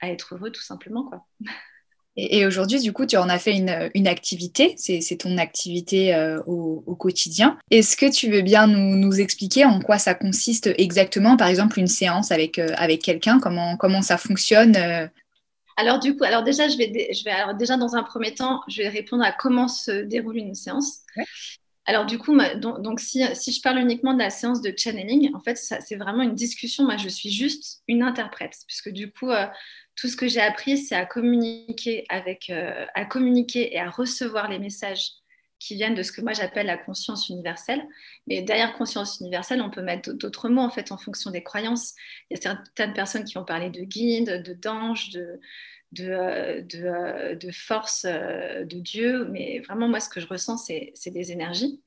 à 0.00 0.10
être 0.10 0.34
heureux 0.34 0.52
tout 0.52 0.62
simplement. 0.62 1.04
Quoi. 1.04 1.26
Et, 2.16 2.46
aujourd'hui, 2.46 2.80
du 2.80 2.92
coup, 2.92 3.04
tu 3.04 3.16
en 3.16 3.28
as 3.28 3.38
fait 3.38 3.54
une, 3.54 3.90
une 3.94 4.08
activité, 4.08 4.74
c'est 4.78 5.18
ton 5.18 5.36
activité 5.36 6.14
euh, 6.14 6.40
au, 6.46 6.82
au, 6.86 6.94
quotidien. 6.94 7.58
Est-ce 7.70 7.96
que 7.96 8.10
tu 8.10 8.30
veux 8.30 8.40
bien 8.40 8.66
nous, 8.66 8.96
nous, 8.96 9.20
expliquer 9.20 9.66
en 9.66 9.80
quoi 9.80 9.98
ça 9.98 10.14
consiste 10.14 10.70
exactement, 10.78 11.36
par 11.36 11.48
exemple, 11.48 11.78
une 11.78 11.86
séance 11.86 12.32
avec, 12.32 12.58
euh, 12.58 12.72
avec 12.76 13.02
quelqu'un, 13.02 13.38
comment, 13.38 13.76
comment 13.76 14.02
ça 14.02 14.16
fonctionne 14.16 14.76
euh? 14.76 15.06
Alors 15.78 15.98
du 15.98 16.16
coup, 16.16 16.24
alors 16.24 16.42
déjà, 16.42 16.68
je 16.68 16.78
vais, 16.78 17.10
je 17.12 17.22
vais 17.22 17.30
alors 17.30 17.54
déjà 17.54 17.76
dans 17.76 17.96
un 17.96 18.02
premier 18.02 18.34
temps, 18.34 18.62
je 18.66 18.80
vais 18.80 18.88
répondre 18.88 19.22
à 19.22 19.32
comment 19.32 19.68
se 19.68 20.04
déroule 20.04 20.38
une 20.38 20.54
séance. 20.54 21.00
Ouais. 21.16 21.24
Alors 21.86 22.04
du 22.04 22.18
coup, 22.18 22.36
donc, 22.56 23.00
si, 23.00 23.22
je 23.22 23.62
parle 23.62 23.78
uniquement 23.78 24.12
de 24.12 24.18
la 24.18 24.30
séance 24.30 24.60
de 24.60 24.74
channeling, 24.76 25.32
en 25.34 25.40
fait, 25.40 25.56
c'est 25.56 25.96
vraiment 25.96 26.22
une 26.22 26.34
discussion. 26.34 26.84
Moi, 26.84 26.96
je 26.96 27.08
suis 27.08 27.30
juste 27.30 27.82
une 27.86 28.02
interprète, 28.02 28.56
puisque 28.66 28.90
du 28.90 29.12
coup, 29.12 29.30
euh, 29.30 29.46
tout 29.94 30.08
ce 30.08 30.16
que 30.16 30.26
j'ai 30.26 30.40
appris, 30.40 30.78
c'est 30.78 30.96
à 30.96 31.06
communiquer 31.06 32.04
avec, 32.08 32.50
euh, 32.50 32.84
à 32.94 33.04
communiquer 33.04 33.72
et 33.74 33.78
à 33.78 33.88
recevoir 33.88 34.50
les 34.50 34.58
messages 34.58 35.10
qui 35.58 35.74
viennent 35.74 35.94
de 35.94 36.02
ce 36.02 36.12
que 36.12 36.20
moi 36.20 36.34
j'appelle 36.34 36.66
la 36.66 36.76
conscience 36.76 37.28
universelle. 37.30 37.86
Mais 38.26 38.42
derrière 38.42 38.74
conscience 38.74 39.20
universelle, 39.20 39.62
on 39.62 39.70
peut 39.70 39.80
mettre 39.80 40.12
d'autres 40.12 40.48
mots 40.48 40.62
en 40.62 40.70
fait 40.70 40.92
en 40.92 40.98
fonction 40.98 41.30
des 41.30 41.42
croyances. 41.42 41.94
Il 42.30 42.36
y 42.36 42.38
a 42.38 42.42
certaines 42.42 42.92
personnes 42.92 43.24
qui 43.24 43.38
ont 43.38 43.44
parlé 43.44 43.70
de 43.70 43.82
guide, 43.82 44.42
de 44.42 44.52
d'ange, 44.52 45.10
de, 45.10 45.40
de, 45.96 46.10
euh, 46.10 46.62
euh, 46.74 47.34
de, 47.34 47.50
force 47.50 48.06
euh, 48.08 48.64
de 48.64 48.78
Dieu. 48.78 49.26
Mais 49.30 49.60
vraiment, 49.60 49.88
moi, 49.88 50.00
ce 50.00 50.08
que 50.08 50.20
je 50.20 50.26
ressens, 50.26 50.58
c'est 50.58 51.10
des 51.10 51.32
énergies. 51.32 51.80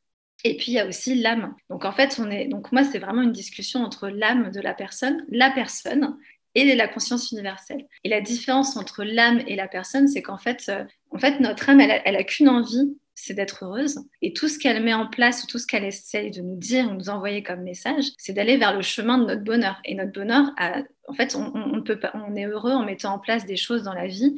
Et 0.45 0.56
puis 0.56 0.72
il 0.72 0.76
y 0.76 0.80
a 0.80 0.88
aussi 0.88 1.15
l'âme. 1.15 1.54
Donc 1.69 1.84
en 1.84 1.91
fait, 1.91 2.17
on 2.17 2.32
est 2.32 2.48
donc 2.48 2.72
moi 2.72 2.86
c'est 2.86 3.00
vraiment 3.00 3.22
une 3.22 3.34
discussion 3.34 3.84
entre 3.84 4.08
l'âme 4.08 4.52
de 4.52 4.62
la 4.62 4.74
personne, 4.74 5.26
la 5.28 5.52
personne 5.52 6.17
et 6.56 6.76
la 6.76 6.88
conscience 6.88 7.34
universelle. 7.34 7.86
Et 8.06 8.10
la 8.10 8.22
différence 8.22 8.78
entre 8.78 9.04
l'âme 9.04 9.41
et 9.48 9.58
la 9.58 9.67
personne, 9.67 10.08
c'est 10.08 10.22
qu'en 10.22 10.38
fait, 10.38 10.72
en 11.12 11.17
fait, 11.17 11.41
notre 11.41 11.69
âme, 11.69 11.82
elle 11.82 11.91
a, 11.91 12.08
elle 12.08 12.15
a 12.15 12.24
qu'une 12.24 12.48
envie, 12.48 12.98
c'est 13.21 13.34
d'être 13.34 13.65
heureuse. 13.65 13.99
Et 14.21 14.34
tout 14.34 14.47
ce 14.47 14.58
qu'elle 14.58 14.82
met 14.82 14.93
en 14.93 15.08
place, 15.08 15.43
ou 15.43 15.47
tout 15.47 15.58
ce 15.58 15.67
qu'elle 15.67 15.84
essaye 15.84 16.32
de 16.32 16.41
nous 16.41 16.55
dire 16.55 16.89
ou 16.89 16.93
nous 16.93 17.10
envoyer 17.10 17.43
comme 17.43 17.62
message, 17.62 18.05
c'est 18.17 18.34
d'aller 18.34 18.58
vers 18.58 18.73
le 18.73 18.82
chemin 18.82 19.17
de 19.17 19.25
notre 19.25 19.43
bonheur. 19.43 19.79
Et 19.84 19.95
notre 19.95 20.12
bonheur, 20.12 20.51
en 21.08 21.13
fait, 21.13 21.36
on, 21.36 21.51
on, 21.53 21.84
peut 21.84 21.99
pas, 21.99 22.12
on 22.13 22.36
est 22.36 22.45
heureux 22.45 22.71
en 22.71 22.86
mettant 22.86 23.13
en 23.13 23.19
place 23.19 23.45
des 23.45 23.58
choses 23.58 23.84
dans 23.84 23.93
la 23.93 24.08
vie 24.08 24.36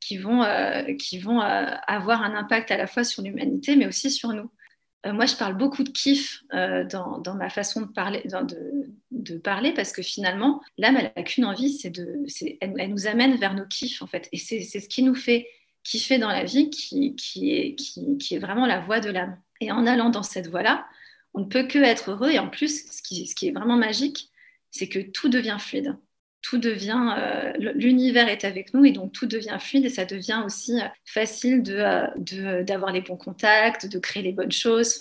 qui 0.00 0.18
vont, 0.18 0.42
euh, 0.42 0.94
qui 0.94 1.18
vont 1.18 1.40
euh, 1.40 1.66
avoir 1.86 2.22
un 2.22 2.34
impact 2.34 2.70
à 2.70 2.76
la 2.76 2.86
fois 2.86 3.04
sur 3.04 3.22
l'humanité, 3.22 3.76
mais 3.76 3.86
aussi 3.86 4.10
sur 4.10 4.30
nous. 4.30 4.50
Euh, 5.06 5.12
moi, 5.12 5.26
je 5.26 5.36
parle 5.36 5.56
beaucoup 5.56 5.84
de 5.84 5.90
kiff 5.90 6.42
dans, 6.52 7.18
dans, 7.18 7.34
ma 7.34 7.48
façon 7.48 7.82
de 7.82 7.86
parler, 7.86 8.22
de, 8.24 8.90
de, 9.12 9.38
parler 9.38 9.72
parce 9.72 9.92
que 9.92 10.02
finalement, 10.02 10.60
l'âme, 10.78 10.96
elle 10.96 11.12
n'a 11.16 11.22
qu'une 11.22 11.44
envie, 11.44 11.72
c'est 11.72 11.90
de, 11.90 12.24
elle, 12.60 12.74
elle, 12.76 12.90
nous 12.90 13.06
amène 13.06 13.36
vers 13.36 13.54
nos 13.54 13.66
kiffs 13.66 14.02
en 14.02 14.06
fait. 14.06 14.28
Et 14.32 14.38
c'est 14.38 14.62
ce 14.62 14.88
qui 14.88 15.04
nous 15.04 15.14
fait 15.14 15.46
kiffer 15.86 16.18
dans 16.18 16.28
la 16.28 16.44
vie, 16.44 16.70
qui, 16.70 17.14
qui, 17.16 17.52
est, 17.52 17.74
qui, 17.74 18.18
qui 18.18 18.38
vraiment 18.38 18.66
la 18.66 18.80
voie 18.80 19.00
de 19.00 19.10
l'âme. 19.10 19.38
Et 19.60 19.72
en 19.72 19.86
allant 19.86 20.10
dans 20.10 20.22
cette 20.22 20.48
voie-là, 20.48 20.86
on 21.34 21.40
ne 21.40 21.46
peut 21.46 21.66
que 21.66 21.78
être 21.78 22.10
heureux. 22.10 22.30
Et 22.30 22.38
en 22.38 22.48
plus, 22.48 22.86
ce 22.90 23.02
qui, 23.02 23.24
qui 23.34 23.48
est 23.48 23.52
vraiment 23.52 23.76
magique, 23.76 24.30
c'est 24.70 24.88
que 24.88 24.98
tout 24.98 25.28
devient 25.28 25.56
fluide 25.58 25.96
tout 26.48 26.58
devient, 26.58 27.14
euh, 27.18 27.52
l'univers 27.74 28.28
est 28.28 28.44
avec 28.44 28.72
nous 28.72 28.84
et 28.84 28.92
donc 28.92 29.12
tout 29.12 29.26
devient 29.26 29.56
fluide 29.58 29.84
et 29.84 29.88
ça 29.88 30.04
devient 30.04 30.42
aussi 30.44 30.80
euh, 30.80 30.86
facile 31.04 31.62
de, 31.62 31.82
de, 32.18 32.62
d'avoir 32.62 32.92
les 32.92 33.00
bons 33.00 33.16
contacts, 33.16 33.86
de 33.86 33.98
créer 33.98 34.22
les 34.22 34.32
bonnes 34.32 34.52
choses. 34.52 34.96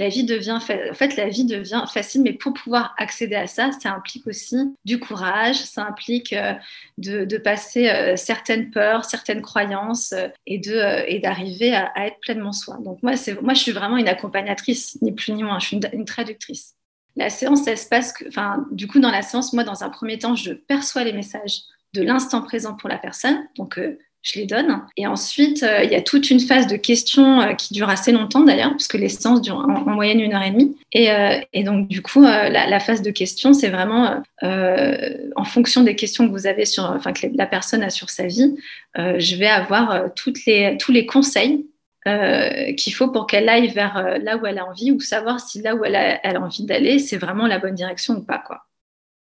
La 0.00 0.08
vie 0.08 0.24
devient, 0.24 0.52
en 0.52 0.60
fait, 0.94 1.16
la 1.18 1.28
vie 1.28 1.44
devient 1.44 1.84
facile, 1.92 2.22
mais 2.22 2.32
pour 2.32 2.54
pouvoir 2.54 2.94
accéder 2.96 3.34
à 3.34 3.46
ça, 3.46 3.70
ça 3.70 3.92
implique 3.92 4.26
aussi 4.26 4.56
du 4.86 4.98
courage, 4.98 5.56
ça 5.56 5.84
implique 5.84 6.32
euh, 6.32 6.54
de, 6.96 7.36
passer 7.36 7.90
euh, 7.90 8.16
certaines 8.16 8.70
peurs, 8.70 9.04
certaines 9.04 9.42
croyances 9.42 10.12
euh, 10.12 10.28
et, 10.46 10.58
de, 10.58 11.06
et 11.06 11.18
d'arriver 11.18 11.74
à, 11.74 11.92
être 12.06 12.18
pleinement 12.20 12.52
soi. 12.52 12.78
Donc 12.82 13.02
moi, 13.02 13.14
c'est, 13.16 13.42
moi, 13.42 13.52
je 13.52 13.60
suis 13.60 13.72
vraiment 13.72 13.98
une 13.98 14.08
accompagnatrice, 14.08 14.96
ni 15.02 15.12
plus 15.12 15.34
ni 15.34 15.42
moins, 15.42 15.58
je 15.58 15.66
suis 15.66 15.80
une, 15.92 16.04
traductrice. 16.06 16.76
La 17.16 17.28
séance, 17.28 17.64
ça 17.64 17.76
se 17.76 17.86
passe, 17.86 18.14
que, 18.14 18.26
enfin, 18.26 18.66
du 18.70 18.88
coup, 18.88 19.00
dans 19.00 19.10
la 19.10 19.20
séance, 19.20 19.52
moi, 19.52 19.64
dans 19.64 19.84
un 19.84 19.90
premier 19.90 20.18
temps, 20.18 20.34
je 20.34 20.54
perçois 20.54 21.04
les 21.04 21.12
messages 21.12 21.60
de 21.92 22.00
l'instant 22.00 22.40
présent 22.40 22.74
pour 22.74 22.88
la 22.88 22.96
personne. 22.96 23.46
Donc, 23.56 23.78
je 24.22 24.38
les 24.38 24.46
donne. 24.46 24.82
Et 24.96 25.06
ensuite, 25.06 25.62
euh, 25.62 25.82
il 25.82 25.90
y 25.90 25.94
a 25.94 26.02
toute 26.02 26.30
une 26.30 26.40
phase 26.40 26.66
de 26.66 26.76
questions 26.76 27.40
euh, 27.40 27.54
qui 27.54 27.72
dure 27.72 27.88
assez 27.88 28.12
longtemps 28.12 28.40
d'ailleurs, 28.40 28.72
puisque 28.72 28.94
les 28.94 29.08
séances 29.08 29.40
durent 29.40 29.58
en, 29.58 29.86
en, 29.86 29.90
moyenne 29.90 30.20
une 30.20 30.34
heure 30.34 30.42
et 30.42 30.50
demie. 30.50 30.76
Et, 30.92 31.10
euh, 31.10 31.40
donc, 31.64 31.88
du 31.88 32.02
coup, 32.02 32.22
la, 32.22 32.80
phase 32.80 33.02
de 33.02 33.10
questions, 33.10 33.52
c'est 33.52 33.68
vraiment 33.68 34.22
en 34.42 35.44
fonction 35.44 35.82
des 35.82 35.96
questions 35.96 36.26
que 36.26 36.32
vous 36.32 36.46
avez 36.46 36.64
sur, 36.64 36.84
enfin, 36.84 37.12
que 37.12 37.26
la 37.34 37.46
personne 37.46 37.82
a 37.82 37.90
sur 37.90 38.10
sa 38.10 38.26
vie, 38.26 38.56
je 38.96 39.36
vais 39.36 39.46
avoir 39.46 40.12
tous 40.14 40.32
les 40.46 41.06
conseils 41.06 41.66
qu'il 42.04 42.94
faut 42.94 43.08
pour 43.08 43.26
qu'elle 43.26 43.48
aille 43.48 43.68
vers 43.68 44.18
là 44.22 44.36
où 44.38 44.46
elle 44.46 44.58
a 44.58 44.66
envie 44.66 44.90
ou 44.90 45.00
savoir 45.00 45.40
si 45.40 45.60
là 45.60 45.74
où 45.74 45.84
elle 45.84 45.96
a, 45.96 46.26
elle 46.26 46.36
a 46.36 46.40
envie 46.40 46.64
d'aller, 46.64 46.98
c'est 46.98 47.18
vraiment 47.18 47.46
la 47.46 47.58
bonne 47.58 47.74
direction 47.74 48.14
ou 48.14 48.22
pas. 48.22 48.38
Quoi. 48.38 48.62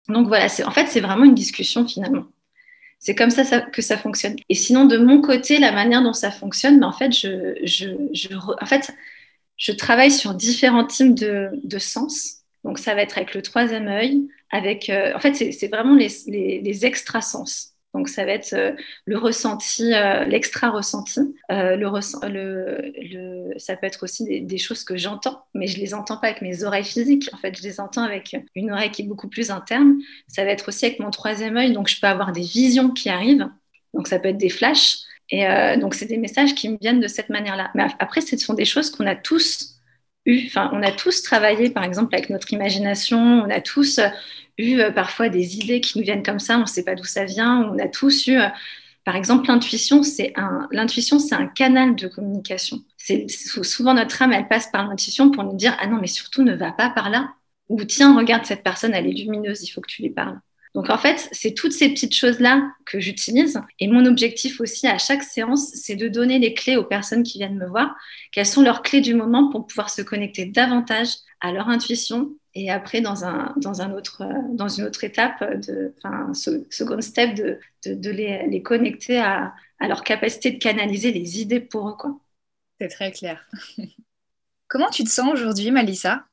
Donc 0.08 0.28
voilà, 0.28 0.48
en 0.66 0.72
fait, 0.72 0.88
c'est 0.88 1.02
vraiment 1.02 1.26
une 1.26 1.36
discussion 1.36 1.88
finalement. 1.88 2.26
C'est 3.00 3.16
comme 3.16 3.30
ça, 3.30 3.62
que 3.62 3.82
ça 3.82 3.98
fonctionne. 3.98 4.36
Et 4.50 4.56
sinon, 4.56 4.86
de 4.86 4.98
mon 4.98 5.22
côté, 5.22 5.60
la 5.60 5.72
manière 5.72 6.02
dont 6.02 6.14
ça 6.14 6.32
fonctionne, 6.32 6.80
ben, 6.80 6.88
en, 6.88 6.92
fait, 6.92 7.12
je, 7.12 7.94
travaille 9.74 10.12
sur 10.12 10.34
différents 10.34 10.86
types 10.86 11.14
de, 11.14 11.52
de 11.64 11.80
sens. 11.80 12.38
Donc 12.64 12.80
ça 12.80 12.96
va 12.96 13.04
être 13.04 13.18
avec 13.18 13.34
le 13.34 13.42
troisième 13.42 13.88
œil, 13.88 14.28
avec, 14.52 14.90
euh, 14.90 15.14
en 15.16 15.20
fait, 15.20 15.34
c'est 15.34 15.68
vraiment 15.68 15.96
les, 15.96 16.10
les, 16.28 16.62
les 16.62 16.86
extrasens. 16.86 17.74
Donc 17.93 18.10
ça 18.10 18.26
va 18.26 18.34
être 18.34 18.54
euh, 18.54 18.73
le 19.06 19.17
ressenti, 19.17 19.93
euh, 19.93 20.26
l'extra 20.26 20.69
ressenti. 20.69 21.19
Euh, 21.52 22.02
ça 23.58 23.76
peut 23.76 23.88
être 23.88 24.04
aussi 24.04 24.41
des, 24.41 24.58
choses 24.58 24.84
que 24.84 24.97
j'entends, 24.97 25.45
mais 25.54 25.67
je 25.67 25.80
les 25.80 25.93
entends 25.93 26.17
pas 26.17 26.28
avec 26.28 26.41
mes 26.41 26.63
oreilles 26.63 26.84
physiques. 26.84 27.30
En 27.34 27.38
fait, 27.38 27.58
je 27.58 27.63
les 27.63 27.80
entends 27.80 28.04
avec 28.04 28.36
une 28.56 28.71
oreille 28.71 28.91
qui 28.91 29.02
est 29.04 29.06
beaucoup 29.06 29.30
plus 29.30 29.52
interne. 29.52 29.95
Ça 30.28 30.43
va 30.43 30.52
être 30.52 30.67
aussi 30.67 30.86
avec 30.86 31.00
mon 31.00 31.12
troisième 31.12 31.58
œil, 31.58 31.71
donc 31.71 31.88
je 31.88 32.00
peux 32.00 32.08
avoir 32.08 32.32
des 32.34 32.41
visions 32.41 32.91
qui 32.91 33.10
arrivent. 33.10 33.47
Donc 33.93 34.08
ça 34.08 34.19
peut 34.19 34.30
être 34.30 34.38
des 34.38 34.50
flashs. 34.50 34.97
Et 35.30 35.45
donc 35.78 35.93
c'est 35.93 36.06
des 36.06 36.17
messages 36.17 36.56
qui 36.56 36.69
me 36.69 36.78
viennent 36.80 37.02
de 37.02 37.08
cette 37.08 37.30
manière-là. 37.30 37.71
Mais 37.76 37.86
après, 38.00 38.21
ce 38.21 38.38
sont 38.38 38.54
des 38.54 38.63
choses 38.63 38.91
qu'on 38.91 39.06
a 39.06 39.15
tous 39.15 39.77
on 40.56 40.84
a 40.84 40.92
tous 40.92 41.24
travaillé, 41.24 41.70
par 41.70 41.84
exemple, 41.84 42.13
avec 42.16 42.30
notre 42.30 42.52
imagination. 42.54 43.18
On 43.18 43.50
a 43.50 43.62
tous 43.62 44.00
eu 44.58 44.80
euh, 44.80 44.92
parfois 44.92 45.30
des 45.30 45.58
idées 45.58 45.82
qui 45.82 45.98
nous 45.98 46.04
viennent 46.04 46.24
comme 46.24 46.40
ça, 46.40 46.58
on 46.58 46.62
ne 46.62 46.66
sait 46.66 46.84
pas 46.84 46.96
d'où 46.96 47.04
ça 47.04 47.26
vient. 47.26 47.62
On 47.72 47.80
a 47.80 47.88
tous 47.88 48.28
eu, 48.28 48.38
euh, 48.40 48.48
par 49.04 49.16
exemple, 49.16 49.48
l'intuition, 49.48 50.04
c'est 50.04 50.34
un, 50.36 50.68
l'intuition, 50.72 51.20
c'est 51.20 51.36
un 51.36 51.48
canal 51.48 51.96
de 51.96 52.08
communication. 52.08 52.84
C'est, 52.98 53.28
souvent 53.30 53.94
notre 53.94 54.22
âme, 54.22 54.34
elle 54.34 54.48
passe 54.48 54.68
par 54.72 54.88
l'intuition 54.88 55.32
pour 55.32 55.44
nous 55.44 55.56
dire 55.56 55.76
ah 55.80 55.88
non, 55.88 56.00
mais 56.02 56.08
surtout 56.08 56.44
ne 56.44 56.56
va 56.56 56.72
pas 56.72 56.90
par 56.90 57.10
là. 57.10 57.34
Ou 57.70 57.84
tiens, 57.84 58.18
regarde 58.18 58.46
cette 58.46 58.63
personne, 58.63 58.94
elle 58.94 59.08
est 59.08 59.12
lumineuse, 59.13 59.63
il 59.63 59.70
faut 59.70 59.82
que 59.82 59.88
tu 59.88 60.02
lui 60.02 60.10
parles. 60.10 60.40
Donc 60.78 60.92
en 60.92 60.98
fait, 61.00 61.28
c'est 61.32 61.56
toutes 61.56 61.72
ces 61.72 61.90
petites 61.90 62.13
choses-là 62.13 62.72
que 62.86 63.00
j'utilise. 63.00 63.60
Et 63.80 63.88
mon 63.88 64.06
objectif 64.06 64.62
aussi 64.62 64.86
à 64.86 65.00
chaque 65.00 65.24
séance, 65.24 65.72
c'est 65.74 65.96
de 65.96 66.08
donner 66.08 66.38
les 66.38 66.54
clés 66.54 66.78
aux 66.78 66.84
personnes 66.84 67.24
qui 67.24 67.40
viennent 67.40 67.58
me 67.58 67.66
voir, 67.66 67.96
quelles 68.32 68.46
sont 68.46 68.62
leurs 68.62 68.84
clés 68.84 69.02
du 69.02 69.16
moment 69.16 69.50
pour 69.50 69.66
pouvoir 69.66 69.90
se 69.90 70.04
connecter 70.04 70.46
davantage 70.46 71.08
à 71.42 71.52
leur 71.52 71.68
intuition 71.70 72.36
et 72.54 72.70
après 72.70 73.02
dans, 73.02 73.26
un, 73.26 73.56
dans, 73.58 73.82
un 73.82 73.92
autre, 73.92 74.24
dans 74.52 74.68
une 74.68 74.86
autre 74.86 75.04
étape, 75.04 75.44
de, 75.66 75.96
enfin, 75.98 76.32
second 76.36 77.02
step, 77.02 77.34
de, 77.34 77.60
de, 77.84 77.96
de 77.96 78.12
les, 78.12 78.46
les, 78.48 78.62
connecter 78.62 79.18
à, 79.18 79.56
à, 79.80 79.88
leur 79.88 80.04
capacité 80.04 80.52
de 80.52 80.60
canaliser 80.60 81.12
les 81.12 81.42
idées 81.42 81.60
pour 81.60 81.90
eux. 81.90 81.96
Quoi. 81.98 82.20
C'est 82.80 82.90
très 82.90 83.12
clair. 83.12 83.50
Comment 84.68 84.92
tu 84.92 85.04
te 85.04 85.10
sens 85.10 85.34
aujourd'hui, 85.34 85.72
Malissa? 85.72 86.28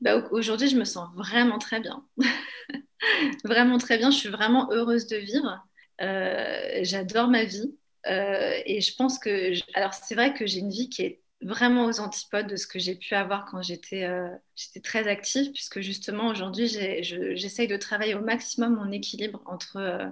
Bah, 0.00 0.22
Aujourd'hui, 0.30 0.68
je 0.68 0.76
me 0.76 0.84
sens 0.84 1.08
vraiment 1.16 1.58
très 1.58 1.80
bien. 1.80 2.04
vraiment 3.44 3.78
très 3.78 3.98
bien. 3.98 4.10
Je 4.10 4.16
suis 4.18 4.28
vraiment 4.28 4.70
heureuse 4.72 5.06
de 5.06 5.16
vivre. 5.16 5.66
Euh, 6.00 6.80
J'adore 6.82 7.28
ma 7.28 7.44
vie. 7.44 7.74
Euh, 8.06 8.52
et 8.66 8.80
je 8.80 8.94
pense 8.96 9.18
que... 9.18 9.52
Alors, 9.74 9.94
c'est 9.94 10.14
vrai 10.14 10.34
que 10.34 10.46
j'ai 10.46 10.60
une 10.60 10.70
vie 10.70 10.88
qui 10.88 11.02
est 11.02 11.22
vraiment 11.42 11.86
aux 11.86 12.00
antipodes 12.00 12.46
de 12.46 12.56
ce 12.56 12.66
que 12.66 12.78
j'ai 12.78 12.94
pu 12.94 13.14
avoir 13.14 13.46
quand 13.46 13.62
j'étais 13.62 14.04
euh, 14.04 14.28
très 14.82 15.08
active, 15.08 15.52
puisque 15.52 15.80
justement 15.80 16.28
aujourd'hui 16.28 16.66
j'essaye 16.68 17.66
de 17.66 17.78
travailler 17.78 18.14
au 18.14 18.20
maximum 18.20 18.74
mon 18.76 18.92
équilibre 18.92 19.42
entre, 19.46 19.76
euh, 19.78 20.06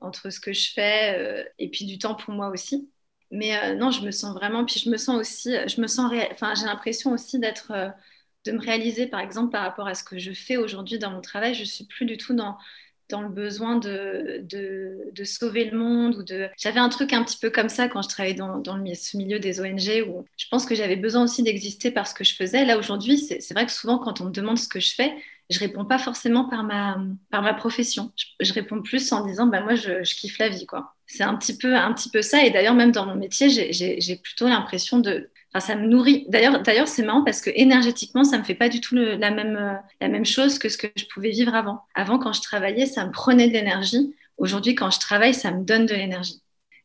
entre 0.00 0.28
ce 0.28 0.40
que 0.40 0.52
je 0.52 0.70
fais 0.70 1.50
et 1.58 1.70
puis 1.70 1.86
du 1.86 1.96
temps 1.98 2.14
pour 2.14 2.34
moi 2.34 2.48
aussi. 2.50 2.90
Mais 3.30 3.74
non, 3.76 3.90
je 3.90 4.02
me 4.02 4.10
sens 4.10 4.34
vraiment, 4.34 4.66
puis 4.66 4.78
je 4.80 4.90
me 4.90 4.98
sens 4.98 5.16
aussi, 5.16 5.54
je 5.68 5.80
me 5.80 5.86
sens, 5.86 6.12
enfin 6.32 6.54
j'ai 6.54 6.66
l'impression 6.66 7.12
aussi 7.12 7.38
d'être 7.38 7.72
de 8.48 8.56
me 8.56 8.60
réaliser, 8.60 9.06
par 9.06 9.20
exemple, 9.20 9.50
par 9.50 9.62
rapport 9.62 9.86
à 9.86 9.94
ce 9.94 10.02
que 10.02 10.18
je 10.18 10.32
fais 10.32 10.56
aujourd'hui 10.56 10.98
dans 10.98 11.10
mon 11.10 11.20
travail, 11.20 11.54
je 11.54 11.64
suis 11.64 11.84
plus 11.84 12.06
du 12.06 12.16
tout 12.16 12.34
dans 12.34 12.56
le 13.12 13.28
besoin 13.28 13.76
de, 13.76 14.44
sauver 15.24 15.64
le 15.66 15.78
monde. 15.78 16.16
Ou 16.16 16.22
de... 16.22 16.48
J'avais 16.56 16.80
un 16.80 16.88
truc 16.88 17.12
un 17.12 17.22
petit 17.24 17.38
peu 17.38 17.50
comme 17.50 17.68
ça 17.68 17.88
quand 17.88 18.02
je 18.02 18.08
travaillais 18.08 18.34
dans, 18.34 18.58
dans 18.58 18.76
le, 18.76 18.94
ce 18.94 19.16
milieu 19.16 19.38
des 19.38 19.60
ONG 19.60 20.04
où 20.08 20.24
je 20.36 20.46
pense 20.50 20.66
que 20.66 20.74
j'avais 20.74 20.96
besoin 20.96 21.24
aussi 21.24 21.42
d'exister 21.42 21.90
par 21.90 22.06
ce 22.06 22.14
que 22.14 22.24
je 22.24 22.34
faisais. 22.34 22.64
Là, 22.64 22.78
aujourd'hui, 22.78 23.18
c'est 23.18 23.52
vrai 23.52 23.66
que 23.66 23.72
souvent, 23.72 23.98
quand 23.98 24.20
on 24.20 24.26
me 24.26 24.30
demande 24.30 24.58
ce 24.58 24.68
que 24.68 24.80
je 24.80 24.94
fais, 24.94 25.12
je 25.50 25.58
réponds 25.58 25.84
pas 25.84 25.98
forcément 25.98 26.44
par 26.44 26.62
ma, 26.62 26.98
par 27.30 27.42
ma 27.42 27.54
profession. 27.54 28.12
Je, 28.40 28.52
réponds 28.52 28.82
plus 28.82 29.12
en 29.12 29.24
disant, 29.26 29.46
bah, 29.46 29.60
moi, 29.60 29.74
je, 29.74 30.02
kiffe 30.02 30.38
la 30.38 30.48
vie. 30.48 30.66
quoi. 30.66 30.94
C'est 31.06 31.22
un 31.22 31.34
petit, 31.36 31.56
peu, 31.56 31.74
un 31.74 31.92
petit 31.94 32.10
peu 32.10 32.20
ça. 32.20 32.44
Et 32.44 32.50
d'ailleurs, 32.50 32.74
même 32.74 32.92
dans 32.92 33.06
mon 33.06 33.14
métier, 33.14 33.48
j'ai 33.48 34.16
plutôt 34.16 34.46
l'impression 34.46 34.98
de, 34.98 35.30
Enfin, 35.54 35.66
ça 35.66 35.76
me 35.76 35.86
nourrit. 35.86 36.26
D'ailleurs, 36.28 36.62
d'ailleurs, 36.62 36.88
c'est 36.88 37.02
marrant 37.02 37.24
parce 37.24 37.40
que 37.40 37.50
énergétiquement, 37.54 38.22
ça 38.22 38.36
me 38.36 38.44
fait 38.44 38.54
pas 38.54 38.68
du 38.68 38.82
tout 38.82 38.94
la 38.94 39.30
même 39.30 39.80
la 40.00 40.08
même 40.08 40.26
chose 40.26 40.58
que 40.58 40.68
ce 40.68 40.76
que 40.76 40.88
je 40.94 41.06
pouvais 41.06 41.30
vivre 41.30 41.54
avant. 41.54 41.80
Avant, 41.94 42.18
quand 42.18 42.34
je 42.34 42.42
travaillais, 42.42 42.84
ça 42.84 43.06
me 43.06 43.12
prenait 43.12 43.48
de 43.48 43.54
l'énergie. 43.54 44.14
Aujourd'hui, 44.36 44.74
quand 44.74 44.90
je 44.90 45.00
travaille, 45.00 45.32
ça 45.32 45.50
me 45.50 45.64
donne 45.64 45.86
de 45.86 45.94
l'énergie. 45.94 46.42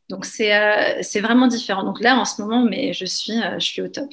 Donc 0.08 0.24
c'est 0.24 0.54
euh, 0.54 1.02
vraiment 1.20 1.46
différent. 1.46 1.84
Donc 1.84 2.00
là, 2.00 2.16
en 2.18 2.24
ce 2.24 2.40
moment, 2.40 2.64
mais 2.64 2.94
je 2.94 3.04
suis 3.04 3.38
euh, 3.38 3.58
je 3.58 3.66
suis 3.66 3.82
au 3.82 3.88
top. 3.88 4.10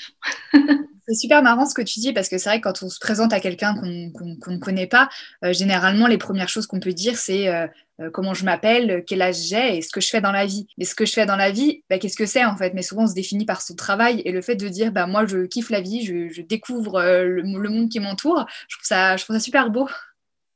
C'est 1.08 1.16
super 1.16 1.41
marrant 1.41 1.66
ce 1.66 1.74
que 1.74 1.82
tu 1.82 1.99
dis 1.99 2.14
parce 2.14 2.30
que 2.30 2.38
c'est 2.38 2.49
vrai 2.49 2.60
que 2.60 2.64
quand 2.64 2.84
on 2.84 2.89
se 2.89 2.99
présente 2.99 3.34
à 3.34 3.39
quelqu'un 3.39 3.76
qu'on 3.76 4.52
ne 4.52 4.58
connaît 4.58 4.88
pas, 4.88 5.10
euh, 5.43 5.54
généralement 5.54 6.08
les 6.08 6.18
premières 6.18 6.49
choses 6.49 6.68
qu'on 6.68 6.80
peut 6.80 6.93
dire 6.93 7.18
c'est 7.18 7.47
euh, 7.47 7.68
euh, 7.99 8.10
comment 8.12 8.34
je 8.34 8.45
m'appelle, 8.45 9.04
quel 9.08 9.22
âge 9.22 9.38
j'ai 9.38 9.78
et 9.78 9.82
ce 9.82 9.91
que 9.91 9.99
je 9.99 10.10
fais 10.10 10.22
dans 10.22 10.32
la 10.32 10.45
vie. 10.45 10.68
Mais 10.78 10.86
ce 10.86 10.93
que 10.93 11.06
je 11.06 11.14
fais 11.14 11.26
dans 11.26 11.36
la 11.36 11.52
vie, 11.52 11.84
bah, 11.89 11.97
qu'est-ce 11.97 12.18
que 12.18 12.26
c'est 12.26 12.45
en 12.45 12.56
fait? 12.56 12.74
Mais 12.74 12.84
souvent 12.84 13.04
on 13.04 13.08
se 13.08 13.16
définit 13.16 13.45
par 13.45 13.62
son 13.62 13.76
travail 13.76 14.22
et 14.26 14.32
le 14.32 14.41
fait 14.41 14.56
de 14.56 14.68
dire 14.68 14.91
bah, 14.91 15.08
moi 15.08 15.26
je 15.26 15.45
kiffe 15.45 15.72
la 15.72 15.82
vie, 15.82 16.06
je, 16.06 16.41
découvre 16.41 17.02
le, 17.02 17.70
monde 17.70 17.89
qui 17.89 17.99
m'entoure, 17.99 18.45
je, 18.68 18.76
trouve 18.76 18.86
ça, 18.86 19.39
super 19.39 19.72
beau. 19.72 19.89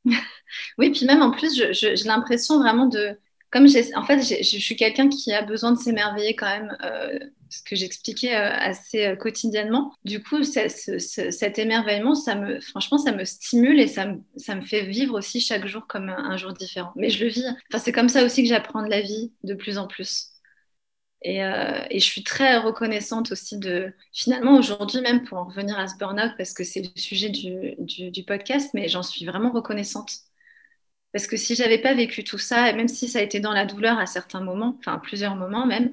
oui, 0.78 0.91
puis 0.91 1.06
même 1.06 1.22
en 1.22 1.32
plus, 1.32 1.64
j'ai 1.72 1.96
l'impression 2.06 2.60
vraiment 2.60 2.86
de, 2.86 3.18
comme 3.50 3.66
en 3.96 4.06
fait, 4.06 4.22
je 4.22 4.58
suis 4.60 4.76
quelqu'un 4.76 5.10
qui 5.10 5.34
a 5.34 5.41
besoin 5.41 5.72
de 5.72 5.80
s'émerveiller 5.80 6.36
quand 6.36 6.48
même, 6.48 6.78
ce 7.58 7.64
que 7.64 7.76
j'expliquais 7.76 8.36
euh, 8.36 8.51
assez 8.51 9.06
euh, 9.06 9.16
quotidiennement. 9.16 9.93
Du 10.03 10.22
coup, 10.22 10.43
cet 10.43 11.60
émerveillement, 11.60 12.16
ça 12.16 12.36
me, 12.36 12.60
franchement, 12.60 12.97
ça 12.97 13.12
me 13.12 13.24
stimule 13.24 13.80
et 13.80 13.88
ça 13.88 14.08
me, 14.08 14.22
ça 14.38 14.56
me 14.56 14.62
fait 14.62 14.86
vivre 14.86 15.18
aussi 15.18 15.41
chaque 15.41 15.66
jour 15.68 15.88
comme 15.88 16.10
un, 16.10 16.38
jour 16.38 16.53
différent. 16.53 16.91
Mais 16.95 17.10
je 17.10 17.24
le 17.24 17.30
vis. 17.30 17.45
Enfin, 17.72 17.84
c'est 17.84 17.91
comme 17.91 18.10
ça 18.10 18.24
aussi 18.24 18.43
que 18.43 18.49
j'apprends 18.49 18.84
de 18.84 18.89
la 18.89 19.01
vie 19.01 19.34
de 19.43 19.53
plus 19.53 19.78
en 19.78 19.88
plus. 19.88 20.32
Et, 21.22 21.39
et, 21.39 21.99
je 21.99 22.06
suis 22.06 22.24
très 22.24 22.58
reconnaissante 22.58 23.32
aussi 23.32 23.58
de, 23.58 23.91
finalement, 24.14 24.58
aujourd'hui 24.58 25.01
même, 25.01 25.24
pour 25.24 25.39
en 25.39 25.45
revenir 25.45 25.80
à 25.80 25.88
ce 25.88 25.97
burn-out, 25.97 26.34
parce 26.38 26.53
que 26.53 26.64
c'est 26.64 26.82
le 26.82 27.01
sujet 27.01 27.30
du, 27.30 27.74
du, 27.80 28.12
du 28.12 28.24
podcast, 28.24 28.70
mais 28.76 28.88
j'en 28.89 29.01
suis 29.01 29.26
vraiment 29.26 29.51
reconnaissante 29.51 30.12
parce 31.16 31.28
que 31.28 31.38
si 31.38 31.56
j'avais 31.56 31.78
pas 31.78 31.93
vécu 31.93 32.26
tout 32.26 32.38
ça, 32.38 32.70
et 32.70 32.74
même 32.74 32.89
si 32.89 33.08
ça 33.08 33.20
a 33.20 33.22
été 33.22 33.39
dans 33.39 33.53
la 33.53 33.66
douleur 33.66 33.97
à 33.99 34.06
certains 34.06 34.41
moments, 34.41 34.76
enfin 34.80 34.99
plusieurs 34.99 35.38
moments 35.38 35.66
même, 35.66 35.91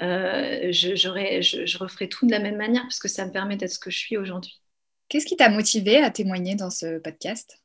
euh, 0.00 0.72
je, 0.72 0.94
je, 0.94 1.78
referais 1.78 2.08
tout 2.08 2.26
de 2.26 2.30
la 2.30 2.38
même 2.38 2.56
manière 2.56 2.82
parce 2.82 2.98
que 2.98 3.08
ça 3.08 3.26
me 3.26 3.32
permet 3.32 3.56
d'être 3.56 3.72
ce 3.72 3.78
que 3.78 3.90
je 3.90 3.98
suis 3.98 4.16
aujourd'hui. 4.16 4.60
Qu'est-ce 5.08 5.26
qui 5.26 5.36
t'a 5.36 5.48
motivé 5.48 5.98
à 5.98 6.10
témoigner 6.10 6.54
dans 6.54 6.70
ce 6.70 6.98
podcast? 6.98 7.58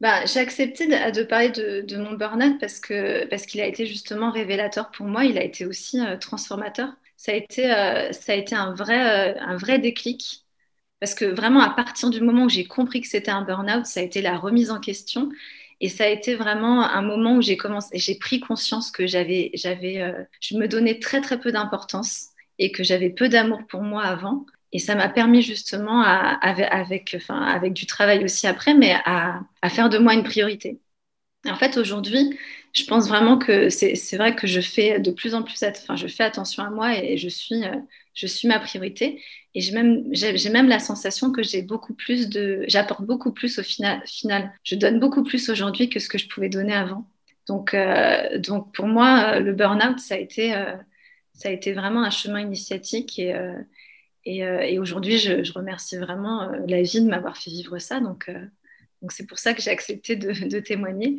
Bah, 0.00 0.26
j'ai 0.26 0.40
accepté 0.40 0.88
de, 0.88 1.22
parler 1.22 1.50
de, 1.50 1.96
mon 1.96 2.14
burn-out 2.14 2.58
parce 2.58 2.80
que 2.80 3.24
parce 3.26 3.46
qu'il 3.46 3.60
a 3.60 3.66
été 3.66 3.86
justement 3.86 4.32
révélateur 4.32 4.90
pour 4.90 5.06
moi. 5.06 5.24
Il 5.24 5.38
a 5.38 5.44
été 5.44 5.64
aussi 5.64 6.00
euh, 6.00 6.16
transformateur. 6.16 6.88
Ça 7.16 7.32
a 7.32 7.36
été 7.36 7.72
euh, 7.72 8.12
ça 8.12 8.32
a 8.32 8.34
été 8.34 8.56
un 8.56 8.74
vrai 8.74 9.38
un 9.38 9.56
vrai 9.56 9.78
déclic 9.78 10.44
parce 10.98 11.14
que 11.14 11.24
vraiment 11.24 11.60
à 11.60 11.70
partir 11.70 12.10
du 12.10 12.20
moment 12.20 12.44
où 12.44 12.48
j'ai 12.48 12.64
compris 12.64 13.00
que 13.00 13.06
c'était 13.08 13.30
un 13.30 13.42
burn-out, 13.42 13.86
ça 13.86 14.00
a 14.00 14.02
été 14.02 14.22
la 14.22 14.36
remise 14.38 14.70
en 14.72 14.80
question 14.80 15.30
et 15.82 15.90
ça 15.90 16.04
a 16.06 16.08
été 16.08 16.36
vraiment 16.36 16.84
un 16.88 17.02
moment 17.02 17.36
où 17.36 17.42
j'ai 17.42 17.58
commencé, 17.58 17.98
j'ai 17.98 18.16
pris 18.16 18.40
conscience 18.40 18.90
que 18.92 19.06
j'avais, 19.06 19.50
j'avais, 19.54 20.00
euh, 20.02 20.24
je 20.40 20.56
me 20.56 20.68
donnais 20.68 21.00
très 21.00 21.20
très 21.22 21.40
peu 21.40 21.52
d'importance 21.52 22.28
et 22.58 22.72
que 22.72 22.84
j'avais 22.84 23.10
peu 23.10 23.28
d'amour 23.28 23.60
pour 23.68 23.82
moi 23.82 24.04
avant. 24.04 24.46
Et 24.72 24.80
ça 24.80 24.94
m'a 24.96 25.08
permis 25.10 25.42
justement, 25.42 26.02
avec, 26.02 27.14
enfin, 27.16 27.42
avec 27.42 27.74
du 27.74 27.86
travail 27.86 28.24
aussi 28.24 28.46
après, 28.46 28.74
mais 28.74 28.96
à, 29.04 29.40
à 29.62 29.70
faire 29.70 29.90
de 29.90 29.98
moi 29.98 30.14
une 30.14 30.24
priorité. 30.24 30.80
en 31.48 31.56
fait, 31.56 31.76
aujourd'hui, 31.76 32.38
je 32.72 32.84
pense 32.84 33.08
vraiment 33.08 33.38
que 33.38 33.68
c'est 33.70 34.16
vrai 34.16 34.34
que 34.36 34.46
je 34.46 34.60
fais 34.60 35.00
de 35.00 35.10
plus 35.10 35.34
en 35.34 35.42
plus, 35.42 35.62
enfin, 35.64 35.96
je 35.96 36.06
fais 36.08 36.24
attention 36.24 36.62
à 36.64 36.70
moi 36.70 36.96
et 36.98 37.16
je 37.18 37.28
suis, 37.28 37.64
euh, 37.64 37.76
je 38.14 38.26
suis 38.26 38.48
ma 38.48 38.58
priorité. 38.60 39.22
Et 39.54 39.60
j'ai 39.60 39.72
même, 39.72 40.68
la 40.68 40.78
sensation 40.78 41.30
que 41.30 41.42
j'ai 41.42 41.62
beaucoup 41.62 41.94
plus 41.94 42.28
de, 42.28 42.64
j'apporte 42.68 43.04
beaucoup 43.04 43.32
plus 43.32 43.58
au 43.58 43.62
final. 43.62 44.02
Je 44.64 44.76
donne 44.76 44.98
beaucoup 44.98 45.24
plus 45.24 45.50
aujourd'hui 45.50 45.88
que 45.88 46.00
ce 46.00 46.08
que 46.08 46.18
je 46.18 46.28
pouvais 46.28 46.48
donner 46.48 46.74
avant. 46.74 47.06
Donc, 47.48 47.74
euh, 47.74 48.40
pour 48.72 48.86
moi, 48.86 49.40
le 49.40 49.52
burn-out, 49.52 49.98
ça 49.98 50.14
a 50.14 50.18
été, 50.18 50.54
euh, 50.54 50.76
ça 51.34 51.48
a 51.48 51.52
été 51.52 51.72
vraiment 51.72 52.02
un 52.02 52.10
chemin 52.10 52.40
initiatique 52.40 53.18
et, 53.18 54.78
aujourd'hui, 54.78 55.18
je, 55.18 55.52
remercie 55.52 55.96
vraiment 55.96 56.50
la 56.66 56.82
vie 56.82 57.02
de 57.02 57.08
m'avoir 57.08 57.36
fait 57.36 57.50
vivre 57.50 57.78
ça. 57.78 58.00
Donc, 58.00 58.30
c'est 59.08 59.26
pour 59.26 59.38
ça 59.38 59.52
que 59.52 59.60
j'ai 59.60 59.70
accepté 59.70 60.16
de 60.16 60.60
témoigner. 60.60 61.18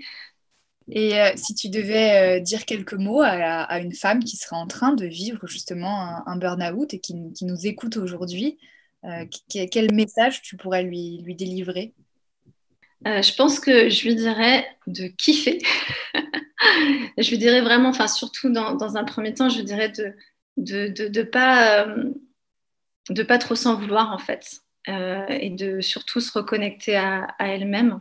Et 0.91 1.19
euh, 1.19 1.31
si 1.36 1.55
tu 1.55 1.69
devais 1.69 2.38
euh, 2.38 2.39
dire 2.39 2.65
quelques 2.65 2.93
mots 2.93 3.21
à, 3.21 3.79
une 3.79 3.93
femme 3.93 4.23
qui 4.23 4.36
serait 4.36 4.55
en 4.55 4.67
train 4.67 4.93
de 4.93 5.05
vivre 5.05 5.47
justement 5.47 6.27
un, 6.27 6.36
burn-out 6.36 6.93
et 6.93 6.99
qui, 6.99 7.15
nous 7.15 7.67
écoute 7.67 7.97
aujourd'hui, 7.97 8.57
euh, 9.05 9.25
quel 9.49 9.93
message 9.93 10.41
tu 10.41 10.57
pourrais 10.57 10.84
lui, 10.84 11.23
délivrer? 11.38 11.93
Je 13.05 13.36
pense 13.36 13.59
que 13.59 13.89
je 13.89 14.07
lui 14.07 14.15
dirais 14.15 14.65
de 14.88 15.07
kiffer. 15.07 15.59
je 17.17 17.29
lui 17.29 17.38
dirais 17.38 17.61
vraiment, 17.61 17.89
enfin 17.89 18.07
surtout 18.07 18.49
dans, 18.49 18.97
un 18.97 19.03
premier 19.03 19.34
temps, 19.34 19.49
je 19.49 19.61
dirais 19.61 19.89
de 19.89 20.13
de, 20.55 20.88
de, 20.88 21.07
de 21.07 21.23
pas 21.23 21.88
de 23.09 23.23
pas 23.23 23.39
trop 23.39 23.55
s'en 23.55 23.75
vouloir 23.75 24.11
en 24.11 24.19
fait 24.19 24.61
et 24.88 25.49
de 25.49 25.81
surtout 25.81 26.19
se 26.19 26.31
reconnecter 26.31 26.95
à, 26.95 27.36
elle-même 27.39 27.99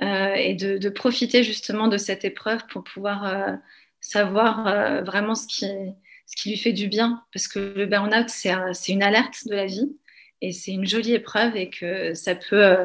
et 0.00 0.54
de, 0.54 0.88
profiter 0.88 1.42
justement 1.42 1.88
de 1.88 1.98
cette 1.98 2.24
épreuve 2.24 2.66
pour 2.68 2.84
pouvoir 2.84 3.24
euh, 3.26 3.52
savoir 4.00 4.66
euh, 4.66 5.02
vraiment 5.02 5.34
ce 5.34 5.46
qui, 5.46 5.66
ce 6.26 6.36
qui 6.36 6.50
lui 6.50 6.58
fait 6.58 6.72
du 6.72 6.88
bien. 6.88 7.22
Parce 7.32 7.48
que 7.48 7.74
le 7.76 7.86
burn-out, 7.86 8.28
c'est 8.28 8.92
une 8.92 9.02
alerte 9.02 9.46
de 9.46 9.54
la 9.54 9.66
vie 9.66 9.96
et 10.40 10.52
c'est 10.52 10.72
une 10.72 10.86
jolie 10.86 11.14
épreuve 11.14 11.56
et 11.56 11.70
que 11.70 12.12
ça 12.14 12.34
peut, 12.34 12.76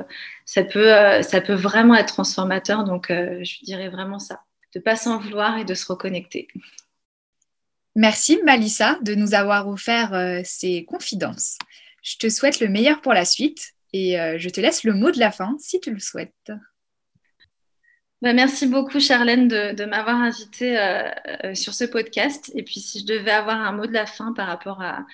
ça 0.45 0.63
peut, 0.63 1.21
ça 1.23 1.41
peut 1.41 1.55
vraiment 1.55 1.95
être 1.95 2.13
transformateur. 2.13 2.83
Donc, 2.83 3.07
je 3.09 3.65
dirais 3.65 3.89
vraiment 3.89 4.19
ça, 4.19 4.43
de 4.73 4.79
ne 4.79 4.83
pas 4.83 4.95
s'en 4.95 5.17
vouloir 5.17 5.57
et 5.57 5.65
de 5.65 5.73
se 5.73 5.85
reconnecter. 5.85 6.47
Merci 7.95 8.39
Malissa 8.45 8.97
de 9.01 9.15
nous 9.15 9.33
avoir 9.33 9.67
offert 9.67 10.41
ces 10.45 10.85
confidences. 10.85 11.57
Je 12.01 12.15
te 12.15 12.29
souhaite 12.29 12.61
le 12.61 12.69
meilleur 12.69 13.01
pour 13.01 13.13
la 13.13 13.25
suite 13.25 13.73
et 13.91 14.15
je 14.37 14.49
te 14.49 14.61
laisse 14.61 14.85
le 14.85 14.93
mot 14.93 15.11
de 15.11 15.19
la 15.19 15.31
fin 15.31 15.57
si 15.59 15.81
tu 15.81 15.91
le 15.91 15.99
souhaites. 15.99 16.53
Bah, 18.21 18.33
merci 18.33 18.67
beaucoup, 18.67 18.99
Charlène, 18.99 19.47
de, 19.47 19.85
m'avoir 19.85 20.17
invitée 20.17 20.77
euh, 20.77 21.09
euh, 21.45 21.55
sur 21.55 21.73
ce 21.73 21.85
podcast. 21.85 22.51
Et 22.53 22.63
puis, 22.63 22.81
si 22.81 22.99
je 22.99 23.05
devais 23.05 23.31
avoir 23.31 23.61
un 23.61 23.71
mot 23.71 23.85
de 23.85 23.93
la 23.93 24.05
fin 24.05 24.33
par 24.33 24.47
rapport 24.47 24.81
à, 24.81 25.05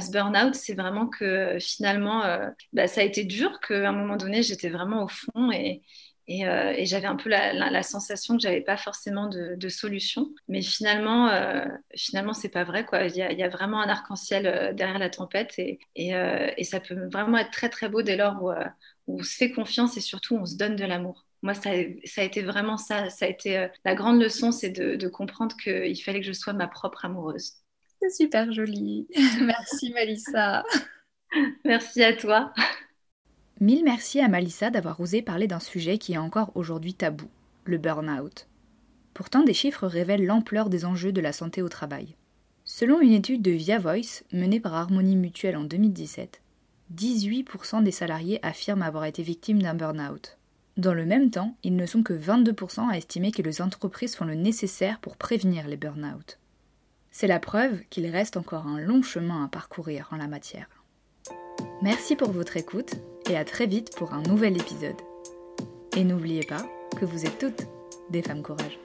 ce 0.00 0.10
burn-out, 0.12 0.54
c'est 0.54 0.74
vraiment 0.74 1.08
que 1.08 1.58
finalement, 1.60 2.24
euh, 2.24 2.48
bah, 2.72 2.86
ça 2.86 3.00
a 3.00 3.04
été 3.04 3.24
dur, 3.24 3.58
qu'à 3.60 3.88
un 3.88 3.92
moment 3.92 4.16
donné, 4.16 4.42
j'étais 4.44 4.68
vraiment 4.68 5.02
au 5.04 5.08
fond 5.08 5.50
et, 5.50 5.82
j'avais 6.28 7.06
un 7.06 7.16
peu 7.16 7.28
la, 7.28 7.82
sensation 7.82 8.36
que 8.36 8.42
j'avais 8.42 8.60
pas 8.62 8.76
forcément 8.76 9.28
de, 9.28 9.68
solution. 9.68 10.30
Mais 10.48 10.62
finalement, 10.62 11.30
finalement, 11.96 12.32
c'est 12.34 12.48
pas 12.48 12.64
vrai. 12.64 12.84
Quoi. 12.86 13.06
Il, 13.06 13.16
y 13.16 13.42
a, 13.42 13.48
vraiment 13.48 13.80
un 13.82 13.88
arc-en-ciel 13.88 14.74
derrière 14.76 14.98
la 14.98 15.10
tempête 15.10 15.54
et, 15.58 16.64
ça 16.64 16.80
peut 16.80 17.08
vraiment 17.12 17.38
être 17.38 17.50
très, 17.50 17.68
très 17.68 17.88
beau 17.88 18.02
dès 18.02 18.16
lors 18.16 18.42
où 19.06 19.18
on 19.18 19.22
se 19.22 19.36
fait 19.36 19.50
confiance 19.50 19.96
et 19.96 20.00
surtout 20.00 20.36
on 20.36 20.46
se 20.46 20.56
donne 20.56 20.76
de 20.76 20.84
l'amour 20.84 21.24
moi, 21.44 21.52
ça, 21.52 21.68
a 21.70 22.22
été 22.22 22.40
vraiment 22.40 22.78
ça. 22.78 23.10
Ça 23.10 23.26
a 23.26 23.28
été 23.28 23.58
euh, 23.58 23.68
la 23.84 23.94
grande 23.94 24.18
leçon, 24.18 24.50
c'est 24.50 24.70
de, 24.70 25.08
comprendre 25.08 25.54
qu'il 25.62 26.02
fallait 26.02 26.20
que 26.20 26.26
je 26.26 26.32
sois 26.32 26.54
ma 26.54 26.66
propre 26.66 27.04
amoureuse. 27.04 27.52
C'est 28.00 28.08
super 28.08 28.50
joli. 28.50 29.06
merci 29.42 29.92
Malissa. 29.92 30.64
merci 31.66 32.02
à 32.02 32.14
toi. 32.14 32.50
Mille 33.60 33.84
merci 33.84 34.20
à 34.20 34.28
Malissa 34.28 34.70
d'avoir 34.70 34.98
osé 35.00 35.20
parler 35.20 35.46
d'un 35.46 35.60
sujet 35.60 35.98
qui 35.98 36.14
est 36.14 36.18
encore 36.18 36.50
aujourd'hui 36.54 36.94
tabou, 36.94 37.28
le 37.64 37.76
burn-out. 37.76 38.48
Pourtant, 39.12 39.42
des 39.42 39.54
chiffres 39.54 39.86
révèlent 39.86 40.24
l'ampleur 40.24 40.70
des 40.70 40.86
enjeux 40.86 41.12
de 41.12 41.20
la 41.20 41.34
santé 41.34 41.60
au 41.60 41.68
travail. 41.68 42.16
Selon 42.64 43.02
une 43.02 43.12
étude 43.12 43.42
de 43.42 43.50
Via 43.50 43.78
Voice 43.78 44.24
menée 44.32 44.60
par 44.60 44.72
Harmonie 44.72 45.16
Mutuelle 45.16 45.58
en 45.58 45.64
2017, 45.64 46.40
18% 46.94 47.82
des 47.82 47.90
salariés 47.90 48.40
affirment 48.42 48.82
avoir 48.82 49.04
été 49.04 49.22
victimes 49.22 49.60
d'un 49.60 49.74
burn-out. 49.74 50.38
Dans 50.76 50.94
le 50.94 51.06
même 51.06 51.30
temps, 51.30 51.56
ils 51.62 51.76
ne 51.76 51.86
sont 51.86 52.02
que 52.02 52.12
22% 52.12 52.88
à 52.88 52.96
estimer 52.96 53.30
que 53.30 53.42
les 53.42 53.62
entreprises 53.62 54.16
font 54.16 54.24
le 54.24 54.34
nécessaire 54.34 54.98
pour 55.00 55.16
prévenir 55.16 55.68
les 55.68 55.76
burn-out. 55.76 56.38
C'est 57.12 57.28
la 57.28 57.38
preuve 57.38 57.82
qu'il 57.90 58.06
reste 58.08 58.36
encore 58.36 58.66
un 58.66 58.80
long 58.80 59.02
chemin 59.02 59.44
à 59.44 59.48
parcourir 59.48 60.08
en 60.10 60.16
la 60.16 60.26
matière. 60.26 60.68
Merci 61.80 62.16
pour 62.16 62.32
votre 62.32 62.56
écoute 62.56 62.94
et 63.30 63.36
à 63.36 63.44
très 63.44 63.66
vite 63.66 63.94
pour 63.96 64.12
un 64.12 64.22
nouvel 64.22 64.60
épisode. 64.60 65.00
Et 65.96 66.02
n'oubliez 66.02 66.44
pas 66.44 66.66
que 66.98 67.04
vous 67.04 67.24
êtes 67.24 67.38
toutes 67.38 67.68
des 68.10 68.22
femmes 68.22 68.42
courage. 68.42 68.83